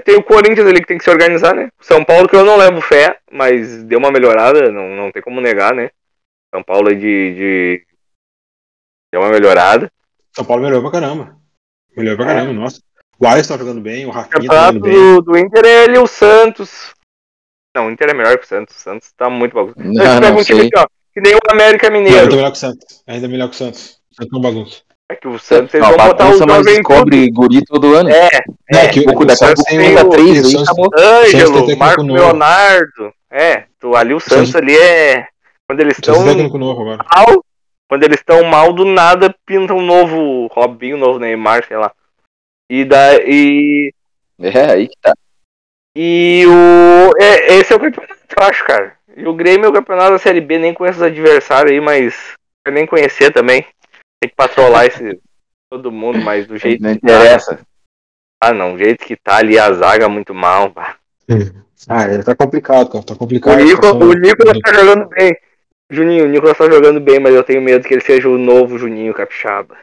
Tem 0.04 0.16
o 0.16 0.24
Corinthians 0.24 0.66
ali 0.66 0.82
que 0.82 0.88
tem 0.88 0.98
que 0.98 1.04
se 1.04 1.12
organizar, 1.12 1.54
né? 1.54 1.70
São 1.80 2.04
Paulo, 2.04 2.28
que 2.28 2.36
eu 2.36 2.46
não 2.46 2.58
levo 2.58 2.82
fé, 2.82 3.20
mas 3.32 3.84
deu 3.84 4.00
uma 4.00 4.10
melhorada, 4.10 4.72
não, 4.72 4.96
não 4.96 5.12
tem 5.12 5.22
como 5.22 5.40
negar, 5.42 5.76
né? 5.76 5.92
São 6.50 6.64
Paulo 6.64 6.90
aí 6.90 6.96
de, 6.96 7.36
de. 7.36 7.86
Deu 9.14 9.22
uma 9.22 9.30
melhorada. 9.30 9.92
São 10.34 10.44
Paulo 10.44 10.64
melhorou 10.64 10.90
pra 10.90 11.00
caramba. 11.00 11.41
Melhorou 11.96 12.18
pra 12.18 12.32
É. 12.32 12.36
caramba, 12.36 12.54
nossa. 12.54 12.82
O 13.20 13.28
Alisson 13.28 13.54
tá 13.54 13.60
jogando 13.60 13.82
bem, 13.82 14.06
o 14.06 14.10
O 14.10 14.12
Rafinha 14.12 14.48
tá 14.50 14.66
jogando 14.68 14.82
bem. 14.82 14.94
do, 14.94 15.22
do 15.22 15.38
Inter 15.38 15.66
é 15.66 15.84
ele 15.84 15.96
e 15.96 16.00
o 16.00 16.08
Santos. 16.08 16.92
Não, 17.76 17.88
o 17.88 17.92
Inter 17.92 18.10
é 18.10 18.14
melhor 18.14 18.38
que 18.38 18.46
o 18.46 18.48
Santos. 18.48 18.76
O 18.76 18.80
Santos 18.80 19.12
tá 19.16 19.30
muito 19.30 19.54
bagunçado. 19.54 19.84
Não, 19.94 20.04
pega 20.04 20.20
não 20.32 20.38
um 20.40 20.44
sei. 20.44 20.70
ó, 20.76 20.86
que 21.14 21.22
nem 21.22 21.36
o 21.36 21.40
América 21.52 21.90
Não, 21.90 21.98
Mineiro. 21.98 22.20
ainda 22.24 22.36
melhor 22.36 22.52
que 22.52 22.58
o 22.58 22.60
Santos. 22.60 23.04
Ainda 23.08 23.28
melhor 23.28 23.48
que 23.50 23.56
o 23.56 23.58
Santos. 23.58 24.00
O 24.12 24.16
Santos 24.16 24.32
não 24.34 24.42
bagunça. 24.42 24.82
É 25.10 25.16
que 25.16 25.28
o 25.28 25.38
Santos 25.38 25.74
eles 25.74 25.86
Não, 25.88 25.96
vão 25.98 26.08
botar 26.08 26.30
o 26.30 26.38
jovem 26.38 26.76
descobre 26.76 27.30
guri 27.32 27.62
todo 27.66 27.94
ano. 27.96 28.10
É, 28.10 28.30
Não, 28.72 28.80
é. 28.80 28.88
que 28.88 29.02
Um 29.02 29.04
o 29.14 29.32
a 29.32 29.36
Santos 29.36 29.64
tem 29.66 29.78
o- 29.96 30.10
três 30.10 30.30
o 30.44 30.46
aí, 30.48 30.52
Santos- 30.52 30.64
acabou. 30.70 30.90
Santos 30.98 31.32
tem 31.32 31.42
Ângelo, 31.42 31.78
Marco 31.78 32.04
novo. 32.04 32.14
Leonardo. 32.20 33.14
É, 33.30 33.66
tu, 33.80 33.96
ali 33.96 34.14
o 34.14 34.20
Santos 34.20 34.50
Santos- 34.50 34.56
ali 34.56 34.76
é. 34.76 35.26
Quando 35.68 35.80
eles 35.82 35.96
Santos 35.98 36.10
estão 36.10 36.26
tem 36.26 36.34
técnico 36.36 36.58
novo 36.58 36.82
agora. 36.82 37.06
mal, 37.16 37.44
quando 37.92 38.04
eles 38.04 38.22
estão 38.22 38.42
mal, 38.46 38.72
do 38.72 38.86
nada 38.86 39.36
pinta 39.46 39.74
um 39.74 39.82
novo 39.82 40.48
Robinho, 40.48 40.96
um 40.96 41.00
novo 41.02 41.20
Neymar, 41.20 41.68
sei 41.68 41.76
lá. 41.76 41.92
E 42.70 42.86
daí. 42.86 43.94
É, 44.40 44.72
aí 44.72 44.88
que 44.88 44.96
tá. 45.02 45.12
E 45.94 46.46
o. 46.48 47.12
É, 47.22 47.56
esse 47.56 47.74
é 47.74 47.76
o 47.76 47.80
campeonato, 47.82 48.16
eu 48.16 48.44
acho, 48.46 48.64
cara. 48.66 48.94
E 49.14 49.28
o 49.28 49.34
Grêmio 49.34 49.66
é 49.66 49.68
o 49.70 49.74
campeonato 49.74 50.12
da 50.12 50.20
Série 50.20 50.40
B, 50.40 50.58
nem 50.58 50.74
conheço 50.74 51.00
os 51.00 51.04
adversários 51.04 51.74
aí, 51.74 51.82
mas. 51.82 52.34
Eu 52.66 52.72
nem 52.72 52.88
conhecer 52.88 53.34
também. 53.34 53.64
Tem 54.22 54.30
que 54.30 54.36
patrolar 54.38 54.86
esse. 54.86 55.20
Todo 55.70 55.92
mundo, 55.92 56.20
mas 56.22 56.48
do 56.48 56.58
jeito 56.58 56.82
Não 56.82 56.94
que 56.94 57.02
tá. 57.02 57.14
interessa. 57.14 57.60
Ah, 58.42 58.54
não, 58.54 58.76
o 58.76 58.78
jeito 58.78 59.04
que 59.04 59.18
tá 59.18 59.36
ali 59.36 59.60
a 59.60 59.70
zaga 59.74 60.08
muito 60.08 60.34
mal. 60.34 60.72
pá. 60.72 60.96
Ah, 61.90 62.06
ele 62.06 62.24
tá 62.24 62.34
complicado, 62.38 62.90
cara. 62.90 63.04
Tá 63.04 63.16
O, 63.16 63.18
complicado. 63.18 63.52
a 63.52 63.58
Nico, 63.58 63.84
situação 63.84 64.00
o 64.00 64.14
Nicolas 64.14 64.60
tá 64.60 64.74
jogando 64.74 65.10
bem. 65.10 65.36
Juninho, 65.92 66.24
o 66.24 66.28
Nicolas 66.30 66.58
tá 66.58 66.70
jogando 66.70 67.02
bem, 67.02 67.20
mas 67.20 67.36
eu 67.36 67.44
tenho 67.44 67.62
medo 67.62 67.86
que 67.86 67.94
ele 67.94 68.02
seja 68.02 68.30
o 68.30 68.38
novo 68.38 68.78
Juninho 68.78 69.14
Capixaba. 69.14 69.78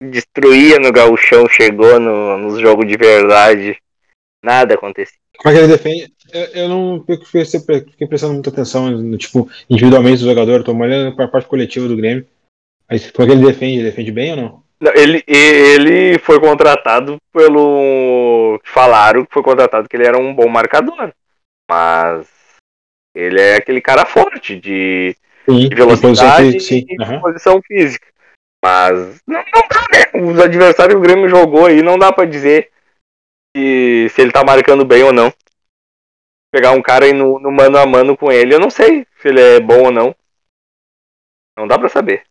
Destruía 0.00 0.78
no 0.78 0.92
gauchão, 0.92 1.48
chegou 1.48 1.98
no, 1.98 2.38
nos 2.38 2.60
jogos 2.60 2.86
de 2.86 2.96
verdade. 2.96 3.76
Nada 4.42 4.74
aconteceu. 4.74 5.18
Como 5.36 5.52
é 5.52 5.58
que 5.58 5.64
ele 5.64 5.72
defende? 5.72 6.12
Eu, 6.32 6.44
eu 6.62 6.68
não 6.68 7.04
fiquei, 7.04 7.44
fiquei 7.44 8.06
prestando 8.06 8.34
muita 8.34 8.50
atenção 8.50 8.88
no, 8.88 9.18
tipo, 9.18 9.50
individualmente 9.68 10.20
do 10.20 10.28
jogador, 10.28 10.62
tô 10.62 10.72
olhando 10.72 11.16
pra 11.16 11.26
parte 11.26 11.48
coletiva 11.48 11.88
do 11.88 11.96
Grêmio. 11.96 12.24
Mas 12.88 13.10
como 13.10 13.26
é 13.26 13.30
que 13.30 13.38
ele 13.38 13.46
defende? 13.46 13.78
Ele 13.78 13.90
defende 13.90 14.12
bem 14.12 14.30
ou 14.30 14.36
não? 14.36 14.62
Não, 14.80 14.92
Ele, 14.94 15.24
ele 15.26 16.18
foi 16.20 16.38
contratado 16.38 17.16
pelo. 17.32 18.60
Falaram 18.64 19.24
que 19.24 19.34
foi 19.34 19.42
contratado 19.42 19.88
que 19.88 19.96
ele 19.96 20.06
era 20.06 20.16
um 20.16 20.32
bom 20.32 20.48
marcador. 20.48 21.12
Mas 21.68 22.28
ele 23.14 23.40
é 23.40 23.56
aquele 23.56 23.80
cara 23.80 24.06
forte 24.06 24.54
de 24.54 25.16
Sim, 25.48 25.68
de 25.68 25.74
velocidade 25.74 26.52
física, 26.52 26.60
sim. 26.60 26.86
e 26.88 27.02
Aham. 27.02 27.20
posição 27.20 27.62
física. 27.62 28.06
Mas 28.62 29.22
não, 29.26 29.42
não 29.54 29.62
dá, 29.68 29.86
né? 29.90 30.30
Os 30.30 30.38
adversários 30.38 30.94
que 30.94 30.98
o 30.98 31.02
Grêmio 31.02 31.28
jogou 31.28 31.66
aí 31.66 31.82
não 31.82 31.98
dá 31.98 32.12
pra 32.12 32.26
dizer 32.26 32.70
que, 33.56 34.08
se 34.10 34.20
ele 34.20 34.32
tá 34.32 34.44
marcando 34.44 34.84
bem 34.84 35.02
ou 35.04 35.12
não. 35.12 35.32
Pegar 36.52 36.72
um 36.72 36.82
cara 36.82 37.06
aí 37.06 37.12
no, 37.12 37.38
no 37.38 37.50
mano 37.50 37.78
a 37.78 37.86
mano 37.86 38.16
com 38.16 38.30
ele, 38.30 38.54
eu 38.54 38.60
não 38.60 38.70
sei 38.70 39.06
se 39.20 39.28
ele 39.28 39.40
é 39.40 39.60
bom 39.60 39.84
ou 39.84 39.90
não. 39.90 40.14
Não 41.56 41.66
dá 41.66 41.78
pra 41.78 41.88
saber. 41.88 42.24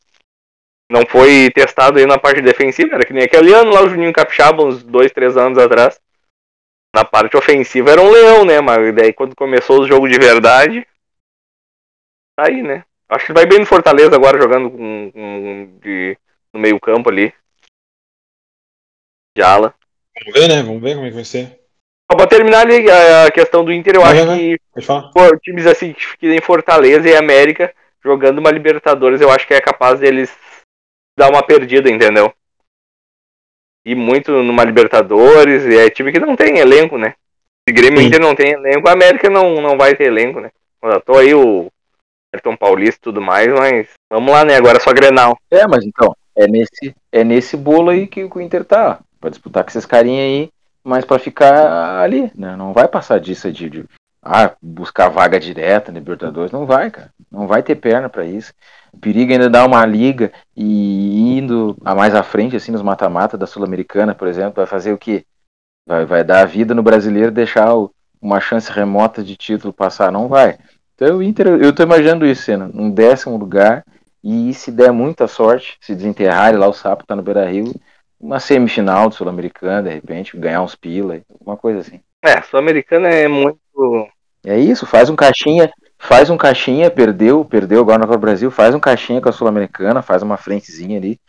Não 0.89 1.06
foi 1.06 1.51
testado 1.51 1.99
aí 1.99 2.06
na 2.06 2.17
parte 2.17 2.41
defensiva, 2.41 2.95
era 2.95 3.06
que 3.06 3.13
nem 3.13 3.23
aquele 3.23 3.53
ano 3.53 3.71
lá 3.71 3.84
o 3.84 3.89
Juninho 3.89 4.13
Capixaba, 4.13 4.63
uns 4.63 4.84
dois, 4.84 5.12
três 5.12 5.36
anos 5.36 5.58
atrás. 5.58 6.00
Na 6.96 7.04
parte 7.04 7.35
ofensiva 7.35 7.91
era 7.91 8.02
um 8.02 8.10
leão, 8.10 8.46
né? 8.46 8.62
Mas 8.62 8.96
daí 8.96 9.12
quando 9.12 9.35
começou 9.35 9.81
o 9.81 9.87
jogo 9.87 10.08
de 10.08 10.17
verdade. 10.17 10.87
Tá 12.35 12.48
aí, 12.48 12.62
né? 12.62 12.87
Acho 13.10 13.25
que 13.25 13.31
ele 13.31 13.39
vai 13.39 13.45
bem 13.45 13.60
no 13.60 13.65
Fortaleza 13.65 14.15
agora 14.15 14.41
jogando 14.41 14.69
com, 14.69 15.12
com- 15.12 15.79
de, 15.79 16.17
no 16.53 16.60
meio 16.60 16.79
campo 16.79 17.10
ali. 17.10 17.33
De 19.35 19.41
ala. 19.41 19.73
Vamos 20.19 20.33
ver, 20.33 20.47
né? 20.47 20.63
Vamos 20.63 20.81
ver 20.81 20.95
como 20.95 21.05
é 21.05 21.10
que 21.10 21.15
vai 21.15 21.25
ser. 21.25 21.62
Só 22.10 22.17
pra 22.17 22.27
terminar 22.27 22.62
ali 22.62 22.89
a, 22.89 23.31
questão 23.31 23.63
do 23.63 23.71
Inter, 23.71 23.95
eu 23.95 24.01
Vai, 24.01 24.17
acho 24.17 24.25
vai, 24.25 24.37
que 24.37 24.60
pô, 25.13 25.37
times 25.39 25.67
assim 25.67 25.93
que 25.93 26.27
nem 26.27 26.41
Fortaleza 26.41 27.08
e 27.08 27.15
América 27.15 27.73
jogando 28.01 28.39
uma 28.39 28.49
Libertadores, 28.51 29.19
eu 29.19 29.29
acho 29.29 29.45
que 29.45 29.53
é 29.53 29.60
capaz 29.60 29.99
deles 29.99 30.33
dar 31.17 31.29
uma 31.29 31.43
perdida, 31.43 31.89
entendeu? 31.89 32.33
E 33.85 33.93
muito 33.93 34.31
numa 34.31 34.63
Libertadores, 34.63 35.65
e 35.65 35.77
é 35.77 35.89
time 35.89 36.12
que 36.12 36.19
não 36.19 36.35
tem 36.35 36.60
elenco, 36.60 36.97
né? 36.97 37.15
Se 37.67 37.73
Grêmio 37.73 37.99
Sim. 37.99 38.08
Inter 38.08 38.21
não 38.21 38.35
tem 38.35 38.51
elenco, 38.51 38.87
a 38.87 38.93
América 38.93 39.29
não, 39.29 39.62
não 39.62 39.77
vai 39.77 39.95
ter 39.95 40.05
elenco, 40.05 40.39
né? 40.39 40.49
Tô 41.05 41.17
aí 41.17 41.33
o 41.33 41.69
Ayrton 42.38 42.56
Paulista 42.56 43.00
e 43.00 43.04
tudo 43.04 43.21
mais, 43.21 43.48
mas 43.48 43.90
vamos 44.10 44.31
lá, 44.31 44.46
né? 44.46 44.56
Agora 44.56 44.77
é 44.77 44.79
só 44.79 44.94
Grenal. 44.94 45.38
É, 45.52 45.67
mas 45.67 45.83
então, 45.83 46.15
é 46.35 46.48
nesse, 46.48 46.96
é 47.12 47.23
nesse 47.23 47.58
bolo 47.58 47.90
aí 47.90 48.08
que 48.08 48.23
o 48.23 48.42
Inter 48.42 48.63
tá. 48.63 49.00
Pra 49.19 49.29
disputar 49.29 49.63
com 49.63 49.69
esses 49.69 49.85
carinha 49.85 50.21
aí, 50.21 50.50
mas 50.83 51.04
pra 51.04 51.17
ficar 51.17 52.00
ali, 52.00 52.31
né? 52.35 52.56
Não 52.56 52.71
vai 52.71 52.88
passar 52.88 53.19
disso 53.19 53.52
de, 53.52 53.69
de 53.69 53.85
ah, 54.23 54.52
buscar 54.62 55.10
vaga 55.10 55.40
direta 55.40 55.92
na 55.92 56.00
Libertadores. 56.00 56.52
Não 56.52 56.65
vai, 56.65 56.92
cara. 56.92 57.10
Não 57.31 57.48
vai 57.48 57.63
ter 57.63 57.75
perna 57.75 58.08
para 58.08 58.25
isso. 58.25 58.54
O 58.94 58.98
perigo 58.98 59.31
é 59.31 59.35
ainda 59.35 59.50
dar 59.50 59.65
uma 59.65 59.85
liga 59.85 60.31
e 60.56 61.38
indo 61.38 61.75
a 61.83 61.96
mais 61.96 62.13
à 62.13 62.23
frente, 62.23 62.56
assim, 62.56 62.71
nos 62.71 62.81
mata-mata 62.81 63.38
da 63.38 63.48
Sul-Americana, 63.48 64.15
por 64.15 64.27
exemplo, 64.27 64.56
vai 64.56 64.65
fazer 64.65 64.94
o 64.94 64.98
quê? 64.98 65.25
Vai, 65.88 66.06
vai 66.06 66.23
dar 66.23 66.42
a 66.42 66.46
vida 66.46 66.75
no 66.75 66.83
brasileiro 66.83 67.31
deixar 67.31 67.73
o, 67.75 67.92
uma 68.21 68.40
chance 68.40 68.71
remota 68.71 69.23
de 69.23 69.35
título 69.35 69.73
passar? 69.73 70.12
Não 70.12 70.27
vai. 70.27 70.58
Então 70.98 71.17
o 71.17 71.23
Inter, 71.23 71.45
eu 71.62 71.71
tô 71.73 71.83
imaginando 71.83 72.25
isso, 72.25 72.41
sendo 72.41 72.71
um 72.73 72.89
décimo 72.89 73.37
lugar, 73.37 73.85
e 74.23 74.52
se 74.56 74.71
der 74.71 74.91
muita 74.91 75.27
sorte, 75.27 75.77
se 75.79 75.93
desenterrar 75.93 76.58
lá 76.58 76.67
o 76.67 76.73
sapo 76.73 77.06
tá 77.06 77.15
no 77.15 77.21
Beira 77.21 77.48
Rio, 77.48 77.71
uma 78.19 78.39
semifinal 78.39 79.08
do 79.08 79.13
Sul-Americano, 79.13 79.87
de 79.87 79.93
repente, 79.93 80.35
ganhar 80.35 80.63
uns 80.63 80.75
pila, 80.75 81.21
alguma 81.29 81.56
coisa 81.56 81.81
assim. 81.81 82.02
É, 82.23 82.41
Sul-Americana 82.41 83.10
é 83.10 83.27
muito. 83.27 83.60
É 84.43 84.58
isso, 84.58 84.87
faz 84.87 85.08
um 85.08 85.15
caixinha, 85.15 85.71
faz 86.00 86.31
um 86.31 86.37
caixinha, 86.37 86.89
perdeu, 86.89 87.45
perdeu 87.45 87.79
agora 87.79 88.04
no 88.04 88.17
Brasil, 88.17 88.50
faz 88.50 88.73
um 88.73 88.79
caixinha 88.79 89.21
com 89.21 89.29
a 89.29 89.31
Sul-Americana, 89.31 90.02
faz 90.02 90.23
uma 90.23 90.35
frentezinha 90.35 90.98
ali. 90.98 91.19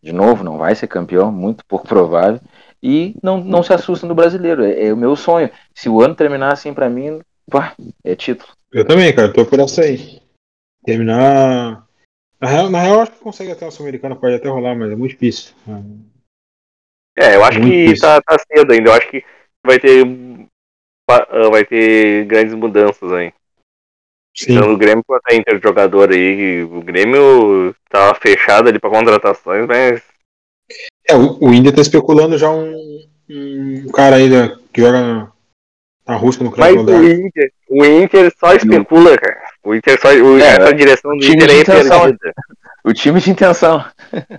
De 0.00 0.12
novo, 0.12 0.44
não 0.44 0.56
vai 0.56 0.76
ser 0.76 0.86
campeão, 0.86 1.32
muito 1.32 1.64
pouco 1.66 1.88
provável. 1.88 2.40
E 2.80 3.16
não, 3.20 3.42
não 3.42 3.64
se 3.64 3.72
assusta 3.72 4.06
no 4.06 4.14
brasileiro. 4.14 4.64
É, 4.64 4.86
é 4.86 4.92
o 4.92 4.96
meu 4.96 5.16
sonho. 5.16 5.50
Se 5.74 5.88
o 5.88 6.00
ano 6.00 6.14
terminar 6.14 6.52
assim 6.52 6.72
para 6.72 6.88
mim, 6.88 7.18
pá, 7.50 7.74
é 8.04 8.14
título. 8.14 8.56
Eu 8.76 8.86
também, 8.86 9.14
cara, 9.14 9.32
tô 9.32 9.46
por 9.46 9.58
essa 9.58 9.80
aí. 9.80 10.20
Terminar. 10.84 11.88
Na 12.38 12.46
real, 12.46 12.68
na 12.70 12.82
real 12.82 13.00
acho 13.00 13.12
que 13.12 13.20
consegue 13.20 13.50
até 13.50 13.66
a 13.66 13.70
Sul-Americana, 13.70 14.14
pode 14.14 14.34
até 14.34 14.50
rolar, 14.50 14.74
mas 14.74 14.92
é 14.92 14.94
muito 14.94 15.12
difícil. 15.12 15.54
É, 17.16 17.36
eu 17.36 17.42
acho 17.42 17.58
que 17.58 17.98
tá, 17.98 18.20
tá 18.20 18.36
cedo 18.38 18.70
ainda. 18.70 18.90
Eu 18.90 18.92
acho 18.92 19.10
que 19.10 19.24
vai 19.64 19.78
ter. 19.78 20.04
ah, 21.08 21.48
Vai 21.50 21.64
ter 21.64 22.26
grandes 22.26 22.54
mudanças 22.54 23.10
aí. 23.12 23.32
Sim. 24.36 24.52
Então 24.52 24.74
o 24.74 24.76
Grêmio 24.76 25.02
com 25.06 25.14
a 25.14 25.34
Inter 25.34 25.58
jogador 25.62 26.12
aí. 26.12 26.62
O 26.64 26.82
Grêmio 26.82 27.74
tava 27.88 28.14
fechado 28.20 28.68
ali 28.68 28.78
pra 28.78 28.90
contratações, 28.90 29.66
mas. 29.66 30.02
É, 31.08 31.16
o, 31.16 31.42
o 31.42 31.54
Inter 31.54 31.74
tá 31.74 31.80
especulando 31.80 32.36
já 32.36 32.50
um, 32.50 33.02
um 33.30 33.88
cara 33.90 34.16
aí 34.16 34.28
da- 34.28 34.58
que 34.70 34.82
joga 34.82 35.32
na 36.06 36.14
Rússia 36.14 36.44
no 36.44 36.52
Mas 36.56 36.76
o 36.76 37.04
Inter, 37.04 37.52
o 37.68 37.84
Inter 37.84 38.32
só 38.38 38.54
especula, 38.54 39.16
cara. 39.18 39.40
O 39.64 39.74
Inter 39.74 40.00
só. 40.00 40.08
O, 40.08 40.38
É, 40.38 40.56
essa 40.56 40.74
direção 40.74 41.16
do 41.16 41.24
Inter 41.24 41.48
de 41.48 41.60
é 41.60 41.64
perdida. 41.64 42.32
O 42.84 42.92
time 42.92 43.20
de 43.20 43.30
intenção. 43.30 43.84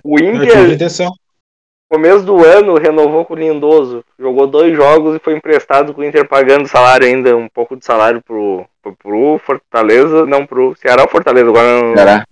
O 0.02 0.18
É 0.18 0.22
o 0.26 0.32
time 0.32 0.38
de 0.38 0.46
Inter, 0.46 0.70
intenção. 0.72 1.12
começo 1.90 2.24
do 2.24 2.42
ano, 2.44 2.78
renovou 2.78 3.24
com 3.26 3.34
o 3.34 3.36
Lindoso. 3.36 4.02
Jogou 4.18 4.46
dois 4.46 4.74
jogos 4.74 5.16
e 5.16 5.18
foi 5.18 5.34
emprestado 5.36 5.92
com 5.92 6.00
o 6.00 6.04
Inter 6.04 6.26
pagando 6.26 6.66
salário 6.66 7.06
ainda, 7.06 7.36
um 7.36 7.48
pouco 7.48 7.76
de 7.76 7.84
salário 7.84 8.22
pro, 8.22 8.64
pro, 8.82 8.96
pro 8.96 9.40
Fortaleza, 9.44 10.24
não 10.24 10.46
pro 10.46 10.74
Ceará 10.80 11.02
ou 11.02 11.08
Fortaleza, 11.08 11.48
agora 11.48 11.82
não. 11.82 11.94
Ceará. 11.94 12.24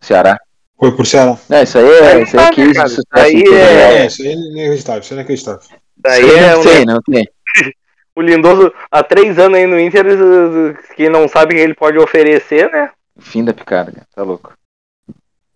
Ceará. 0.00 0.38
Foi 0.78 0.94
pro 0.94 1.04
Ceará. 1.04 1.36
Não, 1.48 1.62
isso 1.62 1.76
aí 1.78 1.84
é, 1.84 2.12
Aí 2.12 2.22
isso 2.22 2.38
aí 2.38 2.44
é 2.44 2.48
tá, 2.48 2.54
case 2.54 2.74
cara, 2.74 2.88
de 2.88 2.94
isso 2.94 3.02
aí. 3.12 3.42
É. 3.52 4.02
É, 4.02 4.06
isso 4.06 4.22
aí 4.22 4.28
é 4.28 4.32
inacreditável, 4.32 5.00
isso 5.02 5.12
é 5.12 5.16
inacreditável. 5.16 5.68
Daí 5.96 6.22
Isso 6.24 6.30
aí 6.30 6.38
é 6.38 6.54
não 6.54 6.62
tem, 6.62 6.84
não 6.86 7.02
tem. 7.02 7.28
O 8.18 8.20
Lindoso, 8.20 8.74
há 8.90 9.00
três 9.00 9.38
anos 9.38 9.56
aí 9.56 9.64
no 9.64 9.78
Inter, 9.78 10.04
quem 10.96 11.08
não 11.08 11.28
sabe 11.28 11.54
o 11.54 11.56
que 11.56 11.62
ele 11.62 11.74
pode 11.74 11.96
oferecer, 11.98 12.68
né? 12.68 12.90
Fim 13.16 13.44
da 13.44 13.54
picada, 13.54 13.92
cara. 13.92 14.06
Tá 14.12 14.24
louco. 14.24 14.54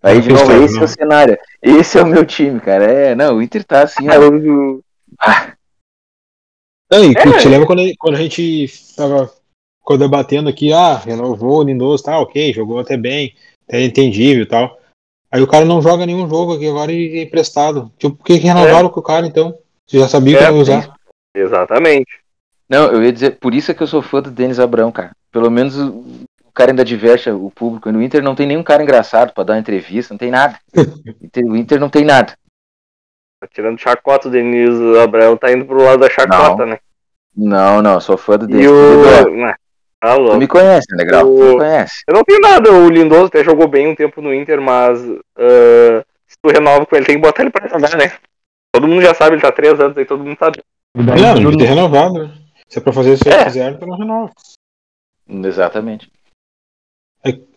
Aí, 0.00 0.20
de 0.20 0.28
novo, 0.28 0.46
tem 0.46 0.62
esse 0.62 0.78
é 0.78 0.82
o 0.84 0.86
cenário. 0.86 1.38
Esse 1.60 1.98
é 1.98 2.02
o 2.02 2.06
meu 2.06 2.24
time, 2.24 2.60
cara. 2.60 2.84
É, 2.84 3.14
não, 3.16 3.38
o 3.38 3.42
Inter 3.42 3.64
tá 3.64 3.82
assim, 3.82 4.06
ó. 4.08 4.12
Ah, 5.18 5.54
Não, 6.88 7.04
e 7.04 7.16
É. 7.16 7.38
te 7.38 7.48
lembra 7.48 7.66
quando, 7.66 7.82
quando 7.98 8.14
a 8.14 8.18
gente 8.18 8.72
tava 8.96 9.28
ficou 9.80 9.98
debatendo 9.98 10.48
aqui, 10.48 10.72
ah, 10.72 10.98
renovou 10.98 11.58
o 11.58 11.64
Lindoso, 11.64 12.04
tá, 12.04 12.16
ok, 12.20 12.52
jogou 12.52 12.78
até 12.78 12.96
bem, 12.96 13.34
até 13.66 13.82
entendível 13.82 14.44
e 14.44 14.46
tal. 14.46 14.78
Aí 15.32 15.42
o 15.42 15.48
cara 15.48 15.64
não 15.64 15.82
joga 15.82 16.06
nenhum 16.06 16.28
jogo 16.28 16.54
aqui 16.54 16.68
agora 16.68 16.92
e 16.92 17.18
é 17.18 17.22
emprestado. 17.22 17.90
Tipo, 17.98 18.14
por 18.14 18.24
que, 18.24 18.38
que 18.38 18.46
renovaram 18.46 18.88
com 18.88 19.00
o 19.00 19.02
cara 19.02 19.26
então? 19.26 19.58
Você 19.84 19.98
já 19.98 20.06
sabia 20.06 20.38
que 20.38 20.44
É, 20.44 20.48
não 20.48 20.56
ia 20.58 20.62
usar. 20.62 20.94
Exatamente. 21.34 22.21
Não, 22.72 22.90
eu 22.90 23.02
ia 23.04 23.12
dizer, 23.12 23.32
por 23.38 23.54
isso 23.54 23.70
é 23.70 23.74
que 23.74 23.82
eu 23.82 23.86
sou 23.86 24.00
fã 24.00 24.22
do 24.22 24.30
Denis 24.30 24.58
Abrão, 24.58 24.90
cara. 24.90 25.10
Pelo 25.30 25.50
menos 25.50 25.76
o, 25.78 25.88
o 26.44 26.52
cara 26.54 26.70
ainda 26.72 26.84
diverte 26.84 27.28
o 27.30 27.50
público. 27.50 27.92
No 27.92 28.02
Inter 28.02 28.22
não 28.22 28.34
tem 28.34 28.46
nenhum 28.46 28.62
cara 28.62 28.82
engraçado 28.82 29.32
pra 29.34 29.44
dar 29.44 29.52
uma 29.54 29.58
entrevista, 29.60 30.14
não 30.14 30.18
tem 30.18 30.30
nada. 30.30 30.58
Inter- 31.22 31.44
o 31.44 31.56
Inter 31.56 31.78
não 31.78 31.90
tem 31.90 32.04
nada. 32.04 32.32
Tá 33.40 33.48
Tirando 33.52 33.78
chacota, 33.78 34.28
o 34.28 34.30
Denise 34.30 34.98
Abraão 34.98 35.36
tá 35.36 35.52
indo 35.52 35.64
pro 35.66 35.82
lado 35.82 36.00
da 36.00 36.08
chacota, 36.10 36.64
né? 36.64 36.78
Não, 37.36 37.82
não, 37.82 38.00
sou 38.00 38.16
fã 38.16 38.38
do 38.38 38.46
Denis. 38.46 38.64
E 38.64 38.68
o. 38.68 39.24
Tu 39.24 39.30
né, 39.30 39.54
Tá 40.00 40.14
louco. 40.14 40.36
me 40.36 40.48
conhece, 40.48 40.86
né, 40.96 41.04
Grau? 41.04 41.24
Tu 41.26 41.30
O- 41.32 41.44
me 41.52 41.56
conhece. 41.58 42.02
Eu 42.08 42.14
não 42.14 42.24
tenho 42.24 42.40
nada, 42.40 42.72
o 42.72 42.88
Lindoso 42.88 43.26
até 43.26 43.44
jogou 43.44 43.68
bem 43.68 43.86
um 43.86 43.94
tempo 43.94 44.20
no 44.20 44.34
Inter, 44.34 44.60
mas 44.60 45.00
ah, 45.38 46.04
se 46.26 46.36
tu 46.42 46.50
renova 46.50 46.84
com 46.86 46.96
ele, 46.96 47.04
tem 47.06 47.16
que 47.16 47.22
botar 47.22 47.42
ele 47.42 47.50
pra 47.50 47.68
jogar, 47.68 47.96
né? 47.96 48.12
Todo 48.74 48.88
mundo 48.88 49.02
já 49.02 49.14
sabe, 49.14 49.34
ele 49.36 49.42
tá 49.42 49.52
três 49.52 49.78
anos 49.78 49.96
aí, 49.96 50.04
todo 50.04 50.24
mundo 50.24 50.36
sabe. 50.38 50.60
Não, 50.96 51.34
devia 51.34 51.56
ter 51.58 51.64
renovado, 51.66 52.14
né? 52.14 52.32
Se 52.72 52.78
é 52.78 52.80
pra 52.80 52.90
fazer 52.92 53.12
isso 53.12 53.22
que 53.24 53.28
É. 53.28 53.44
fizeram, 53.44 53.76
então 53.76 53.86
não 53.86 53.98
renova. 53.98 54.32
Exatamente. 55.28 56.10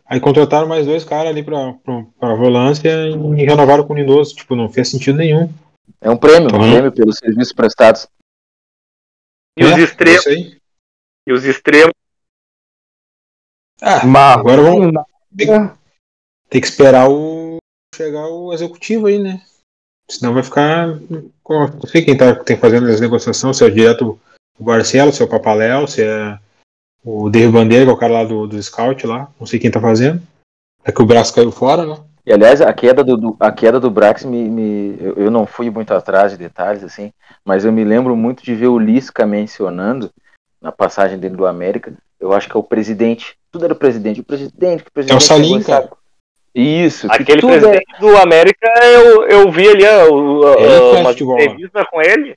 Aí 0.07 0.19
contrataram 0.19 0.67
mais 0.67 0.85
dois 0.85 1.03
caras 1.05 1.31
ali 1.31 1.41
pra, 1.43 1.73
pra, 1.75 2.05
pra 2.19 2.35
volância 2.35 2.89
e 3.07 3.45
renovaram 3.45 3.87
com 3.87 3.93
o 3.93 3.95
Lindoso. 3.95 4.35
Tipo, 4.35 4.55
não 4.55 4.69
fez 4.69 4.89
sentido 4.89 5.17
nenhum. 5.17 5.51
É 5.99 6.09
um 6.11 6.17
prêmio, 6.17 6.49
um 6.53 6.59
Uhum. 6.61 6.71
prêmio 6.71 6.91
pelos 6.91 7.17
serviços 7.17 7.53
prestados. 7.53 8.07
E 9.57 9.63
os 9.63 9.71
É, 9.71 9.79
extremos, 9.79 10.19
isso 10.19 10.29
aí. 10.29 10.57
e 11.27 11.33
os 11.33 11.43
extremos, 11.45 11.93
Ah, 13.81 14.05
Mas 14.05 14.37
agora 14.37 14.61
vamos 14.61 14.93
ter 16.49 16.61
que 16.61 16.67
esperar 16.67 17.09
o 17.09 17.57
chegar 17.95 18.27
o 18.27 18.53
executivo 18.53 19.07
aí, 19.07 19.17
né? 19.17 19.43
Senão 20.11 20.33
vai 20.35 20.43
ficar. 20.43 20.87
Não 20.87 21.81
sei 21.87 22.05
quem 22.05 22.15
tá 22.17 22.35
tem 22.43 22.57
fazendo 22.57 22.87
as 22.89 23.01
negociações, 23.01 23.57
se 23.57 23.65
é 23.65 23.69
direto 23.71 24.19
o 24.59 24.63
Barcelos, 24.63 25.15
se 25.15 25.21
é 25.21 25.25
o 25.25 25.29
Papaléu, 25.29 25.87
se 25.87 26.03
é 26.03 26.37
o 27.03 27.29
David 27.29 27.51
Bandeira, 27.51 27.85
que 27.85 27.91
é 27.91 27.93
o 27.93 27.97
cara 27.97 28.13
lá 28.13 28.23
do, 28.23 28.47
do 28.47 28.61
Scout 28.61 29.05
lá. 29.05 29.29
Não 29.39 29.45
sei 29.45 29.59
quem 29.59 29.69
tá 29.71 29.79
fazendo. 29.79 30.21
É 30.83 30.91
que 30.91 31.01
o 31.01 31.05
braço 31.05 31.33
caiu 31.33 31.51
fora, 31.51 31.85
né? 31.85 31.97
E 32.25 32.33
aliás, 32.33 32.59
a 32.61 32.73
queda 32.73 33.03
do, 33.03 33.15
do- 33.17 33.37
a 33.39 33.51
queda 33.51 33.79
do 33.79 33.91
Brax 33.91 34.23
me. 34.25 34.49
me- 34.49 34.97
eu, 34.99 35.13
eu 35.25 35.31
não 35.31 35.45
fui 35.45 35.69
muito 35.69 35.93
atrás 35.93 36.31
de 36.31 36.37
detalhes, 36.37 36.83
assim, 36.83 37.11
mas 37.43 37.63
eu 37.65 37.71
me 37.71 37.83
lembro 37.83 38.15
muito 38.15 38.43
de 38.43 38.55
ver 38.55 38.67
o 38.67 38.79
Lisca 38.79 39.25
mencionando 39.27 40.09
na 40.61 40.71
passagem 40.71 41.19
dele 41.19 41.35
do 41.35 41.45
América. 41.45 41.93
Eu 42.19 42.33
acho 42.33 42.49
que 42.49 42.55
é 42.57 42.59
o 42.59 42.63
presidente. 42.63 43.35
Tudo 43.51 43.65
era 43.65 43.73
o 43.73 43.77
presidente. 43.77 44.21
O 44.21 44.23
presidente, 44.23 44.83
que 44.83 44.89
o 44.89 44.91
presidente. 44.91 45.13
É 45.13 45.17
o 45.17 45.21
Salim, 45.21 45.61
cara. 45.61 45.89
Isso, 46.55 47.07
que 47.09 47.21
aquele 47.21 47.39
é- 47.45 47.47
presidente 47.47 47.99
do 47.99 48.17
América, 48.17 48.67
eu, 48.83 49.23
eu 49.27 49.51
vi 49.51 49.67
ali 49.67 49.83
ó, 49.85 50.09
o- 50.11 50.53
Ele 50.57 50.77
ó, 50.79 51.03
faz 51.03 51.21
uma 51.21 51.35
né? 51.35 51.43
entrevista 51.43 51.85
com 51.91 52.01
ele. 52.01 52.35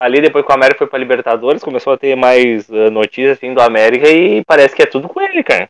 Ali 0.00 0.20
depois 0.22 0.44
que 0.46 0.50
o 0.50 0.54
América 0.54 0.78
foi 0.78 0.86
pra 0.86 0.98
Libertadores, 0.98 1.62
começou 1.62 1.92
a 1.92 1.98
ter 1.98 2.16
mais 2.16 2.68
ah, 2.70 2.90
notícias 2.90 3.36
assim, 3.36 3.52
do 3.52 3.60
América 3.60 4.08
e 4.08 4.42
parece 4.44 4.74
que 4.74 4.82
é 4.82 4.86
tudo 4.86 5.08
com 5.08 5.20
ele, 5.20 5.42
cara. 5.44 5.64
O 5.64 5.68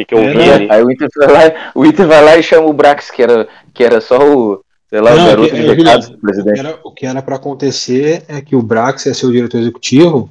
que, 0.00 0.04
que 0.06 0.14
eu 0.14 0.20
É, 0.20 0.28
vi 0.30 0.46
não, 0.46 0.54
ali. 0.54 0.68
Aí 0.70 0.82
o 0.82 0.90
Inter 0.90 1.08
vai 1.16 1.28
lá, 1.32 1.72
o 1.74 1.84
Inter 1.84 2.06
vai 2.06 2.24
lá 2.24 2.36
e 2.38 2.42
chama 2.42 2.66
o 2.68 2.72
Brax, 2.72 3.10
que 3.10 3.22
era, 3.22 3.48
que 3.74 3.82
era 3.84 4.00
só 4.00 4.18
o, 4.18 4.64
sei 4.88 5.00
lá, 5.00 5.14
Não, 5.14 5.24
o 5.24 5.26
garoto 5.26 5.48
que- 5.50 5.54
de 5.56 5.62
é, 5.70 5.74
Juliano, 5.74 6.08
do 6.10 6.18
presidente. 6.18 6.60
Era, 6.60 6.78
o 6.84 6.92
que 6.92 7.06
era 7.06 7.20
pra 7.20 7.36
acontecer 7.36 8.24
é 8.28 8.40
que 8.40 8.54
o 8.54 8.62
Brax 8.62 9.04
ia 9.06 9.14
ser 9.14 9.26
o 9.26 9.32
diretor 9.32 9.58
executivo, 9.58 10.30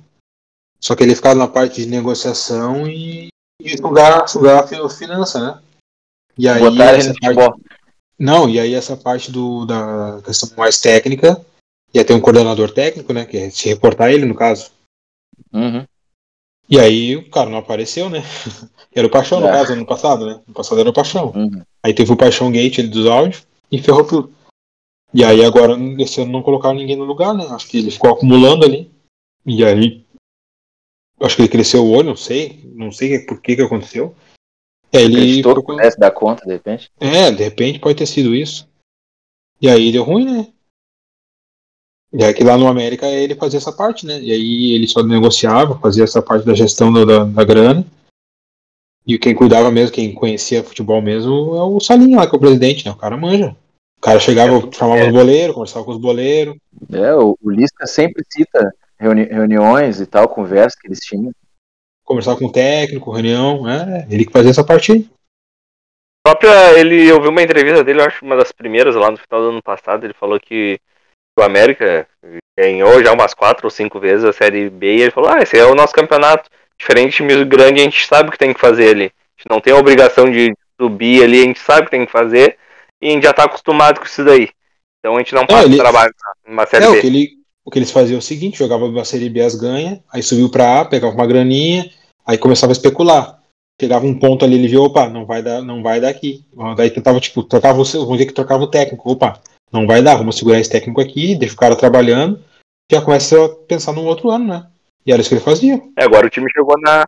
só 0.79 0.95
que 0.95 1.03
ele 1.03 1.13
ficava 1.15 1.35
na 1.35 1.47
parte 1.47 1.81
de 1.83 1.87
negociação 1.89 2.87
e, 2.87 3.27
e 3.61 3.77
sugar, 3.77 4.27
sugar 4.27 4.63
a 4.63 4.89
finança, 4.89 5.39
né? 5.39 5.59
E 6.37 6.47
aí 6.47 6.59
Botaram 6.61 6.97
essa 6.97 7.13
parte. 7.21 7.61
Não, 8.17 8.47
e 8.47 8.59
aí 8.59 8.73
essa 8.73 8.95
parte 8.95 9.31
do, 9.31 9.65
da 9.65 10.19
questão 10.23 10.49
mais 10.57 10.79
técnica, 10.79 11.39
ia 11.93 12.05
ter 12.05 12.13
um 12.13 12.21
coordenador 12.21 12.71
técnico, 12.73 13.13
né? 13.13 13.25
Que 13.25 13.37
é 13.37 13.49
se 13.49 13.69
reportar 13.69 14.11
ele, 14.11 14.25
no 14.25 14.35
caso. 14.35 14.71
Uhum. 15.53 15.85
E 16.69 16.79
aí 16.79 17.17
o 17.17 17.29
cara 17.29 17.49
não 17.49 17.57
apareceu, 17.57 18.09
né? 18.09 18.21
Era 18.93 19.07
o 19.07 19.09
Paixão, 19.09 19.39
no 19.39 19.47
É. 19.47 19.51
caso, 19.51 19.73
ano 19.73 19.85
passado, 19.85 20.25
né? 20.25 20.41
No 20.45 20.53
passado 20.53 20.81
era 20.81 20.89
o 20.89 20.93
Paixão. 20.93 21.31
Uhum. 21.33 21.63
Aí 21.81 21.93
teve 21.93 22.11
o 22.11 22.17
Paixão 22.17 22.51
Gate 22.51 22.79
dos 22.81 23.05
áudios 23.05 23.47
e 23.71 23.81
ferrou 23.81 24.05
tudo. 24.05 24.33
E 25.13 25.23
aí 25.23 25.45
agora, 25.45 25.77
esse 25.99 26.21
ano 26.21 26.31
não 26.33 26.43
colocaram 26.43 26.75
ninguém 26.75 26.97
no 26.97 27.05
lugar, 27.05 27.33
né? 27.33 27.45
Acho 27.51 27.69
que 27.69 27.77
ele 27.77 27.89
ficou 27.89 28.11
acumulando 28.11 28.65
ali. 28.65 28.91
E 29.45 29.63
aí. 29.63 30.05
Acho 31.21 31.37
que 31.37 31.41
ele 31.43 31.49
cresceu 31.49 31.85
o 31.85 31.91
olho, 31.91 32.09
não 32.09 32.15
sei. 32.17 32.61
Não 32.75 32.91
sei 32.91 33.19
por 33.19 33.41
que 33.41 33.55
que 33.55 33.61
aconteceu. 33.61 34.13
É, 34.91 35.01
ele 35.01 35.41
pudesse 35.41 35.97
dar 35.97 36.11
conta, 36.11 36.43
de 36.45 36.51
repente. 36.51 36.91
É, 36.99 37.31
de 37.31 37.43
repente 37.43 37.79
pode 37.79 37.97
ter 37.97 38.05
sido 38.05 38.35
isso. 38.35 38.67
E 39.61 39.69
aí 39.69 39.89
deu 39.89 40.03
ruim, 40.03 40.25
né? 40.25 40.51
E 42.13 42.23
aí 42.23 42.33
que 42.33 42.43
lá 42.43 42.57
no 42.57 42.67
América 42.67 43.07
ele 43.07 43.35
fazia 43.35 43.57
essa 43.57 43.71
parte, 43.71 44.05
né? 44.05 44.19
E 44.19 44.31
aí 44.31 44.71
ele 44.73 44.87
só 44.87 45.01
negociava, 45.01 45.79
fazia 45.79 46.03
essa 46.03 46.21
parte 46.21 46.45
da 46.45 46.53
gestão 46.53 46.91
da, 46.91 47.05
da, 47.05 47.23
da 47.23 47.43
grana. 47.43 47.85
E 49.07 49.17
quem 49.17 49.33
cuidava 49.33 49.71
mesmo, 49.71 49.95
quem 49.95 50.13
conhecia 50.13 50.63
futebol 50.63 51.01
mesmo, 51.01 51.55
é 51.55 51.63
o 51.63 51.79
Salinho 51.79 52.17
lá, 52.17 52.27
que 52.27 52.35
é 52.35 52.37
o 52.37 52.41
presidente, 52.41 52.85
né? 52.85 52.91
O 52.91 52.97
cara 52.97 53.17
manja. 53.17 53.55
O 53.97 54.01
cara 54.01 54.19
chegava, 54.19 54.69
chamava 54.71 55.05
os 55.05 55.11
boleiros, 55.11 55.53
conversava 55.53 55.85
com 55.85 55.91
os 55.91 55.99
boleiros. 55.99 56.55
É, 56.91 57.13
o, 57.15 57.37
o 57.41 57.49
Lisca 57.49 57.87
sempre 57.87 58.23
cita 58.29 58.73
reuni 58.99 59.23
reuniões 59.23 59.99
e 59.99 60.05
tal, 60.05 60.27
conversas 60.27 60.79
que 60.79 60.87
eles 60.87 60.99
tinham. 60.99 61.31
Conversava 62.03 62.37
com 62.37 62.45
o 62.45 62.51
técnico, 62.51 63.11
reunião, 63.11 63.67
é, 63.69 64.05
ele 64.09 64.25
que 64.25 64.31
fazia 64.31 64.51
essa 64.51 64.63
parte 64.63 64.91
aí. 64.91 65.09
própria, 66.23 66.79
ele 66.79 67.07
eu 67.07 67.21
vi 67.21 67.27
uma 67.27 67.41
entrevista 67.41 67.83
dele, 67.83 68.01
eu 68.01 68.05
acho 68.05 68.23
uma 68.23 68.35
das 68.35 68.51
primeiras 68.51 68.95
lá 68.95 69.09
no 69.09 69.17
final 69.17 69.41
do 69.41 69.49
ano 69.49 69.63
passado, 69.63 70.03
ele 70.03 70.13
falou 70.13 70.39
que 70.39 70.79
o 71.41 71.45
América 71.45 72.07
ganhou 72.57 73.03
já 73.03 73.11
umas 73.13 73.33
quatro 73.33 73.65
ou 73.67 73.71
cinco 73.71 73.99
vezes 73.99 74.23
a 74.25 74.33
Série 74.33 74.69
B 74.69 74.95
e 74.95 75.01
ele 75.01 75.11
falou, 75.11 75.29
ah, 75.29 75.41
esse 75.41 75.57
é 75.57 75.65
o 75.65 75.75
nosso 75.75 75.93
campeonato. 75.93 76.49
Diferente 76.79 77.11
de 77.11 77.15
time 77.17 77.45
grande, 77.45 77.79
a 77.79 77.83
gente 77.83 78.07
sabe 78.07 78.29
o 78.29 78.31
que 78.31 78.37
tem 78.37 78.53
que 78.53 78.59
fazer 78.59 78.89
ali. 78.89 79.05
A 79.05 79.41
gente 79.41 79.49
não 79.49 79.59
tem 79.61 79.73
a 79.73 79.77
obrigação 79.77 80.29
de 80.29 80.53
subir 80.79 81.23
ali, 81.23 81.41
a 81.41 81.43
gente 81.43 81.59
sabe 81.59 81.81
o 81.81 81.85
que 81.85 81.91
tem 81.91 82.05
que 82.05 82.11
fazer 82.11 82.57
e 83.01 83.09
a 83.09 83.11
gente 83.11 83.23
já 83.23 83.33
tá 83.33 83.43
acostumado 83.43 83.99
com 83.99 84.05
isso 84.05 84.23
daí. 84.23 84.49
Então 84.99 85.15
a 85.15 85.19
gente 85.19 85.33
não 85.33 85.45
passa 85.45 85.65
ele- 85.65 85.77
trabalho 85.77 86.13
numa 86.47 86.65
Série 86.65 86.85
É, 86.85 86.89
o 86.89 86.93
B. 86.93 87.01
que, 87.01 87.07
ele, 87.07 87.29
o 87.65 87.71
que 87.71 87.79
eles 87.79 87.91
faziam 87.91 88.15
é 88.15 88.19
o 88.19 88.21
seguinte, 88.21 88.57
jogava 88.57 88.85
uma 88.85 89.05
Série 89.05 89.29
B 89.29 89.41
as 89.41 89.55
ganha, 89.55 90.03
aí 90.11 90.21
subiu 90.21 90.49
pra 90.49 90.81
A, 90.81 90.85
pegava 90.85 91.13
uma 91.13 91.27
graninha, 91.27 91.89
aí 92.25 92.37
começava 92.37 92.71
a 92.71 92.73
especular. 92.73 93.39
Chegava 93.79 94.05
um 94.05 94.17
ponto 94.17 94.45
ali, 94.45 94.55
ele 94.55 94.67
viu, 94.67 94.83
opa, 94.83 95.09
não 95.09 95.25
vai 95.25 95.41
dar, 95.41 95.59
não 95.63 95.81
vai 95.81 95.99
dar 95.99 96.09
aqui. 96.09 96.45
Daí 96.77 96.91
tentava, 96.91 97.19
tipo, 97.19 97.41
trocava 97.41 97.81
o, 97.81 97.83
vamos 97.83 98.11
dizer 98.11 98.27
que 98.27 98.33
trocava 98.33 98.63
o 98.63 98.67
técnico, 98.67 99.11
opa, 99.11 99.41
não 99.71 99.87
vai 99.87 100.01
dar, 100.01 100.15
vamos 100.15 100.35
segurar 100.35 100.59
esse 100.59 100.69
técnico 100.69 101.01
aqui, 101.01 101.35
deixa 101.35 101.55
o 101.55 101.57
cara 101.57 101.75
trabalhando, 101.75 102.43
já 102.91 103.01
começa 103.01 103.43
a 103.43 103.49
pensar 103.49 103.93
num 103.93 104.05
outro 104.05 104.29
ano, 104.29 104.45
né? 104.45 104.67
E 105.05 105.11
era 105.11 105.21
isso 105.21 105.29
que 105.29 105.35
ele 105.35 105.43
fazia. 105.43 105.81
É, 105.97 106.03
agora 106.03 106.27
o 106.27 106.29
time 106.29 106.47
chegou 106.51 106.75
na. 106.79 107.05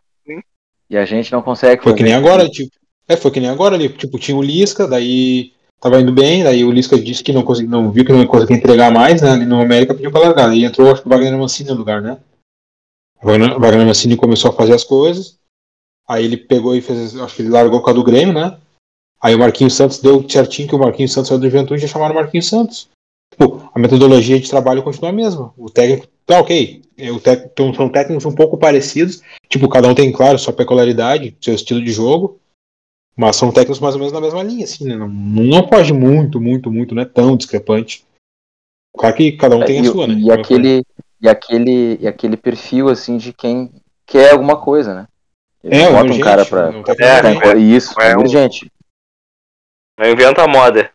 E 0.88 0.96
a 0.96 1.04
gente 1.04 1.32
não 1.32 1.42
consegue 1.42 1.82
Foi 1.82 1.92
fazer 1.92 1.96
que 1.96 2.02
nem 2.02 2.14
agora, 2.14 2.48
tipo. 2.48 2.70
É, 3.08 3.16
foi 3.16 3.30
que 3.30 3.40
nem 3.40 3.50
agora 3.50 3.74
ali. 3.74 3.88
Tipo, 3.88 4.18
tinha 4.18 4.36
o 4.36 4.42
Lisca, 4.42 4.86
daí 4.86 5.52
tava 5.80 6.00
indo 6.00 6.12
bem, 6.12 6.42
daí 6.42 6.64
o 6.64 6.70
Lisca 6.70 6.98
disse 6.98 7.22
que 7.22 7.32
não, 7.32 7.42
consegui, 7.42 7.68
não 7.68 7.90
viu 7.90 8.04
que 8.04 8.12
não 8.12 8.26
conseguia 8.26 8.56
entregar 8.56 8.90
mais, 8.90 9.20
né? 9.20 9.30
Ali 9.30 9.44
no 9.44 9.60
América 9.60 9.94
pediu 9.94 10.10
pra 10.10 10.20
largar. 10.20 10.50
Aí 10.50 10.64
entrou, 10.64 10.90
acho 10.90 11.02
que 11.02 11.08
o 11.08 11.10
Wagner 11.10 11.36
Mancini 11.38 11.70
no 11.70 11.76
lugar, 11.76 12.00
né? 12.00 12.18
O 13.22 13.26
Wagner, 13.26 13.56
o 13.56 13.60
Wagner 13.60 13.86
Mancini 13.86 14.16
começou 14.16 14.50
a 14.50 14.54
fazer 14.54 14.74
as 14.74 14.84
coisas. 14.84 15.38
Aí 16.08 16.24
ele 16.24 16.36
pegou 16.36 16.74
e 16.74 16.80
fez. 16.80 17.16
Acho 17.16 17.36
que 17.36 17.42
ele 17.42 17.50
largou 17.50 17.80
com 17.80 17.90
a 17.90 17.92
do 17.92 18.04
Grêmio, 18.04 18.34
né? 18.34 18.58
Aí 19.24 19.34
o 19.34 19.38
Marquinhos 19.38 19.72
Santos 19.74 20.00
deu 20.00 20.28
certinho 20.28 20.68
que 20.68 20.74
o 20.74 20.78
Marquinhos 20.78 21.10
Santos 21.10 21.28
saiu 21.28 21.40
do 21.40 21.46
Juventude 21.48 21.76
e 21.82 21.86
já 21.86 21.88
chamaram 21.90 22.12
o 22.12 22.16
Marquinhos 22.16 22.46
Santos. 22.46 22.90
Tipo, 23.32 23.70
a 23.74 23.78
metodologia 23.78 24.38
de 24.38 24.50
trabalho 24.50 24.82
continua 24.82 25.08
a 25.08 25.14
mesma. 25.14 25.50
O 25.56 25.70
técnico, 25.70 26.06
tá 26.26 26.40
ok. 26.40 26.82
É, 26.98 27.10
O 27.10 27.18
técnico, 27.18 27.50
então, 27.54 27.72
são 27.72 27.88
técnicos 27.88 28.26
um 28.26 28.34
pouco 28.34 28.58
parecidos. 28.58 29.22
Tipo, 29.48 29.66
cada 29.66 29.88
um 29.88 29.94
tem, 29.94 30.12
claro, 30.12 30.38
sua 30.38 30.52
peculiaridade, 30.52 31.34
seu 31.40 31.54
estilo 31.54 31.82
de 31.82 31.90
jogo. 31.90 32.38
Mas 33.16 33.36
são 33.36 33.50
técnicos 33.50 33.80
mais 33.80 33.94
ou 33.94 33.98
menos 34.00 34.12
na 34.12 34.20
mesma 34.20 34.42
linha, 34.42 34.64
assim, 34.64 34.84
né? 34.84 34.94
Não, 34.94 35.08
não 35.08 35.66
foge 35.68 35.94
muito, 35.94 36.38
muito, 36.38 36.70
muito, 36.70 36.94
não 36.94 37.02
é 37.02 37.06
tão 37.06 37.34
discrepante. 37.34 38.04
Claro 38.94 39.16
que 39.16 39.32
cada 39.32 39.56
um 39.56 39.64
tem 39.64 39.78
a 39.78 39.82
É, 39.82 39.84
e, 39.84 39.88
sua, 39.88 40.06
né? 40.06 40.14
e 40.18 40.30
aquele, 40.30 40.82
e 41.20 41.28
aquele 41.28 41.98
e 42.00 42.06
aquele 42.06 42.36
perfil 42.36 42.88
assim 42.90 43.16
de 43.16 43.32
quem 43.32 43.70
quer 44.04 44.32
alguma 44.32 44.56
coisa, 44.60 44.94
né? 44.94 45.06
Ele 45.62 45.76
É, 45.76 45.90
bota 45.90 46.12
um 46.12 46.20
cara 46.20 46.44
pra, 46.44 46.70
não 46.70 46.82
tá 46.82 46.94
falando 46.94 47.38
pra- 47.40 47.56
isso, 47.56 47.98
é 48.00 48.08
um- 48.16 48.20
emergente. 48.20 48.70
Não 49.98 50.10
inventa 50.10 50.42
a 50.42 50.48
moda. 50.48 50.90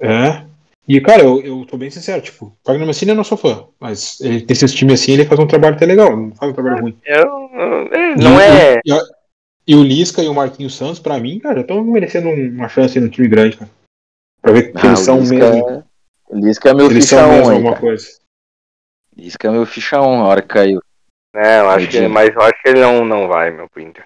É. 0.00 0.44
E, 0.88 1.00
cara, 1.00 1.22
eu, 1.22 1.40
eu 1.42 1.64
tô 1.66 1.76
bem 1.76 1.90
sincero, 1.90 2.20
tipo, 2.20 2.46
o 2.46 2.52
Wagner 2.66 2.86
Mancini 2.86 3.12
eu 3.12 3.16
não 3.16 3.22
sou 3.22 3.38
fã, 3.38 3.64
mas 3.78 4.20
ele 4.20 4.40
tem 4.40 4.54
esses 4.54 4.74
times 4.74 5.00
assim, 5.00 5.12
ele 5.12 5.24
faz 5.24 5.38
um 5.38 5.46
trabalho 5.46 5.76
até 5.76 5.86
legal, 5.86 6.16
não 6.16 6.34
faz 6.34 6.50
um 6.50 6.54
trabalho 6.54 6.82
ruim. 6.82 6.98
Eu, 7.04 7.22
eu- 7.52 7.92
é, 7.94 8.16
não 8.16 8.40
E- 8.40 8.44
é. 8.44 8.80
E, 8.84 8.92
e- 9.68 9.76
o 9.76 9.82
Lisca 9.84 10.20
e 10.22 10.28
o 10.28 10.34
Marquinhos 10.34 10.74
Santos, 10.74 10.98
pra 10.98 11.18
mim, 11.20 11.38
cara, 11.38 11.60
estão 11.60 11.84
merecendo 11.84 12.28
um- 12.28 12.48
uma 12.56 12.68
chance 12.68 12.98
no 12.98 13.08
time 13.08 13.28
grande, 13.28 13.56
cara. 13.56 13.70
Pra 14.42 14.52
ver 14.52 14.72
que 14.72 14.78
Ah, 14.78 14.86
eles 14.86 14.98
são 15.00 15.20
Lisca 15.20 15.34
mesmo. 15.36 15.68
é- 15.70 15.84
o 16.30 16.36
Lisca 16.38 16.70
é 16.70 16.74
meu 16.74 16.86
Eles 16.90 17.04
ficha 17.04 17.16
são 17.20 17.28
1 17.28 17.32
mesmo 17.34 17.50
aí, 17.50 17.56
alguma 17.56 17.72
cara. 17.74 17.80
coisa. 17.86 18.06
Lisca 19.16 19.48
é 19.48 19.50
meu 19.52 19.66
ficha 19.66 20.00
1 20.00 20.22
a 20.22 20.26
hora 20.26 20.42
que 20.42 20.48
caiu. 20.48 20.80
É, 21.36 21.60
eu 21.60 21.70
acho 21.70 21.88
que, 21.88 22.08
mas 22.08 22.34
eu 22.34 22.40
acho 22.42 22.60
que 22.62 22.68
ele 22.68 22.80
não, 22.80 23.04
não 23.04 23.28
vai, 23.28 23.50
meu, 23.52 23.68
pro 23.68 23.80
Inter. 23.80 24.04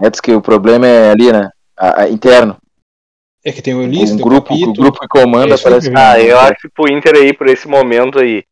É, 0.00 0.08
diz 0.08 0.20
que 0.20 0.32
o 0.32 0.40
problema 0.40 0.86
é 0.86 1.10
ali, 1.10 1.30
né? 1.30 1.50
A- 1.76 2.02
a- 2.02 2.08
interno. 2.08 2.56
É 3.44 3.50
que 3.52 3.60
tem 3.62 3.74
o 3.74 3.84
Lisca, 3.86 4.14
um 4.14 4.18
tem 4.18 4.26
grupo, 4.26 4.54
o 4.54 4.70
o 4.70 4.72
grupo 4.72 5.00
que 5.00 5.08
comanda 5.08 5.54
É 5.54 5.58
parece 5.58 5.90
mesmo. 5.90 5.98
Ah, 5.98 6.20
eu 6.20 6.38
acho 6.38 6.54
que 6.62 6.68
pro 6.68 6.90
Inter 6.92 7.14
aí, 7.16 7.32
por 7.32 7.48
esse 7.48 7.66
momento 7.66 8.18
aí, 8.20 8.44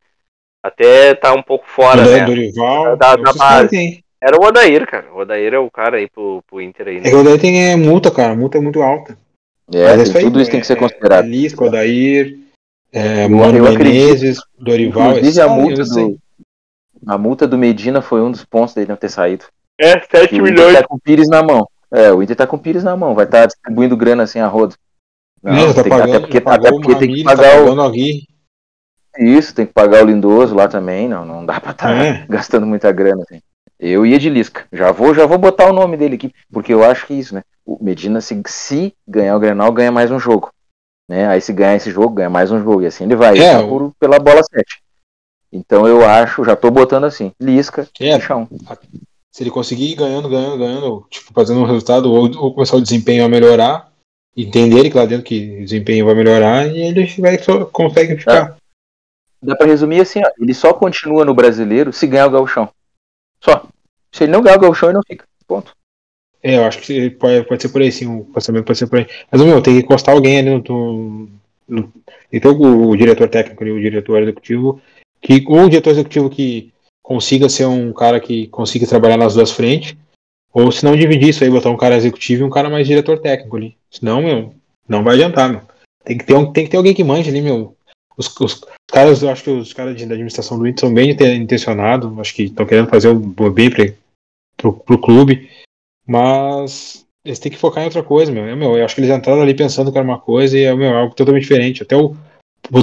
até 0.64 1.14
tá 1.14 1.32
um 1.32 1.42
pouco 1.42 1.64
fora, 1.68 2.02
o 2.02 2.10
né? 2.10 2.24
Dorival, 2.24 2.96
Da- 2.96 3.12
é 3.12 3.16
da 3.22 3.32
base. 3.32 4.04
Era 4.22 4.36
o 4.36 4.44
Odair, 4.44 4.86
cara. 4.86 5.06
O 5.14 5.18
Odair 5.20 5.54
é 5.54 5.58
o 5.58 5.70
cara 5.70 5.96
aí 5.96 6.08
pro, 6.08 6.42
pro 6.48 6.60
Inter 6.60 6.88
aí, 6.88 6.96
É 6.96 7.00
né? 7.00 7.10
que 7.10 7.14
o 7.16 7.20
Odair 7.20 7.40
tem 7.40 7.70
é, 7.70 7.76
multa, 7.76 8.10
cara, 8.10 8.34
multa 8.34 8.58
é 8.58 8.60
muito 8.60 8.82
alta. 8.82 9.16
É, 9.72 9.96
Mas 9.96 10.10
tem- 10.10 10.22
tudo 10.22 10.40
isso 10.40 10.50
é- 10.50 10.52
tem 10.52 10.60
que 10.60 10.66
ser 10.66 10.72
é- 10.74 10.76
considerado. 10.76 11.24
É 11.24 11.28
Lisca, 11.28 11.64
Odair, 11.64 12.36
é, 12.92 13.28
Mano. 13.28 13.62
Menezes, 13.78 14.38
Dorival, 14.58 15.12
Inclusive 15.16 15.40
a 15.40 15.48
multa 15.48 15.84
do 15.84 16.18
a 17.06 17.16
multa 17.16 17.46
do 17.46 17.56
Medina 17.56 18.02
foi 18.02 18.20
um 18.20 18.30
dos 18.30 18.44
pontos 18.44 18.74
dele 18.74 18.88
não 18.88 18.96
ter 18.96 19.08
saído. 19.08 19.46
É, 19.80 19.92
7 20.00 20.34
E 20.34 20.42
o 20.42 20.46
Inter 20.46 20.52
milhões. 20.66 20.76
tá 20.78 20.86
com 20.86 20.96
o 20.96 21.00
Pires 21.00 21.28
na 21.28 21.42
mão. 21.42 21.66
É, 21.92 22.12
o 22.12 22.22
Inter 22.22 22.36
tá 22.36 22.46
com 22.46 22.56
o 22.56 22.58
Pires 22.58 22.84
na 22.84 22.96
mão, 22.96 23.14
vai 23.14 23.24
estar 23.24 23.46
distribuindo 23.46 23.96
grana 23.96 24.22
assim 24.22 24.38
a. 24.38 24.48
Não, 25.42 25.70
É, 25.70 25.72
tá 25.74 25.82
que- 25.82 25.88
pagando, 25.88 26.08
até 26.10 26.20
porque, 26.20 26.34
já 26.38 26.40
pagou 26.40 26.66
até 26.68 26.76
porque 26.76 26.94
tem 26.96 27.14
que 27.14 27.24
tá 27.24 27.30
pagar 27.34 27.62
o, 27.62 27.64
pagando 27.64 27.82
o 27.82 27.92
isso, 29.18 29.54
tem 29.54 29.66
que 29.66 29.72
pagar 29.72 30.04
o 30.04 30.06
Lindoso 30.06 30.54
lá 30.54 30.68
também, 30.68 31.08
não, 31.08 31.24
não 31.24 31.44
dá 31.44 31.60
pra 31.60 31.72
estar 31.72 31.90
É. 31.92 32.26
gastando 32.28 32.66
muita 32.66 32.92
grana 32.92 33.22
assim. 33.22 33.40
Eu 33.78 34.04
ia 34.04 34.18
de 34.18 34.28
Lisca. 34.28 34.66
Já 34.72 34.92
vou, 34.92 35.14
já 35.14 35.24
vou 35.26 35.38
botar 35.38 35.68
o 35.68 35.72
nome 35.72 35.96
dele 35.96 36.14
aqui, 36.16 36.32
porque 36.52 36.72
eu 36.72 36.84
acho 36.84 37.06
que 37.06 37.14
isso, 37.14 37.34
né? 37.34 37.42
O 37.64 37.82
Medina 37.82 38.20
se, 38.20 38.40
se 38.46 38.94
ganhar 39.08 39.34
o 39.36 39.40
Grenal, 39.40 39.72
ganha 39.72 39.90
mais 39.90 40.10
um 40.10 40.18
jogo, 40.18 40.52
né? 41.08 41.26
Aí 41.26 41.40
se 41.40 41.52
ganhar 41.52 41.74
esse 41.76 41.90
jogo, 41.90 42.10
ganha 42.14 42.30
mais 42.30 42.52
um 42.52 42.62
jogo 42.62 42.82
e 42.82 42.86
assim 42.86 43.04
ele 43.04 43.16
vai, 43.16 43.38
É, 43.38 43.54
tá 43.56 43.66
por- 43.66 43.92
pela 43.98 44.18
bola 44.18 44.42
7. 44.44 44.82
Então 45.52 45.88
eu 45.88 46.06
acho, 46.08 46.44
já 46.44 46.54
tô 46.54 46.70
botando 46.70 47.04
assim, 47.04 47.32
Lisca, 47.40 47.88
É. 47.98 48.16
um. 48.36 48.46
Se 49.32 49.42
ele 49.42 49.50
conseguir 49.50 49.92
ir 49.92 49.94
ganhando, 49.94 50.28
ganhando, 50.28 50.58
ganhando, 50.58 51.06
tipo, 51.08 51.32
fazendo 51.32 51.60
um 51.60 51.64
resultado, 51.64 52.12
ou, 52.12 52.24
ou 52.36 52.54
começar 52.54 52.76
o 52.76 52.82
desempenho 52.82 53.24
a 53.24 53.28
melhorar, 53.28 53.92
entender 54.36 54.90
que 54.90 54.96
lá 54.96 55.06
dentro 55.06 55.24
que 55.24 55.58
o 55.60 55.64
desempenho 55.64 56.06
vai 56.06 56.14
melhorar, 56.14 56.66
e 56.66 56.80
ele 56.80 57.06
vai, 57.18 57.38
só 57.38 57.64
consegue 57.66 58.16
ficar. 58.16 58.56
Dá 59.42 59.56
pra 59.56 59.66
resumir 59.66 60.00
assim, 60.00 60.20
ó, 60.24 60.30
ele 60.38 60.52
só 60.52 60.72
continua 60.74 61.24
no 61.24 61.34
brasileiro 61.34 61.92
se 61.92 62.06
ganhar 62.06 62.26
o 62.26 62.30
gauchão. 62.30 62.68
Só. 63.40 63.66
Se 64.12 64.24
ele 64.24 64.32
não 64.32 64.42
ganhar 64.42 64.56
o 64.56 64.60
gauchão, 64.60 64.88
ele 64.88 64.96
não 64.96 65.02
fica. 65.06 65.24
Ponto. 65.46 65.74
É, 66.42 66.56
eu 66.56 66.64
acho 66.64 66.80
que 66.80 67.10
pode, 67.10 67.44
pode 67.44 67.62
ser 67.62 67.68
por 67.68 67.82
aí, 67.82 67.92
sim, 67.92 68.06
o 68.06 68.24
pensamento 68.24 68.64
pode 68.64 68.78
ser 68.78 68.86
por 68.86 68.98
aí. 68.98 69.06
Mas, 69.30 69.42
meu, 69.42 69.62
tem 69.62 69.74
que 69.78 69.84
encostar 69.84 70.14
alguém 70.14 70.38
ali 70.38 70.50
no. 70.50 71.28
no, 71.68 71.92
então, 72.32 72.52
o, 72.52 72.90
o 72.90 72.96
diretor 72.96 73.28
técnico 73.28 73.64
e 73.64 73.70
o 73.70 73.80
diretor 73.80 74.22
executivo, 74.22 74.80
que, 75.20 75.44
ou 75.46 75.64
o 75.64 75.68
diretor 75.68 75.90
executivo 75.90 76.30
que 76.30 76.72
consiga 77.02 77.48
ser 77.48 77.66
um 77.66 77.92
cara 77.92 78.20
que 78.20 78.46
consiga 78.48 78.86
trabalhar 78.86 79.16
nas 79.16 79.34
duas 79.34 79.50
frentes, 79.50 79.96
ou 80.52 80.70
se 80.72 80.84
não 80.84 80.96
dividir 80.96 81.28
isso 81.28 81.44
aí, 81.44 81.50
botar 81.50 81.70
um 81.70 81.76
cara 81.76 81.96
executivo 81.96 82.42
e 82.42 82.46
um 82.46 82.50
cara 82.50 82.68
mais 82.68 82.86
diretor 82.86 83.18
técnico 83.18 83.56
ali. 83.56 83.76
Senão, 83.90 84.22
meu, 84.22 84.54
não 84.88 85.04
vai 85.04 85.14
adiantar, 85.14 85.50
meu. 85.50 85.62
Tem 86.04 86.18
que 86.18 86.24
ter, 86.24 86.34
um, 86.34 86.52
tem 86.52 86.64
que 86.64 86.70
ter 86.70 86.76
alguém 86.76 86.94
que 86.94 87.04
manje 87.04 87.30
ali, 87.30 87.40
meu. 87.40 87.76
Os, 88.16 88.34
os 88.40 88.60
caras, 88.90 89.22
eu 89.22 89.30
acho 89.30 89.44
que 89.44 89.50
os 89.50 89.72
caras 89.72 89.96
da 89.96 90.14
administração 90.14 90.58
do 90.58 90.66
Inter 90.66 90.80
são 90.80 90.92
bem 90.92 91.10
inte- 91.10 91.24
intencionados, 91.24 92.18
acho 92.18 92.34
que 92.34 92.44
estão 92.44 92.66
querendo 92.66 92.88
fazer 92.88 93.08
o 93.08 93.18
bem 93.50 93.70
pra, 93.70 93.86
pro, 94.56 94.72
pro 94.72 94.98
clube, 95.00 95.48
mas 96.06 97.06
eles 97.24 97.38
têm 97.38 97.52
que 97.52 97.58
focar 97.58 97.82
em 97.82 97.86
outra 97.86 98.02
coisa, 98.02 98.32
meu. 98.32 98.44
É, 98.44 98.54
meu. 98.54 98.76
Eu 98.76 98.84
acho 98.84 98.94
que 98.94 99.00
eles 99.00 99.14
entraram 99.14 99.42
ali 99.42 99.54
pensando 99.54 99.92
que 99.92 99.98
era 99.98 100.06
uma 100.06 100.18
coisa 100.18 100.58
e 100.58 100.64
é 100.64 100.74
meu, 100.74 100.94
algo 100.96 101.14
totalmente 101.14 101.42
diferente. 101.42 101.82
Até 101.82 101.96
o, 101.96 102.16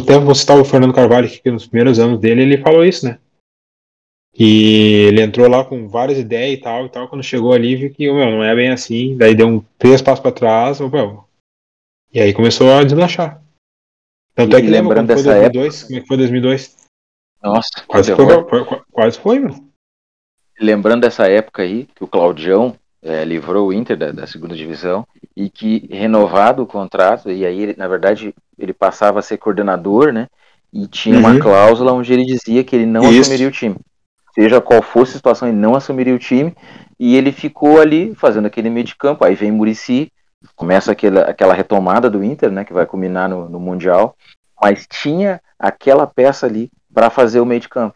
tempo 0.05 0.25
você 0.25 0.41
citar 0.41 0.59
o 0.59 0.65
Fernando 0.65 0.93
Carvalho, 0.93 1.29
que 1.29 1.51
nos 1.51 1.67
primeiros 1.67 1.99
anos 1.99 2.19
dele, 2.19 2.41
ele 2.43 2.57
falou 2.57 2.85
isso, 2.85 3.05
né? 3.05 3.19
E 4.39 5.07
ele 5.07 5.21
entrou 5.21 5.49
lá 5.49 5.65
com 5.65 5.87
várias 5.87 6.19
ideias 6.19 6.59
e 6.59 6.61
tal, 6.61 6.85
e 6.85 6.89
tal. 6.89 7.07
Quando 7.07 7.23
chegou 7.23 7.53
ali, 7.53 7.75
viu 7.75 7.91
que 7.91 8.11
meu, 8.11 8.29
não 8.31 8.43
é 8.43 8.53
bem 8.55 8.69
assim. 8.69 9.17
Daí 9.17 9.33
deu 9.33 9.47
um 9.47 9.63
três 9.79 10.01
passos 10.01 10.19
para 10.21 10.31
trás, 10.31 10.79
meu, 10.79 11.23
e 12.13 12.19
aí 12.19 12.33
começou 12.33 12.71
a 12.71 12.83
deslanchar. 12.83 13.41
Tanto 14.35 14.53
E 14.53 14.59
é 14.59 14.61
que 14.61 14.67
lembra 14.67 14.99
lembrando 15.01 15.07
dessa 15.07 15.23
2002? 15.23 15.83
Como 15.83 15.97
é 15.97 16.01
que 16.01 16.07
foi 16.07 16.17
2002? 16.17 16.77
Nossa, 17.41 17.69
Quase 17.87 18.15
foi, 18.15 18.25
foi- 18.65 18.81
quase 18.91 19.19
foi, 19.19 19.39
meu. 19.39 19.55
Lembrando 20.59 21.01
dessa 21.01 21.27
época 21.27 21.63
aí, 21.63 21.87
que 21.95 22.03
o 22.03 22.07
Claudião 22.07 22.75
eh, 23.03 23.23
livrou 23.25 23.67
o 23.67 23.73
Inter 23.73 23.95
da, 23.97 24.11
da 24.11 24.27
segunda 24.27 24.55
divisão 24.55 25.05
e 25.35 25.49
que 25.49 25.87
renovado 25.91 26.63
o 26.63 26.67
contrato, 26.67 27.31
e 27.31 27.45
aí, 27.45 27.75
na 27.77 27.87
verdade, 27.87 28.33
ele 28.57 28.73
passava 28.73 29.19
a 29.19 29.21
ser 29.21 29.37
coordenador, 29.37 30.11
né? 30.11 30.27
E 30.73 30.87
tinha 30.87 31.17
uma 31.17 31.33
Uhum. 31.33 31.39
cláusula 31.39 31.93
onde 31.93 32.11
ele 32.11 32.25
dizia 32.25 32.63
que 32.63 32.75
ele 32.75 32.85
não 32.85 33.03
Isso. 33.09 33.21
assumiria 33.21 33.47
o 33.47 33.51
time. 33.51 33.75
Seja 34.37 34.61
qual 34.61 34.81
fosse 34.81 35.11
a 35.11 35.15
situação, 35.15 35.47
ele 35.47 35.57
não 35.57 35.75
assumiria 35.75 36.13
o 36.13 36.19
time. 36.19 36.55
E 36.99 37.15
ele 37.15 37.31
ficou 37.31 37.79
ali 37.79 38.13
fazendo 38.15 38.45
aquele 38.45 38.69
meio 38.69 38.85
de 38.85 38.95
campo. 38.95 39.23
Aí 39.23 39.35
vem 39.35 39.51
Murici, 39.51 40.11
começa 40.55 40.91
aquela, 40.91 41.21
aquela 41.21 41.53
retomada 41.53 42.09
do 42.09 42.23
Inter, 42.23 42.51
né? 42.51 42.63
Que 42.63 42.73
vai 42.73 42.85
culminar 42.85 43.29
no, 43.29 43.49
no 43.49 43.59
Mundial. 43.59 44.15
Mas 44.61 44.87
tinha 44.87 45.41
aquela 45.59 46.05
peça 46.07 46.45
ali 46.45 46.71
para 46.93 47.09
fazer 47.09 47.39
o 47.39 47.45
meio 47.45 47.61
de 47.61 47.69
campo. 47.69 47.95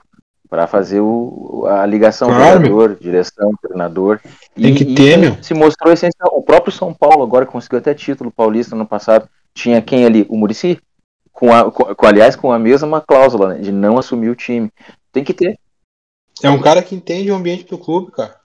Para 0.49 0.67
fazer 0.67 0.99
o, 0.99 1.65
a 1.67 1.85
ligação 1.85 2.27
Claro, 2.27 2.65
jogador, 2.65 2.97
direção, 2.99 3.51
treinador. 3.61 4.19
Tem 4.55 4.75
que 4.75 4.85
ter, 4.85 5.17
meu. 5.17 5.41
Se 5.41 5.53
mostrou 5.53 5.93
essencial. 5.93 6.29
O 6.33 6.43
próprio 6.43 6.71
São 6.71 6.93
Paulo, 6.93 7.23
agora 7.23 7.45
conseguiu 7.45 7.79
até 7.79 7.93
título 7.93 8.31
paulista 8.31 8.75
no 8.75 8.85
passado, 8.85 9.29
tinha 9.53 9.81
quem 9.81 10.05
ali? 10.05 10.25
O 10.29 10.37
Murici? 10.37 10.79
com, 11.31 11.71
com, 11.71 12.05
aliás, 12.05 12.35
com 12.35 12.51
a 12.51 12.59
mesma 12.59 13.01
cláusula 13.01 13.55
né, 13.55 13.59
de 13.59 13.71
não 13.71 13.97
assumir 13.97 14.29
o 14.29 14.35
time. 14.35 14.71
Tem 15.11 15.23
que 15.23 15.33
ter. 15.33 15.57
É 16.43 16.49
um 16.49 16.59
cara 16.59 16.81
que 16.81 16.95
entende 16.95 17.31
o 17.31 17.35
ambiente 17.35 17.65
do 17.65 17.77
clube, 17.77 18.11
cara. 18.11 18.39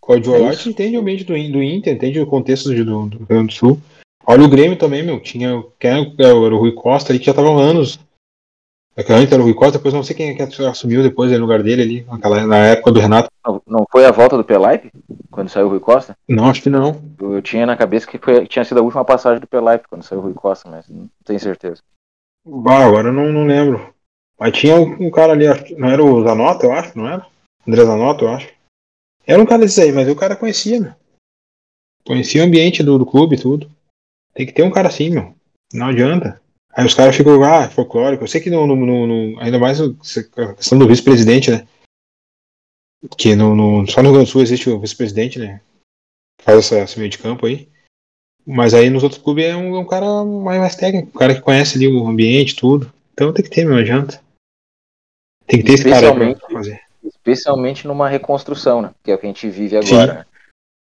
O 0.00 0.06
Guardiola 0.10 0.54
entende 0.66 0.96
o 0.96 1.00
ambiente 1.00 1.24
do, 1.24 1.32
do 1.32 1.62
Inter, 1.62 1.94
entende 1.94 2.20
o 2.20 2.26
contexto 2.26 2.72
do, 2.72 2.84
do 3.06 3.18
Rio 3.18 3.26
Grande 3.26 3.48
do 3.48 3.52
Sul. 3.52 3.80
Olha 4.26 4.44
o 4.44 4.48
Grêmio 4.48 4.76
também, 4.76 5.02
meu. 5.02 5.20
Tinha 5.20 5.62
quem 5.78 6.14
era 6.18 6.34
o 6.34 6.58
Rui 6.58 6.72
Costa 6.72 7.12
ali 7.12 7.18
que 7.18 7.26
já 7.26 7.34
tava 7.34 7.48
há 7.48 7.60
anos. 7.60 7.98
Aquela 8.96 9.20
antes 9.20 9.32
era 9.32 9.40
o 9.40 9.44
Rui 9.44 9.54
Costa, 9.54 9.78
depois 9.78 9.94
não 9.94 10.02
sei 10.02 10.16
quem 10.16 10.30
é 10.30 10.34
que 10.34 10.42
assumiu 10.64 11.04
depois 11.04 11.30
no 11.30 11.38
lugar 11.38 11.62
dele 11.62 11.82
ali, 11.82 12.04
naquela, 12.04 12.44
na 12.44 12.56
época 12.56 12.90
do 12.90 13.00
Renato. 13.00 13.30
Não, 13.46 13.62
não 13.64 13.86
foi 13.90 14.04
a 14.04 14.10
volta 14.10 14.36
do 14.36 14.42
Pelaipe? 14.42 14.90
Quando 15.30 15.48
saiu 15.48 15.66
o 15.66 15.70
Rui 15.70 15.78
Costa? 15.78 16.16
Não, 16.28 16.50
acho 16.50 16.60
que 16.60 16.68
não. 16.68 17.00
Eu, 17.20 17.34
eu 17.34 17.42
tinha 17.42 17.64
na 17.64 17.76
cabeça 17.76 18.08
que, 18.08 18.18
foi, 18.18 18.40
que 18.42 18.48
tinha 18.48 18.64
sido 18.64 18.80
a 18.80 18.82
última 18.82 19.04
passagem 19.04 19.40
do 19.40 19.46
Pelaipe 19.46 19.86
quando 19.88 20.02
saiu 20.02 20.18
o 20.18 20.22
Rui 20.22 20.34
Costa, 20.34 20.68
mas 20.68 20.88
não 20.88 21.08
tenho 21.24 21.38
certeza. 21.38 21.80
Bah, 22.44 22.86
agora 22.86 23.08
eu 23.08 23.12
não, 23.12 23.32
não 23.32 23.46
lembro. 23.46 23.94
Mas 24.38 24.56
tinha 24.56 24.76
um, 24.76 25.10
cara 25.10 25.32
ali, 25.32 25.46
não 25.76 25.88
era 25.90 26.02
o 26.02 26.22
Zanota, 26.22 26.66
eu 26.66 26.72
acho, 26.72 26.96
não 26.96 27.08
era? 27.08 27.26
André 27.66 27.84
Zanota, 27.84 28.24
eu 28.24 28.28
acho. 28.28 28.52
Era 29.26 29.42
um 29.42 29.46
cara 29.46 29.62
desses 29.62 29.78
aí, 29.78 29.92
mas 29.92 30.08
o 30.08 30.16
cara 30.16 30.36
conhecia, 30.36 30.80
meu. 30.80 30.94
Conhecia 32.06 32.42
o 32.42 32.46
ambiente 32.46 32.82
do, 32.82 32.98
do 32.98 33.04
clube 33.04 33.36
e 33.36 33.40
tudo. 33.40 33.70
Tem 34.32 34.46
que 34.46 34.52
ter 34.52 34.62
um 34.62 34.70
cara 34.70 34.88
assim, 34.88 35.10
meu. 35.10 35.34
Não 35.72 35.86
adianta. 35.86 36.40
Aí 36.72 36.86
os 36.86 36.94
caras 36.94 37.16
ficam, 37.16 37.42
ah, 37.42 37.68
folclórico. 37.68 38.22
Eu 38.22 38.28
sei 38.28 38.40
que 38.40 38.48
no, 38.48 38.66
no, 38.66 38.76
no 38.76 39.40
ainda 39.40 39.58
mais 39.58 39.80
a 39.80 39.92
questão 40.54 40.78
do 40.78 40.86
vice-presidente, 40.86 41.50
né? 41.50 41.66
Que 43.16 43.34
no, 43.34 43.54
no, 43.54 43.86
só 43.86 44.00
no 44.00 44.08
Rio 44.08 44.14
Grande 44.14 44.30
do 44.30 44.32
Sul 44.32 44.42
existe 44.42 44.70
o 44.70 44.78
vice-presidente, 44.78 45.38
né? 45.38 45.60
Faz 46.40 46.58
essa, 46.58 46.78
esse 46.78 46.98
meio 46.98 47.10
de 47.10 47.18
campo 47.18 47.46
aí. 47.46 47.68
Mas 48.46 48.72
aí 48.72 48.88
nos 48.88 49.02
outros 49.02 49.20
clubes 49.20 49.44
é 49.44 49.56
um, 49.56 49.76
é 49.76 49.78
um 49.78 49.86
cara 49.86 50.24
mais, 50.24 50.60
mais 50.60 50.76
técnico, 50.76 51.08
um 51.08 51.18
cara 51.18 51.34
que 51.34 51.42
conhece 51.42 51.76
ali 51.76 51.86
o 51.86 52.06
ambiente, 52.06 52.56
tudo. 52.56 52.90
Então 53.12 53.32
tem 53.32 53.44
que 53.44 53.50
ter, 53.50 53.64
não 53.64 53.76
adianta. 53.76 54.22
Tem 55.48 55.60
que 55.60 55.66
ter 55.66 55.72
esse 55.72 55.90
cara 55.90 56.14
pra 56.14 56.48
fazer. 56.52 56.80
Especialmente 57.02 57.86
numa 57.86 58.08
reconstrução, 58.08 58.82
né? 58.82 58.90
Que 59.02 59.10
é 59.10 59.14
o 59.14 59.18
que 59.18 59.26
a 59.26 59.28
gente 59.28 59.48
vive 59.48 59.76
agora. 59.76 60.26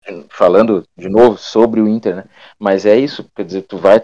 Né? 0.07 0.23
Falando 0.29 0.83
de 0.97 1.09
novo 1.09 1.37
sobre 1.37 1.81
o 1.81 1.87
Inter, 1.87 2.15
né? 2.15 2.25
Mas 2.57 2.85
é 2.85 2.95
isso, 2.97 3.29
quer 3.35 3.45
dizer, 3.45 3.63
tu 3.63 3.77
vai 3.77 4.01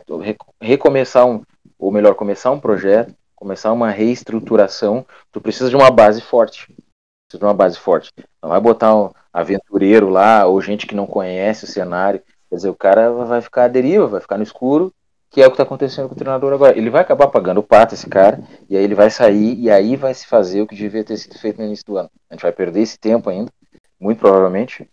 recomeçar 0.61 1.25
um, 1.25 1.41
ou 1.77 1.91
melhor, 1.91 2.13
começar 2.15 2.51
um 2.51 2.59
projeto, 2.59 3.13
começar 3.35 3.71
uma 3.71 3.89
reestruturação, 3.89 5.05
tu 5.31 5.39
precisa 5.39 5.69
de 5.69 5.75
uma 5.75 5.89
base 5.89 6.21
forte. 6.21 6.67
Precisa 6.67 7.39
de 7.39 7.43
uma 7.45 7.53
base 7.53 7.77
forte. 7.79 8.11
Não 8.41 8.49
vai 8.49 8.59
botar 8.59 8.95
um 8.95 9.11
aventureiro 9.31 10.09
lá, 10.09 10.45
ou 10.45 10.61
gente 10.61 10.85
que 10.85 10.95
não 10.95 11.05
conhece 11.05 11.63
o 11.63 11.67
cenário. 11.67 12.21
Quer 12.49 12.55
dizer, 12.55 12.69
o 12.69 12.75
cara 12.75 13.11
vai 13.11 13.41
ficar 13.41 13.65
à 13.65 13.67
deriva, 13.67 14.07
vai 14.07 14.19
ficar 14.19 14.37
no 14.37 14.43
escuro, 14.43 14.93
que 15.29 15.41
é 15.41 15.45
o 15.45 15.49
que 15.49 15.53
está 15.53 15.63
acontecendo 15.63 16.07
com 16.07 16.15
o 16.15 16.17
treinador 16.17 16.53
agora. 16.53 16.77
Ele 16.77 16.89
vai 16.89 17.01
acabar 17.01 17.27
pagando 17.27 17.59
o 17.59 17.63
pato, 17.63 17.93
esse 17.93 18.07
cara, 18.07 18.41
e 18.69 18.75
aí 18.75 18.83
ele 18.83 18.95
vai 18.95 19.09
sair, 19.09 19.57
e 19.59 19.69
aí 19.69 19.95
vai 19.95 20.13
se 20.13 20.25
fazer 20.25 20.61
o 20.61 20.67
que 20.67 20.75
devia 20.75 21.03
ter 21.03 21.17
sido 21.17 21.37
feito 21.37 21.59
no 21.59 21.65
início 21.65 21.85
do 21.85 21.97
ano. 21.97 22.09
A 22.29 22.33
gente 22.33 22.41
vai 22.41 22.51
perder 22.51 22.81
esse 22.81 22.97
tempo 22.97 23.29
ainda, 23.29 23.51
muito 23.99 24.19
provavelmente, 24.19 24.89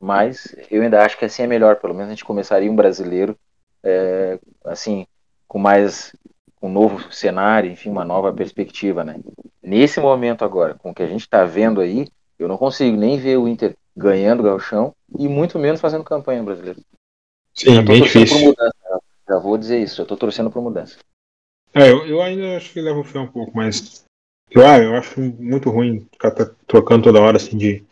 mas 0.00 0.54
eu 0.70 0.82
ainda 0.82 1.04
acho 1.04 1.16
que 1.16 1.24
assim 1.24 1.42
é 1.42 1.46
melhor. 1.46 1.76
Pelo 1.76 1.94
menos 1.94 2.08
a 2.08 2.14
gente 2.14 2.24
começaria 2.24 2.70
um 2.70 2.76
brasileiro, 2.76 3.36
é, 3.82 4.38
assim, 4.64 5.06
com 5.46 5.58
mais 5.58 6.14
um 6.60 6.68
novo 6.68 7.12
cenário, 7.12 7.70
enfim, 7.70 7.88
uma 7.88 8.04
nova 8.04 8.32
perspectiva, 8.32 9.04
né? 9.04 9.20
Nesse 9.62 10.00
momento 10.00 10.44
agora, 10.44 10.74
com 10.74 10.90
o 10.90 10.94
que 10.94 11.02
a 11.02 11.06
gente 11.06 11.20
está 11.20 11.44
vendo 11.44 11.80
aí, 11.80 12.08
eu 12.38 12.48
não 12.48 12.56
consigo 12.56 12.96
nem 12.96 13.18
ver 13.18 13.36
o 13.36 13.46
Inter 13.46 13.76
ganhando 13.96 14.40
o 14.40 14.42
Galchão 14.42 14.94
e 15.16 15.28
muito 15.28 15.58
menos 15.58 15.80
fazendo 15.80 16.04
campanha 16.04 16.42
brasileira. 16.42 16.80
Sim, 17.54 17.82
bem 17.84 18.02
difícil. 18.02 18.38
Mudança, 18.38 19.00
já 19.28 19.38
vou 19.38 19.58
dizer 19.58 19.80
isso, 19.82 20.00
eu 20.00 20.04
estou 20.04 20.16
torcendo 20.16 20.50
por 20.50 20.62
mudança. 20.62 20.98
É, 21.74 21.90
eu, 21.90 22.06
eu, 22.06 22.22
ainda 22.22 22.56
acho 22.56 22.72
que 22.72 22.80
levo 22.80 23.04
fé 23.04 23.18
um 23.18 23.26
pouco, 23.26 23.52
mas 23.54 24.04
eu, 24.50 24.66
ah, 24.66 24.78
eu 24.78 24.94
acho 24.94 25.20
muito 25.20 25.70
ruim 25.70 26.06
ficar 26.12 26.30
trocando 26.66 27.04
toda 27.04 27.20
hora 27.20 27.36
assim 27.36 27.56
de, 27.56 27.84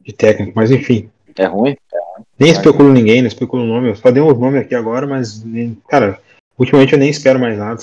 de 0.00 0.12
técnico, 0.12 0.52
mas 0.56 0.70
enfim. 0.70 1.10
É 1.36 1.46
ruim? 1.46 1.76
É 1.92 1.98
ruim. 1.98 2.26
Nem 2.38 2.50
especulo 2.50 2.92
ninguém, 2.92 3.22
não 3.22 3.28
especulo 3.28 3.62
o 3.62 3.66
nome, 3.66 3.88
eu 3.88 3.96
só 3.96 4.10
dei 4.10 4.22
uns 4.22 4.38
nomes 4.38 4.60
aqui 4.60 4.74
agora, 4.74 5.06
mas, 5.06 5.44
cara, 5.88 6.20
Ultimamente 6.58 6.92
eu 6.92 6.98
nem 6.98 7.10
espero 7.10 7.40
mais 7.40 7.58
nada. 7.58 7.82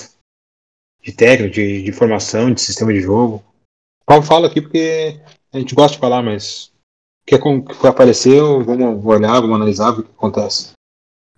De 1.02 1.12
técnico, 1.12 1.54
de, 1.54 1.82
de 1.82 1.92
formação, 1.92 2.52
de 2.52 2.60
sistema 2.60 2.92
de 2.92 3.00
jogo. 3.00 3.42
Paulo 4.04 4.22
fala 4.22 4.46
aqui 4.46 4.60
porque 4.60 5.20
a 5.52 5.58
gente 5.58 5.74
gosta 5.74 5.94
de 5.94 6.00
falar, 6.00 6.22
mas 6.22 6.72
o 7.22 7.26
que, 7.26 7.38
que 7.38 7.86
apareceu, 7.86 8.62
vamos 8.64 9.04
olhar, 9.04 9.40
vamos 9.40 9.56
analisar 9.56 9.90
o 9.90 10.02
que 10.02 10.10
acontece. 10.10 10.72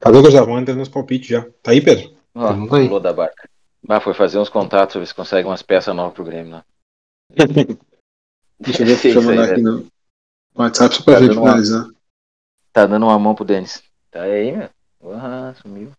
Cadê 0.02 0.18
o 0.18 0.30
já 0.32 0.42
vão 0.42 0.58
entrar 0.58 0.74
nos 0.74 0.88
palpites 0.88 1.28
já? 1.28 1.46
Tá 1.62 1.70
aí, 1.70 1.80
Pedro? 1.80 2.12
Ó, 2.34 2.52
oh, 2.52 2.66
tá 2.66 2.76
aí. 2.76 3.00
da 3.00 3.12
barca. 3.12 3.48
Ah, 3.88 4.00
foi 4.00 4.12
fazer 4.14 4.36
uns 4.36 4.48
contatos, 4.48 4.96
ver 4.96 5.06
se 5.06 5.14
consegue 5.14 5.46
umas 5.46 5.62
peças 5.62 5.94
novas 5.94 6.12
pro 6.12 6.24
Grêmio, 6.24 6.50
né? 6.50 6.64
deixa 8.58 8.82
eu 8.82 8.86
ver, 8.86 8.96
deixa 9.00 9.18
eu 9.18 9.22
mandar 9.22 9.44
aqui 9.44 9.62
no 9.62 9.86
WhatsApp 10.56 10.96
só 10.96 11.04
pra 11.04 11.14
tá 11.14 11.20
gente 11.20 11.34
finalizar. 11.34 11.84
Uma... 11.84 11.94
Tá 12.72 12.86
dando 12.86 13.06
uma 13.06 13.18
mão 13.18 13.32
pro 13.32 13.44
Denis. 13.44 13.80
Tá 14.10 14.22
aí, 14.22 14.50
meu. 14.50 14.68
Ah, 15.14 15.54
sumiu. 15.62 15.92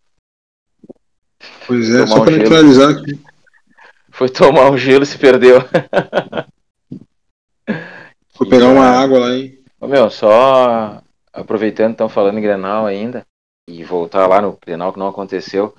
Pois 1.66 1.88
é, 1.88 2.06
só 2.06 2.16
um 2.16 2.24
para 2.24 2.36
neutralizar 2.36 2.90
aqui. 2.90 3.18
Foi 4.10 4.28
tomar 4.28 4.70
um 4.70 4.76
gelo 4.76 5.04
e 5.04 5.06
se 5.06 5.16
perdeu. 5.16 5.60
Foi 8.34 8.48
pegar 8.50 8.68
uma 8.68 8.84
água 8.84 9.18
lá, 9.18 9.34
hein? 9.34 9.58
Ô, 9.80 9.86
meu, 9.86 10.10
só 10.10 11.02
aproveitando, 11.32 11.92
estão 11.92 12.08
falando 12.08 12.38
em 12.38 12.42
Grenal 12.42 12.86
ainda, 12.86 13.26
e 13.66 13.82
voltar 13.84 14.26
lá 14.26 14.40
no 14.40 14.58
Grenal 14.64 14.92
que 14.92 14.98
não 14.98 15.08
aconteceu. 15.08 15.74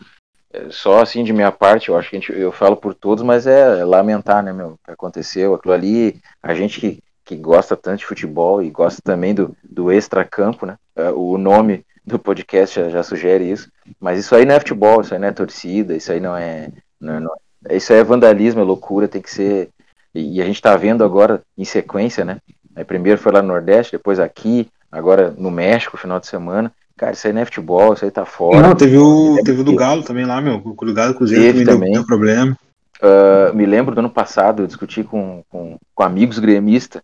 É, 0.52 0.70
só 0.70 1.02
assim 1.02 1.24
de 1.24 1.34
minha 1.34 1.52
parte, 1.52 1.90
eu 1.90 1.98
acho 1.98 2.10
que 2.10 2.16
gente, 2.16 2.32
eu 2.32 2.52
falo 2.52 2.78
por 2.78 2.94
todos, 2.94 3.24
mas 3.24 3.46
é 3.46 3.84
lamentar, 3.84 4.44
né, 4.44 4.54
meu, 4.54 4.70
o 4.70 4.80
que 4.84 4.92
aconteceu. 4.92 5.54
Aquilo 5.54 5.74
ali, 5.74 6.22
a 6.42 6.54
gente 6.54 6.80
que, 6.80 7.04
que 7.24 7.36
gosta 7.36 7.76
tanto 7.76 8.00
de 8.00 8.06
futebol 8.06 8.62
e 8.62 8.70
gosta 8.70 9.02
também 9.04 9.34
do, 9.34 9.56
do 9.64 9.92
extra-campo, 9.92 10.66
né? 10.66 10.78
É, 10.96 11.10
o 11.12 11.38
nome 11.38 11.86
do 12.06 12.20
podcast 12.20 12.80
já, 12.80 12.90
já, 12.90 13.04
sugere 13.04 13.50
isso. 13.50 13.70
Mas 14.00 14.20
isso 14.20 14.36
aí 14.36 14.46
não 14.46 14.56
é 14.56 14.60
futebol, 14.60 15.02
isso 15.02 15.14
aí 15.14 15.20
não 15.20 15.28
é 15.28 15.32
torcida, 15.32 15.96
isso 15.96 16.12
aí 16.12 16.20
não 16.20 16.38
é. 16.38 16.70
Não, 17.00 17.20
não, 17.20 17.32
isso 17.72 17.92
aí 17.92 18.00
é 18.00 18.04
vandalismo, 18.04 18.62
é 18.62 18.64
loucura, 18.64 19.08
tem 19.08 19.22
que 19.22 19.32
ser. 19.32 19.70
E, 20.14 20.38
e 20.38 20.42
a 20.42 20.46
gente 20.46 20.56
está 20.56 20.76
vendo 20.78 21.04
agora 21.04 21.42
em 21.58 21.66
sequência, 21.66 22.24
né? 22.24 22.40
Aí 22.76 22.84
primeiro 22.84 23.20
foi 23.20 23.32
lá 23.32 23.42
no 23.42 23.48
Nordeste, 23.50 23.94
depois 23.94 24.20
aqui, 24.20 24.70
agora 24.92 25.32
no 25.32 25.50
México, 25.50 25.98
final 25.98 26.20
de 26.20 26.28
semana. 26.28 26.72
Cara, 26.98 27.14
isso 27.14 27.28
aí 27.28 27.34
não 27.34 27.42
é 27.42 27.46
futebol, 27.46 27.94
isso 27.94 28.06
aí 28.06 28.12
tá 28.12 28.26
fora. 28.26 28.62
Não, 28.62 28.76
teve 28.76 28.98
o, 28.98 29.38
teve 29.44 29.62
o 29.62 29.64
do 29.64 29.76
Galo 29.76 30.04
também 30.04 30.26
lá, 30.26 30.40
meu. 30.40 30.62
O 30.64 30.86
do 30.86 30.94
Galo 30.94 31.14
Cruzeiro 31.14 31.60
também, 31.60 31.66
também. 31.66 31.92
Deu, 31.92 32.02
deu 32.02 32.06
problema. 32.06 32.58
Uh, 33.02 33.54
me 33.54 33.66
lembro 33.66 33.94
do 33.94 34.00
ano 34.00 34.10
passado, 34.10 34.64
eu 34.64 34.68
discuti 34.68 35.04
com, 35.04 35.44
com, 35.50 35.78
com 35.94 36.04
amigos 36.04 36.40
gremistas 36.40 37.02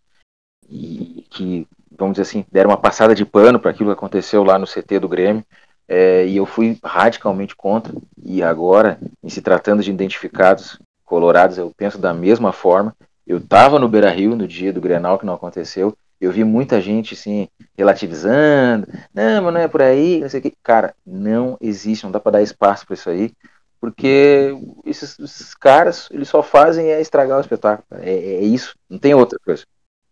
e 0.70 1.26
que 1.30 1.68
vamos 2.02 2.14
dizer 2.14 2.24
assim, 2.24 2.46
deram 2.52 2.72
uma 2.72 2.78
passada 2.78 3.14
de 3.14 3.24
pano 3.24 3.60
para 3.60 3.72
aquilo 3.72 3.90
que 3.90 3.98
aconteceu 3.98 4.44
lá 4.44 4.58
no 4.58 4.66
CT 4.66 5.00
do 5.00 5.08
Grêmio, 5.08 5.46
é, 5.88 6.26
e 6.26 6.38
eu 6.38 6.46
fui 6.46 6.78
radicalmente 6.84 7.56
contra, 7.56 7.94
e 8.24 8.42
agora, 8.42 8.98
em 9.24 9.30
se 9.30 9.42
tratando 9.42 9.84
de 9.84 9.92
identificados 9.92 10.80
colorados, 11.06 11.58
eu 11.58 11.72
penso 11.76 11.98
da 11.98 12.14
mesma 12.14 12.52
forma. 12.52 12.96
Eu 13.28 13.38
estava 13.38 13.78
no 13.78 13.88
Beira-Rio 13.88 14.36
no 14.36 14.48
dia 14.48 14.74
do 14.74 14.82
Grenal, 14.82 15.20
que 15.20 15.26
não 15.26 15.34
aconteceu, 15.34 15.96
eu 16.22 16.32
vi 16.32 16.44
muita 16.44 16.80
gente, 16.80 17.16
assim, 17.16 17.48
relativizando, 17.76 18.88
não, 19.12 19.42
mas 19.44 19.54
não 19.54 19.60
é 19.60 19.68
por 19.68 19.82
aí, 19.82 20.20
não 20.20 20.30
sei 20.30 20.40
o 20.40 20.44
que. 20.44 20.54
Cara, 20.64 20.94
não 21.06 21.58
existe, 21.60 22.04
não 22.04 22.12
dá 22.12 22.20
para 22.20 22.34
dar 22.34 22.44
espaço 22.44 22.86
para 22.86 22.94
isso 22.94 23.10
aí, 23.10 23.32
porque 23.80 24.56
esses, 24.86 25.18
esses, 25.18 25.56
caras, 25.56 26.08
eles 26.12 26.30
só 26.30 26.44
fazem 26.44 26.92
é 26.92 27.02
estragar 27.02 27.40
o 27.40 27.42
espetáculo. 27.42 27.86
É, 28.00 28.12
é 28.12 28.42
isso, 28.42 28.76
não 28.88 29.00
tem 29.00 29.16
outra 29.16 29.40
coisa. 29.44 29.66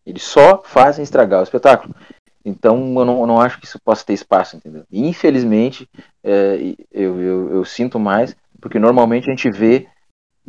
Eles 0.04 0.24
só 0.24 0.64
fazem 0.64 1.04
estragar 1.04 1.42
o 1.42 1.44
espetáculo. 1.44 1.96
Então 2.44 2.78
eu 2.98 3.06
não, 3.06 3.20
eu 3.20 3.28
não 3.28 3.40
acho 3.40 3.60
que 3.60 3.66
isso 3.66 3.80
possa 3.80 4.04
ter 4.04 4.14
espaço, 4.14 4.58
entendeu? 4.58 4.84
Infelizmente, 4.92 5.88
é, 6.24 6.76
eu, 6.92 7.22
eu, 7.22 7.52
eu, 7.52 7.66
sinto 7.66 8.00
mais, 8.00 8.36
porque 8.60 8.80
normalmente 8.80 9.30
a 9.30 9.36
gente 9.36 9.52
vê 9.52 9.88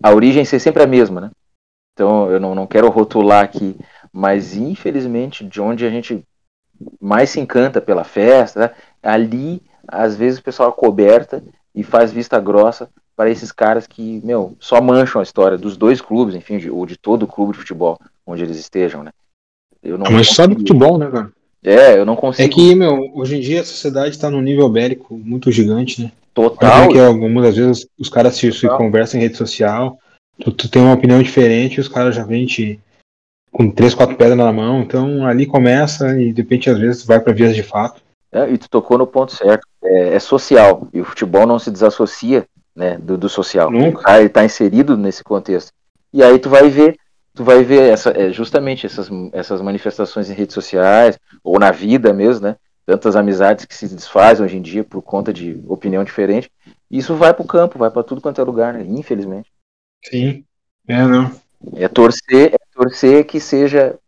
a 0.02 0.10
origem 0.10 0.44
ser 0.46 0.58
sempre 0.58 0.82
a 0.82 0.86
mesma, 0.86 1.20
né? 1.20 1.30
Então 1.92 2.30
eu 2.30 2.40
não, 2.40 2.54
não 2.54 2.66
quero 2.66 2.88
rotular 2.88 3.44
aqui, 3.44 3.76
mas 4.12 4.56
infelizmente 4.56 5.44
de 5.44 5.60
onde 5.60 5.84
a 5.84 5.90
gente 5.90 6.24
mais 7.00 7.30
se 7.30 7.40
encanta 7.40 7.80
pela 7.80 8.04
festa, 8.04 8.60
né? 8.60 8.70
ali 9.02 9.62
às 9.86 10.16
vezes 10.16 10.38
o 10.38 10.42
pessoal 10.42 10.72
coberta 10.72 11.42
e 11.74 11.82
faz 11.82 12.12
vista 12.12 12.40
grossa 12.40 12.88
para 13.16 13.30
esses 13.30 13.52
caras 13.52 13.86
que, 13.86 14.20
meu, 14.24 14.56
só 14.58 14.80
mancham 14.80 15.20
a 15.20 15.22
história 15.22 15.58
dos 15.58 15.76
dois 15.76 16.00
clubes, 16.00 16.34
enfim, 16.34 16.58
de, 16.58 16.70
ou 16.70 16.86
de 16.86 16.96
todo 16.96 17.24
o 17.24 17.26
clube 17.26 17.52
de 17.52 17.58
futebol 17.58 17.98
onde 18.26 18.42
eles 18.42 18.58
estejam, 18.58 19.02
né? 19.02 19.10
Eu 19.82 19.98
não 19.98 20.10
Mas 20.10 20.28
só 20.28 20.46
do 20.46 20.54
futebol, 20.54 20.96
né, 20.96 21.10
cara? 21.10 21.30
É, 21.62 21.98
eu 21.98 22.06
não 22.06 22.16
consigo. 22.16 22.48
É 22.48 22.50
que, 22.50 22.74
meu, 22.74 23.10
hoje 23.14 23.36
em 23.36 23.40
dia 23.40 23.60
a 23.60 23.64
sociedade 23.64 24.10
está 24.10 24.30
num 24.30 24.40
nível 24.40 24.68
bélico 24.68 25.18
muito 25.18 25.52
gigante, 25.52 26.02
né? 26.02 26.12
Total. 26.32 26.88
que 26.88 26.98
algumas 26.98 27.44
das 27.44 27.56
vezes 27.56 27.86
os 27.98 28.08
caras 28.08 28.36
se, 28.36 28.50
se, 28.52 28.66
conversam 28.68 29.20
em 29.20 29.24
rede 29.24 29.36
social, 29.36 29.98
tu, 30.40 30.52
tu, 30.52 30.70
tem 30.70 30.80
uma 30.80 30.94
opinião 30.94 31.22
diferente 31.22 31.80
os 31.80 31.88
caras 31.88 32.14
já 32.14 32.24
vêm 32.24 32.46
te, 32.46 32.80
com 33.50 33.70
três, 33.70 33.94
quatro 33.94 34.16
pedras 34.16 34.38
na 34.38 34.52
mão, 34.52 34.80
então 34.80 35.26
ali 35.26 35.46
começa 35.46 36.18
e 36.20 36.32
de 36.32 36.42
repente 36.42 36.70
às 36.70 36.78
vezes 36.78 37.04
vai 37.04 37.20
para 37.20 37.32
vias 37.32 37.54
de 37.54 37.62
fato. 37.62 38.02
É, 38.32 38.48
e 38.48 38.56
tu 38.56 38.68
tocou 38.70 38.96
no 38.96 39.06
ponto 39.06 39.34
certo. 39.34 39.66
É, 39.82 40.14
é, 40.14 40.18
social. 40.20 40.86
E 40.92 41.00
o 41.00 41.04
futebol 41.04 41.46
não 41.46 41.58
se 41.58 41.70
desassocia 41.70 42.46
né, 42.74 42.96
do, 42.98 43.18
do 43.18 43.28
social. 43.28 43.70
Nunca. 43.70 44.02
Tá, 44.02 44.20
ele 44.20 44.28
tá 44.28 44.44
inserido 44.44 44.96
nesse 44.96 45.24
contexto. 45.24 45.72
E 46.12 46.22
aí 46.22 46.38
tu 46.38 46.48
vai 46.48 46.68
ver, 46.68 46.96
tu 47.34 47.42
vai 47.42 47.64
ver 47.64 47.92
essa, 47.92 48.10
é, 48.10 48.30
justamente 48.30 48.86
essas, 48.86 49.08
essas 49.32 49.60
manifestações 49.60 50.30
em 50.30 50.34
redes 50.34 50.54
sociais, 50.54 51.18
ou 51.42 51.58
na 51.58 51.70
vida 51.70 52.12
mesmo, 52.12 52.46
né? 52.46 52.56
Tantas 52.86 53.16
amizades 53.16 53.64
que 53.64 53.74
se 53.74 53.88
desfazem 53.88 54.44
hoje 54.44 54.56
em 54.56 54.62
dia 54.62 54.84
por 54.84 55.02
conta 55.02 55.32
de 55.32 55.60
opinião 55.66 56.04
diferente. 56.04 56.50
Isso 56.90 57.14
vai 57.14 57.32
pro 57.34 57.44
campo, 57.44 57.78
vai 57.78 57.90
para 57.90 58.02
tudo 58.02 58.20
quanto 58.20 58.40
é 58.40 58.44
lugar, 58.44 58.74
né? 58.74 58.84
Infelizmente. 58.88 59.50
Sim. 60.04 60.44
É, 60.88 61.04
não. 61.04 61.30
É 61.76 61.86
torcer, 61.88 62.54
é 62.54 62.58
torcer 62.80 63.24
que 63.26 63.38
seja 63.38 63.98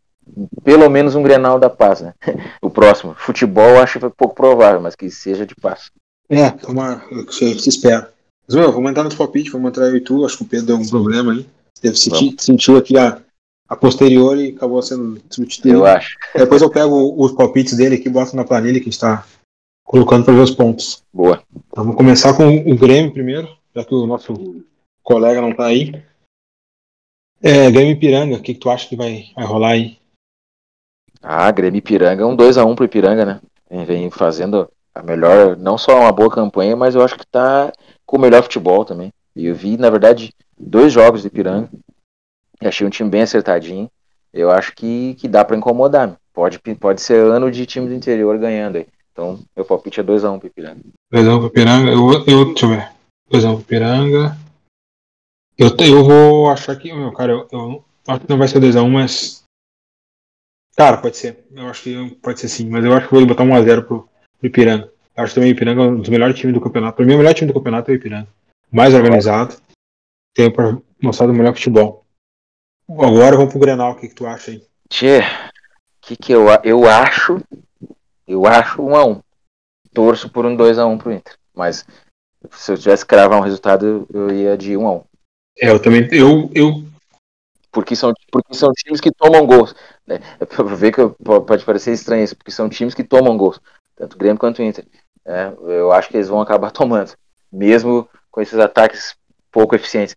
pelo 0.63 0.89
menos 0.89 1.15
um 1.15 1.23
Grenal 1.23 1.59
da 1.59 1.69
Paz, 1.69 2.01
né? 2.01 2.13
O 2.61 2.69
próximo. 2.69 3.13
Futebol 3.17 3.79
acho 3.79 3.99
pouco 4.11 4.35
provável, 4.35 4.81
mas 4.81 4.95
que 4.95 5.09
seja 5.09 5.45
de 5.45 5.55
paz. 5.55 5.91
É, 6.29 6.47
o 6.47 7.25
que 7.25 7.59
se 7.59 7.69
espera. 7.69 8.11
Mas, 8.47 8.55
meu, 8.55 8.71
vamos 8.71 8.89
entrar 8.89 9.03
no 9.03 9.15
palpite, 9.15 9.51
vamos 9.51 9.69
entrar 9.69 9.87
eu 9.87 9.95
e 9.95 10.01
tu. 10.01 10.25
Acho 10.25 10.37
que 10.37 10.43
o 10.43 10.47
Pedro 10.47 10.67
deu 10.67 10.77
um 10.77 10.87
problema 10.87 11.33
aí. 11.33 11.45
Deve 11.81 11.97
sentir, 11.97 12.35
sentiu 12.39 12.77
aqui 12.77 12.97
a, 12.97 13.21
a 13.67 13.75
posterior 13.75 14.37
e 14.37 14.49
acabou 14.49 14.81
sendo 14.81 15.21
substituído. 15.29 15.79
Eu 15.79 15.85
acho. 15.85 16.17
Depois 16.33 16.61
eu 16.61 16.69
pego 16.69 17.13
os 17.17 17.33
palpites 17.33 17.75
dele 17.75 17.95
aqui, 17.95 18.09
boto 18.09 18.35
na 18.35 18.45
planilha 18.45 18.75
que 18.75 18.83
a 18.83 18.91
gente 18.91 18.93
está 18.93 19.25
colocando 19.83 20.23
para 20.23 20.33
ver 20.33 20.41
os 20.41 20.51
pontos. 20.51 21.03
Boa. 21.13 21.43
Então, 21.67 21.83
vamos 21.83 21.97
começar 21.97 22.33
com 22.33 22.47
o 22.47 22.77
Grêmio 22.77 23.13
primeiro, 23.13 23.47
já 23.75 23.83
que 23.83 23.93
o 23.93 24.07
nosso 24.07 24.63
colega 25.03 25.41
não 25.41 25.53
tá 25.53 25.65
aí. 25.65 26.01
É, 27.45 27.69
Grêmio 27.69 27.91
Ipiranga, 27.91 28.37
o 28.37 28.41
que, 28.41 28.53
que 28.53 28.59
tu 28.61 28.69
acha 28.69 28.87
que 28.87 28.95
vai, 28.95 29.25
vai 29.35 29.45
rolar 29.45 29.71
aí? 29.71 29.97
Ah, 31.21 31.51
Grêmio 31.51 31.79
Ipiranga, 31.79 32.25
um 32.25 32.37
2x1 32.37 32.73
pro 32.73 32.85
Ipiranga, 32.85 33.25
né? 33.25 33.41
Vem, 33.69 33.83
vem 33.83 34.09
fazendo 34.09 34.69
a 34.95 35.03
melhor, 35.03 35.57
não 35.57 35.77
só 35.77 35.99
uma 35.99 36.11
boa 36.13 36.29
campanha, 36.29 36.73
mas 36.73 36.95
eu 36.95 37.03
acho 37.03 37.17
que 37.17 37.27
tá 37.27 37.73
com 38.05 38.15
o 38.15 38.19
melhor 38.19 38.43
futebol 38.43 38.85
também. 38.85 39.11
E 39.35 39.47
eu 39.47 39.55
vi, 39.55 39.75
na 39.75 39.89
verdade, 39.89 40.33
dois 40.57 40.93
jogos 40.93 41.21
do 41.21 41.27
Ipiranga. 41.27 41.69
E 42.61 42.67
achei 42.67 42.87
um 42.87 42.89
time 42.89 43.09
bem 43.09 43.23
acertadinho. 43.23 43.91
Eu 44.33 44.49
acho 44.49 44.73
que, 44.73 45.15
que 45.15 45.27
dá 45.27 45.43
para 45.43 45.57
incomodar. 45.57 46.15
Pode, 46.33 46.59
pode 46.79 47.01
ser 47.01 47.25
ano 47.25 47.51
de 47.51 47.65
time 47.65 47.87
do 47.89 47.93
interior 47.93 48.37
ganhando 48.37 48.77
aí. 48.77 48.87
Então, 49.11 49.39
meu 49.53 49.65
palpite 49.65 49.99
é 49.99 50.03
2x1 50.03 50.39
pro 50.39 50.47
Ipiranga. 50.47 50.79
2x1 51.13 51.37
pro 51.39 51.47
Ipiranga. 51.47 51.91
Eu, 51.91 52.23
eu, 52.25 52.45
deixa 52.45 52.65
eu 52.65 52.69
ver. 52.69 52.89
2x1 53.29 53.51
pro 53.51 53.61
Ipiranga. 53.61 54.42
Eu, 55.57 55.69
eu 55.79 56.03
vou 56.03 56.49
achar 56.49 56.75
que. 56.75 56.91
Meu, 56.91 57.11
cara, 57.11 57.31
eu, 57.31 57.47
eu 57.51 57.85
acho 58.07 58.21
que 58.21 58.29
não 58.29 58.37
vai 58.37 58.47
ser 58.47 58.59
2x1, 58.59 58.89
mas. 58.89 59.43
Cara, 60.75 60.97
pode 60.97 61.17
ser. 61.17 61.45
Eu 61.51 61.67
acho 61.67 61.83
que 61.83 62.15
pode 62.15 62.39
ser 62.39 62.47
sim. 62.47 62.69
Mas 62.69 62.83
eu 62.83 62.93
acho 62.93 63.07
que 63.07 63.13
vou 63.13 63.25
botar 63.25 63.43
1x0 63.43 63.85
pro, 63.85 64.09
pro 64.39 64.47
Ipiranga. 64.47 64.91
Eu 65.15 65.23
acho 65.23 65.35
também 65.35 65.51
o 65.51 65.53
Ipiranga 65.53 65.81
um 65.83 65.99
dos 65.99 66.09
melhores 66.09 66.37
times 66.37 66.55
do 66.55 66.61
campeonato. 66.61 66.97
Pra 66.97 67.05
mim, 67.05 67.13
o 67.13 67.17
melhor 67.17 67.33
time 67.33 67.51
do 67.51 67.53
campeonato 67.53 67.91
é 67.91 67.93
o 67.93 67.97
Ipiranga. 67.97 68.27
Mais 68.71 68.93
organizado. 68.93 69.55
Tem 70.33 70.51
pra 70.51 70.75
mostrar 71.01 71.29
o 71.29 71.33
melhor 71.33 71.53
futebol. 71.53 72.03
Agora 72.89 73.37
vamos 73.37 73.51
pro 73.51 73.59
Grenal. 73.59 73.91
O 73.91 73.95
que, 73.95 74.07
que 74.07 74.15
tu 74.15 74.25
acha 74.25 74.51
aí? 74.51 74.63
Tchê, 74.89 75.21
que 76.01 76.15
que 76.15 76.31
eu, 76.31 76.47
eu 76.63 76.89
acho? 76.89 77.39
Eu 78.27 78.45
acho 78.47 78.81
1x1. 78.81 79.21
Torço 79.93 80.29
por 80.29 80.45
um 80.45 80.57
2x1 80.57 80.97
pro 80.97 81.11
Inter. 81.11 81.35
Mas 81.53 81.85
se 82.51 82.71
eu 82.71 82.77
tivesse 82.77 83.05
que 83.05 83.09
cravar 83.09 83.39
um 83.39 83.43
resultado, 83.43 84.07
eu 84.11 84.31
ia 84.31 84.57
de 84.57 84.73
1x1. 84.73 85.05
É, 85.57 85.69
eu 85.69 85.81
também. 85.81 86.07
Eu, 86.11 86.49
eu 86.53 86.83
porque 87.73 87.95
são, 87.95 88.13
porque 88.31 88.53
são 88.53 88.71
times 88.71 89.01
que 89.01 89.11
tomam 89.11 89.45
gols. 89.45 89.75
Né? 90.05 90.19
É 90.39 90.45
pra 90.45 90.63
ver 90.63 90.93
que 90.93 91.01
pode 91.23 91.65
parecer 91.65 91.91
estranho 91.91 92.23
isso, 92.23 92.35
porque 92.35 92.51
são 92.51 92.69
times 92.69 92.93
que 92.93 93.03
tomam 93.03 93.35
gols, 93.35 93.59
tanto 93.95 94.13
o 94.13 94.17
Grêmio 94.17 94.37
quanto 94.37 94.59
o 94.59 94.63
Inter. 94.63 94.85
É, 95.25 95.51
eu 95.63 95.91
acho 95.91 96.09
que 96.09 96.17
eles 96.17 96.27
vão 96.27 96.39
acabar 96.39 96.69
tomando, 96.71 97.13
mesmo 97.51 98.07
com 98.29 98.41
esses 98.41 98.59
ataques 98.59 99.15
pouco 99.51 99.75
eficientes. 99.75 100.15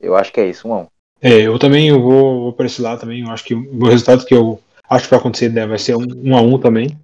Eu 0.00 0.16
acho 0.16 0.32
que 0.32 0.40
é 0.40 0.46
isso, 0.46 0.66
um 0.68 0.74
a 0.74 0.80
um. 0.80 0.86
É, 1.20 1.40
eu 1.40 1.58
também 1.58 1.88
eu 1.88 2.00
vou, 2.00 2.40
vou 2.42 2.52
para 2.52 2.66
esse 2.66 2.82
lado 2.82 3.00
também. 3.00 3.22
Eu 3.22 3.30
acho 3.30 3.44
que 3.44 3.54
o 3.54 3.86
resultado 3.86 4.24
que 4.24 4.34
eu 4.34 4.60
acho 4.90 5.04
que 5.04 5.10
vai 5.10 5.18
acontecer 5.18 5.52
né, 5.52 5.66
vai 5.66 5.78
ser 5.78 5.96
um, 5.96 6.06
um 6.24 6.36
a 6.36 6.40
um 6.40 6.58
também. 6.58 6.98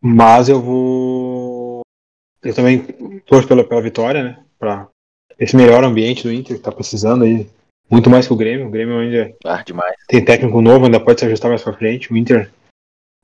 Mas 0.00 0.48
eu 0.48 0.60
vou. 0.60 1.80
Eu 2.42 2.54
também 2.54 2.82
torço 3.26 3.48
pela, 3.48 3.66
pela 3.66 3.82
vitória, 3.82 4.22
né? 4.22 4.44
Para 4.58 4.88
esse 5.38 5.56
melhor 5.56 5.84
ambiente 5.84 6.22
do 6.22 6.32
Inter 6.32 6.56
que 6.56 6.62
tá 6.62 6.72
precisando 6.72 7.24
aí. 7.24 7.48
Muito 7.90 8.10
mais 8.10 8.26
que 8.26 8.32
o 8.32 8.36
Grêmio. 8.36 8.66
O 8.66 8.70
Grêmio 8.70 8.98
ainda 8.98 9.34
Ah, 9.44 9.62
demais. 9.62 9.94
tem 10.08 10.24
técnico 10.24 10.60
novo, 10.60 10.86
ainda 10.86 10.98
pode 10.98 11.20
se 11.20 11.26
ajustar 11.26 11.50
mais 11.50 11.62
pra 11.62 11.72
frente. 11.72 12.12
O 12.12 12.16
Inter 12.16 12.50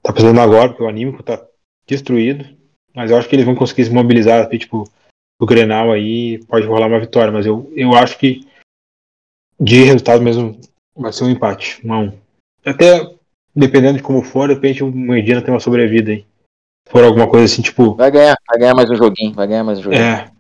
tá 0.03 0.13
precisando 0.13 0.41
agora, 0.41 0.69
porque 0.69 0.83
o 0.85 0.89
anímico 0.89 1.23
tá 1.23 1.45
destruído. 1.87 2.45
Mas 2.95 3.11
eu 3.11 3.17
acho 3.17 3.29
que 3.29 3.35
eles 3.35 3.47
vão 3.47 3.55
conseguir 3.55 3.85
se 3.87 3.91
mobilizar, 3.91 4.45
assim, 4.47 4.59
tipo, 4.59 4.85
o 5.41 5.47
Grenal 5.47 5.91
aí, 5.91 6.45
pode 6.45 6.67
rolar 6.67 6.87
uma 6.87 7.01
vitória. 7.01 7.33
Mas 7.33 7.47
eu, 7.47 7.73
eu 7.75 7.93
acho 7.95 8.19
que 8.19 8.47
de 9.59 9.83
resultado 9.83 10.23
mesmo 10.23 10.59
vai 10.95 11.13
ser 11.13 11.25
um 11.25 11.31
empate, 11.31 11.81
um 11.87 11.93
a 11.93 11.99
um. 11.99 12.13
Até 12.65 13.01
dependendo 13.55 13.99
de 13.99 14.03
como 14.03 14.23
for, 14.23 14.49
de 14.49 14.55
repente 14.55 14.85
o 14.85 14.91
Medina 14.93 15.43
tem 15.43 15.53
uma 15.53 15.61
sobrevida 15.61 16.13
aí. 16.13 16.25
Se 16.87 16.93
for 16.93 17.05
alguma 17.05 17.29
coisa 17.29 17.47
assim, 17.47 17.63
tipo. 17.63 17.95
Vai 17.95 18.11
ganhar, 18.11 18.37
vai 18.49 18.59
ganhar 18.59 18.75
mais 18.75 18.91
um 18.91 18.95
joguinho, 18.97 19.33
vai 19.33 19.47
ganhar 19.47 19.65
mais 19.65 19.79
um 19.79 19.83
joguinho. 19.83 20.03
É, 20.03 20.31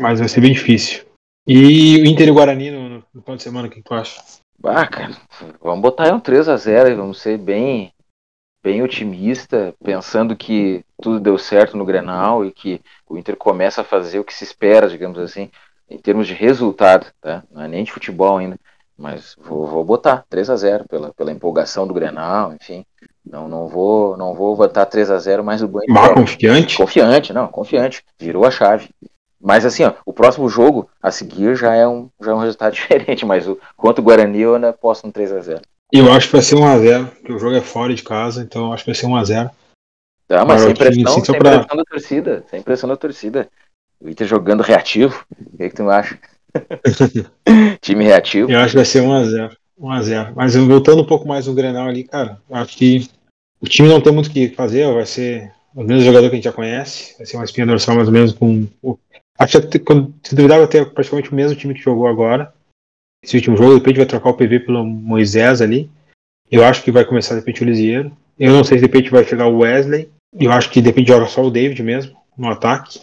mas 0.00 0.18
vai 0.18 0.28
ser 0.28 0.40
bem 0.40 0.52
difícil. 0.52 1.04
E 1.46 2.00
o 2.00 2.06
Inter 2.06 2.28
e 2.28 2.30
o 2.30 2.34
Guarani 2.34 2.70
no, 2.70 2.88
no, 2.88 3.04
no 3.14 3.22
final 3.22 3.36
de 3.36 3.42
semana, 3.42 3.68
o 3.68 3.70
que 3.70 3.82
tu 3.82 3.94
acha? 3.94 4.20
Ah, 4.64 4.86
cara, 4.86 5.16
vamos 5.60 5.80
botar 5.80 6.04
aí 6.04 6.12
um 6.12 6.20
3x0 6.20 6.94
vamos 6.94 7.20
ser 7.20 7.38
bem, 7.38 7.92
bem 8.62 8.82
otimista, 8.82 9.74
pensando 9.82 10.36
que 10.36 10.84
tudo 11.00 11.18
deu 11.18 11.38
certo 11.38 11.76
no 11.76 11.84
Grenal 11.84 12.44
e 12.44 12.52
que 12.52 12.80
o 13.08 13.16
Inter 13.16 13.36
começa 13.36 13.80
a 13.80 13.84
fazer 13.84 14.18
o 14.18 14.24
que 14.24 14.34
se 14.34 14.44
espera, 14.44 14.88
digamos 14.88 15.18
assim, 15.18 15.50
em 15.88 15.98
termos 15.98 16.26
de 16.26 16.34
resultado, 16.34 17.06
tá? 17.20 17.42
Não 17.50 17.62
é 17.62 17.68
nem 17.68 17.84
de 17.84 17.92
futebol 17.92 18.36
ainda, 18.36 18.58
mas 18.96 19.34
vou, 19.38 19.66
vou 19.66 19.84
botar 19.84 20.24
3 20.28 20.50
a 20.50 20.56
0 20.56 20.84
pela, 20.88 21.12
pela 21.14 21.32
empolgação 21.32 21.86
do 21.86 21.94
Grenal, 21.94 22.52
enfim. 22.54 22.84
Não, 23.24 23.48
não 23.48 23.66
vou, 23.66 24.16
não 24.16 24.34
vou 24.34 24.54
botar 24.54 24.86
3 24.86 25.10
a 25.10 25.18
0 25.18 25.42
mas 25.42 25.62
o 25.62 25.68
banho 25.68 25.90
Mar 25.92 26.14
confiante? 26.14 26.76
Confiante, 26.76 27.32
não, 27.32 27.48
confiante. 27.48 28.04
Virou 28.18 28.44
a 28.44 28.50
chave. 28.50 28.90
Mas 29.40 29.64
assim, 29.64 29.84
ó, 29.84 29.94
o 30.04 30.12
próximo 30.12 30.48
jogo 30.48 30.88
a 31.02 31.10
seguir 31.10 31.56
já 31.56 31.74
é 31.74 31.86
um, 31.88 32.10
já 32.20 32.32
é 32.32 32.34
um 32.34 32.38
resultado 32.44 32.74
diferente, 32.74 33.24
mas 33.24 33.48
o 33.48 33.58
quanto 33.76 34.00
o 34.00 34.02
Guarani 34.02 34.40
eu 34.40 34.54
ainda 34.54 34.72
posso 34.72 35.06
um 35.06 35.10
3 35.10 35.32
a 35.32 35.40
0 35.40 35.62
Eu 35.92 36.12
acho 36.12 36.26
que 36.26 36.32
vai 36.34 36.42
ser 36.42 36.56
1x0, 36.56 37.06
porque 37.08 37.32
o 37.32 37.38
jogo 37.38 37.56
é 37.56 37.60
fora 37.60 37.94
de 37.94 38.02
casa, 38.02 38.42
então 38.42 38.66
eu 38.66 38.72
acho 38.72 38.84
que 38.84 38.90
vai 38.90 38.94
ser 38.94 39.06
1x0. 39.06 39.50
Tá, 40.28 40.44
mas 40.44 40.60
sem 40.62 40.74
pressão, 40.74 41.12
assim, 41.12 41.24
sem 41.24 41.38
pra- 41.38 41.58
pressão 41.58 41.76
da 41.76 41.84
torcida. 41.84 42.44
Sem 42.50 42.62
pressão 42.62 42.88
da 42.88 42.96
torcida. 42.96 43.48
O 44.00 44.08
Inter 44.08 44.26
jogando 44.28 44.62
reativo. 44.62 45.24
O 45.52 45.56
que, 45.56 45.68
que 45.70 45.74
tu 45.74 45.90
acha? 45.90 46.16
Time 47.80 48.04
reativo. 48.04 48.50
Eu 48.50 48.58
acho 48.60 48.70
que 48.70 48.76
vai 48.76 48.84
ser 48.84 49.02
1x0. 49.02 49.50
1x0. 49.80 50.32
Mas 50.36 50.54
voltando 50.54 51.02
um 51.02 51.06
pouco 51.06 51.26
mais 51.26 51.46
no 51.46 51.54
Grenal 51.54 51.88
ali, 51.88 52.04
cara, 52.04 52.40
acho 52.50 52.76
que 52.76 53.08
o 53.60 53.66
time 53.66 53.88
não 53.88 54.00
tem 54.00 54.12
muito 54.12 54.28
o 54.28 54.30
que 54.30 54.50
fazer, 54.50 54.86
vai 54.92 55.04
ser 55.06 55.50
o 55.74 55.82
mesmo 55.82 56.02
jogador 56.04 56.28
que 56.28 56.34
a 56.34 56.36
gente 56.36 56.44
já 56.44 56.52
conhece, 56.52 57.16
vai 57.18 57.26
ser 57.26 57.36
uma 57.36 57.44
espinha 57.44 57.66
dorsal 57.66 57.94
mais 57.96 58.06
ou 58.08 58.12
menos 58.14 58.32
com. 58.32 58.66
o- 58.82 58.98
Acho 59.40 59.62
que 59.66 59.78
quando- 59.78 60.14
se 60.22 60.34
duvidar 60.34 60.58
vai 60.58 60.68
ter 60.68 60.90
praticamente 60.92 61.32
o 61.32 61.34
mesmo 61.34 61.56
time 61.56 61.74
que 61.74 61.80
jogou 61.80 62.06
agora. 62.06 62.52
Esse 63.24 63.36
último 63.36 63.56
jogo, 63.56 63.70
de 63.70 63.78
repente 63.78 63.96
vai 63.96 64.06
trocar 64.06 64.30
o 64.30 64.34
PV 64.34 64.60
pelo 64.60 64.84
Moisés 64.84 65.60
ali. 65.60 65.90
Eu 66.50 66.64
acho 66.64 66.82
que 66.82 66.90
vai 66.90 67.04
começar 67.04 67.34
de 67.34 67.40
repente 67.40 67.62
o 67.62 67.66
Lisieiro. 67.66 68.12
Eu 68.38 68.52
não 68.52 68.64
sei 68.64 68.78
se 68.78 68.84
de 68.84 68.90
repente 68.90 69.10
vai 69.10 69.24
chegar 69.24 69.46
o 69.46 69.58
Wesley. 69.58 70.10
Eu 70.38 70.52
acho 70.52 70.70
que 70.70 70.80
de 70.80 70.88
repente 70.88 71.08
joga 71.08 71.26
só 71.26 71.42
o 71.44 71.50
David 71.50 71.82
mesmo, 71.82 72.16
no 72.36 72.48
ataque. 72.48 73.00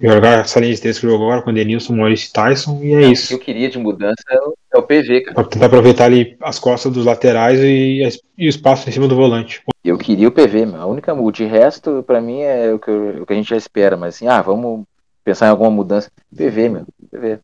Jogar 0.00 0.40
essa 0.40 0.58
linha 0.58 0.74
de 0.74 0.80
três 0.80 0.98
que 0.98 1.06
jogou 1.06 1.26
agora 1.26 1.42
com 1.42 1.52
Denilson, 1.52 1.94
Maurício 1.94 2.28
e 2.28 2.32
Tyson, 2.32 2.80
e 2.82 2.92
é 2.92 2.96
O 2.98 3.00
que 3.02 3.06
isso. 3.12 3.32
eu 3.34 3.38
queria 3.38 3.68
de 3.70 3.78
mudança 3.78 4.22
é 4.30 4.36
o, 4.40 4.54
é 4.74 4.78
o 4.78 4.82
PV, 4.82 5.20
cara. 5.20 5.34
Pra 5.34 5.44
tentar 5.44 5.66
aproveitar 5.66 6.04
ali 6.06 6.36
as 6.40 6.58
costas 6.58 6.90
dos 6.92 7.04
laterais 7.04 7.60
e, 7.60 8.02
e 8.36 8.46
o 8.46 8.48
espaço 8.48 8.88
em 8.88 8.92
cima 8.92 9.06
do 9.06 9.14
volante. 9.14 9.62
Eu 9.84 9.96
queria 9.98 10.26
o 10.28 10.32
PV. 10.32 10.64
A 10.74 10.86
única 10.86 11.14
muda. 11.14 11.36
De 11.36 11.44
resto, 11.44 12.02
pra 12.06 12.20
mim, 12.20 12.40
é 12.40 12.72
o 12.72 12.78
que, 12.80 12.90
eu- 12.90 13.22
o 13.22 13.26
que 13.26 13.32
a 13.32 13.36
gente 13.36 13.50
já 13.50 13.56
espera. 13.56 13.96
Mas 13.96 14.16
assim, 14.16 14.26
ah, 14.26 14.40
vamos 14.42 14.84
pensar 15.24 15.46
em 15.46 15.50
alguma 15.50 15.70
mudança. 15.70 16.10
PV, 16.36 16.68
meu. 16.68 16.86
PV. 17.10 17.38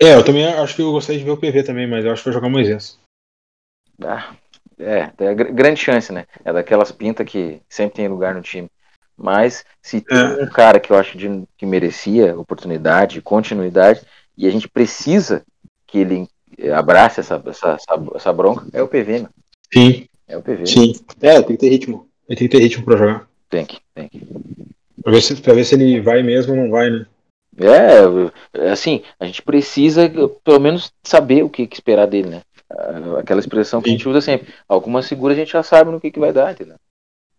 É, 0.00 0.14
eu 0.14 0.24
também 0.24 0.44
acho 0.46 0.76
que 0.76 0.82
eu 0.82 0.92
gostaria 0.92 1.18
de 1.18 1.24
ver 1.24 1.30
o 1.30 1.36
PV 1.38 1.62
também, 1.62 1.86
mas 1.86 2.04
eu 2.04 2.12
acho 2.12 2.22
que 2.22 2.28
vai 2.28 2.34
jogar 2.34 2.48
Moisés. 2.48 2.98
Ah, 4.02 4.34
é, 4.78 5.10
é 5.18 5.34
gr- 5.34 5.52
grande 5.52 5.80
chance, 5.80 6.12
né? 6.12 6.26
É 6.44 6.52
daquelas 6.52 6.92
pintas 6.92 7.26
que 7.26 7.60
sempre 7.68 7.96
tem 7.96 8.08
lugar 8.08 8.34
no 8.34 8.42
time. 8.42 8.68
Mas 9.16 9.64
se 9.80 10.02
tem 10.02 10.18
É. 10.18 10.42
um 10.44 10.48
cara 10.48 10.78
que 10.78 10.90
eu 10.92 10.96
acho 10.98 11.16
de- 11.16 11.44
que 11.56 11.64
merecia 11.64 12.38
oportunidade, 12.38 13.22
continuidade, 13.22 14.02
e 14.36 14.46
a 14.46 14.50
gente 14.50 14.68
precisa 14.68 15.42
que 15.86 15.98
ele 15.98 16.28
eh, 16.58 16.70
abrace 16.72 17.20
essa, 17.20 17.42
essa, 17.46 17.70
essa, 17.72 18.06
essa 18.14 18.32
bronca, 18.32 18.66
é 18.72 18.82
o 18.82 18.88
PV, 18.88 19.20
meu. 19.20 19.28
Sim, 19.72 20.06
É 20.28 20.36
o 20.36 20.42
PV. 20.42 20.66
sim. 20.66 20.92
É, 21.22 21.40
tem 21.40 21.56
que 21.56 21.60
ter 21.60 21.68
ritmo. 21.70 22.08
Tem 22.28 22.36
que 22.36 22.48
ter 22.48 22.58
ritmo 22.58 22.84
pra 22.84 22.96
jogar. 22.96 23.28
Tem 23.48 23.64
que, 23.64 23.78
tem 23.94 24.08
que. 24.08 24.20
Pra 25.06 25.12
ver 25.12 25.22
se, 25.22 25.36
pra 25.36 25.54
ver 25.54 25.64
se 25.64 25.76
ele 25.76 26.00
vai 26.00 26.20
mesmo 26.20 26.52
ou 26.52 26.60
não 26.60 26.68
vai, 26.68 26.90
né? 26.90 27.06
É, 27.56 28.72
assim, 28.72 29.04
a 29.20 29.24
gente 29.24 29.40
precisa 29.40 30.10
pelo 30.42 30.58
menos 30.58 30.92
saber 31.00 31.44
o 31.44 31.48
que, 31.48 31.64
que 31.64 31.76
esperar 31.76 32.06
dele, 32.06 32.28
né? 32.28 32.42
Ah, 32.68 33.20
Aquela 33.20 33.38
expressão 33.38 33.80
que 33.80 33.88
a 33.88 33.92
gente 33.92 34.08
usa 34.08 34.20
sempre. 34.20 34.52
Alguma 34.68 35.02
segura 35.02 35.32
a 35.32 35.36
gente 35.36 35.52
já 35.52 35.62
sabe 35.62 35.92
no 35.92 36.00
que, 36.00 36.10
que 36.10 36.18
vai 36.18 36.32
dar, 36.32 36.50
entendeu? 36.50 36.74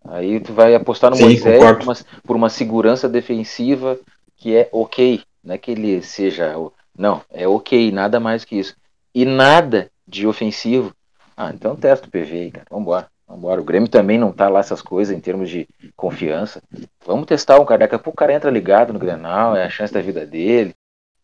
Aí 0.05 0.39
tu 0.39 0.53
vai 0.53 0.75
apostar 0.75 1.11
no 1.11 1.17
Sim, 1.17 1.23
Moisés 1.23 1.59
por 1.59 1.83
uma, 1.83 1.93
por 2.23 2.35
uma 2.37 2.49
segurança 2.49 3.09
defensiva 3.09 3.99
que 4.37 4.55
é 4.55 4.69
ok, 4.71 5.21
Não 5.43 5.55
é 5.55 5.57
que 5.57 5.71
ele 5.71 6.01
seja. 6.01 6.53
Não, 6.97 7.21
é 7.29 7.45
ok, 7.49 7.91
nada 7.91 8.17
mais 8.17 8.45
que 8.45 8.55
isso. 8.55 8.77
E 9.13 9.25
nada 9.25 9.91
de 10.07 10.25
ofensivo. 10.25 10.93
Ah, 11.35 11.51
então 11.53 11.75
testa 11.75 12.07
o 12.07 12.09
PV 12.09 12.31
aí, 12.31 12.49
cara. 12.51 12.65
Vambora. 12.71 13.09
Vambora. 13.27 13.59
O 13.59 13.63
Grêmio 13.63 13.89
também 13.89 14.17
não 14.17 14.31
tá 14.31 14.47
lá 14.47 14.59
essas 14.59 14.81
coisas 14.81 15.15
em 15.15 15.19
termos 15.19 15.49
de 15.49 15.67
confiança. 15.95 16.61
Vamos 17.05 17.25
testar 17.25 17.59
um 17.59 17.65
cara. 17.65 17.79
Daqui 17.79 17.95
a 17.95 17.99
pouco 17.99 18.15
o 18.15 18.19
cara 18.19 18.33
entra 18.33 18.49
ligado 18.49 18.93
no 18.93 18.99
Grenal, 18.99 19.55
é 19.55 19.65
a 19.65 19.69
chance 19.69 19.93
da 19.93 20.01
vida 20.01 20.25
dele. 20.25 20.73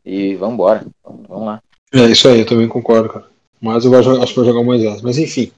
E 0.06 0.36
vambora. 0.36 0.86
Vamos 1.04 1.46
lá. 1.46 1.62
É 1.94 2.02
isso 2.06 2.28
aí, 2.28 2.40
eu 2.40 2.46
também 2.46 2.68
concordo, 2.68 3.08
cara. 3.08 3.26
Mas 3.62 3.86
eu 3.86 3.92
vou, 3.92 4.00
acho 4.00 4.34
que 4.34 4.36
vou 4.36 4.46
jogar 4.46 4.60
o 4.60 4.66
Moisés. 4.66 5.02
Mas 5.02 5.18
enfim. 5.18 5.52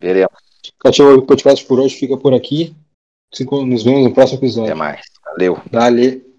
Veremos. 0.00 0.32
Cativo 0.78 1.22
Podcast 1.22 1.64
por 1.66 1.78
hoje 1.78 1.96
fica 1.96 2.16
por 2.16 2.32
aqui. 2.32 2.74
Nos 3.66 3.82
vemos 3.82 4.04
no 4.04 4.14
próximo 4.14 4.38
episódio. 4.38 4.70
Até 4.70 4.74
mais. 4.74 5.02
Valeu. 5.24 5.60
Dale. 5.70 6.31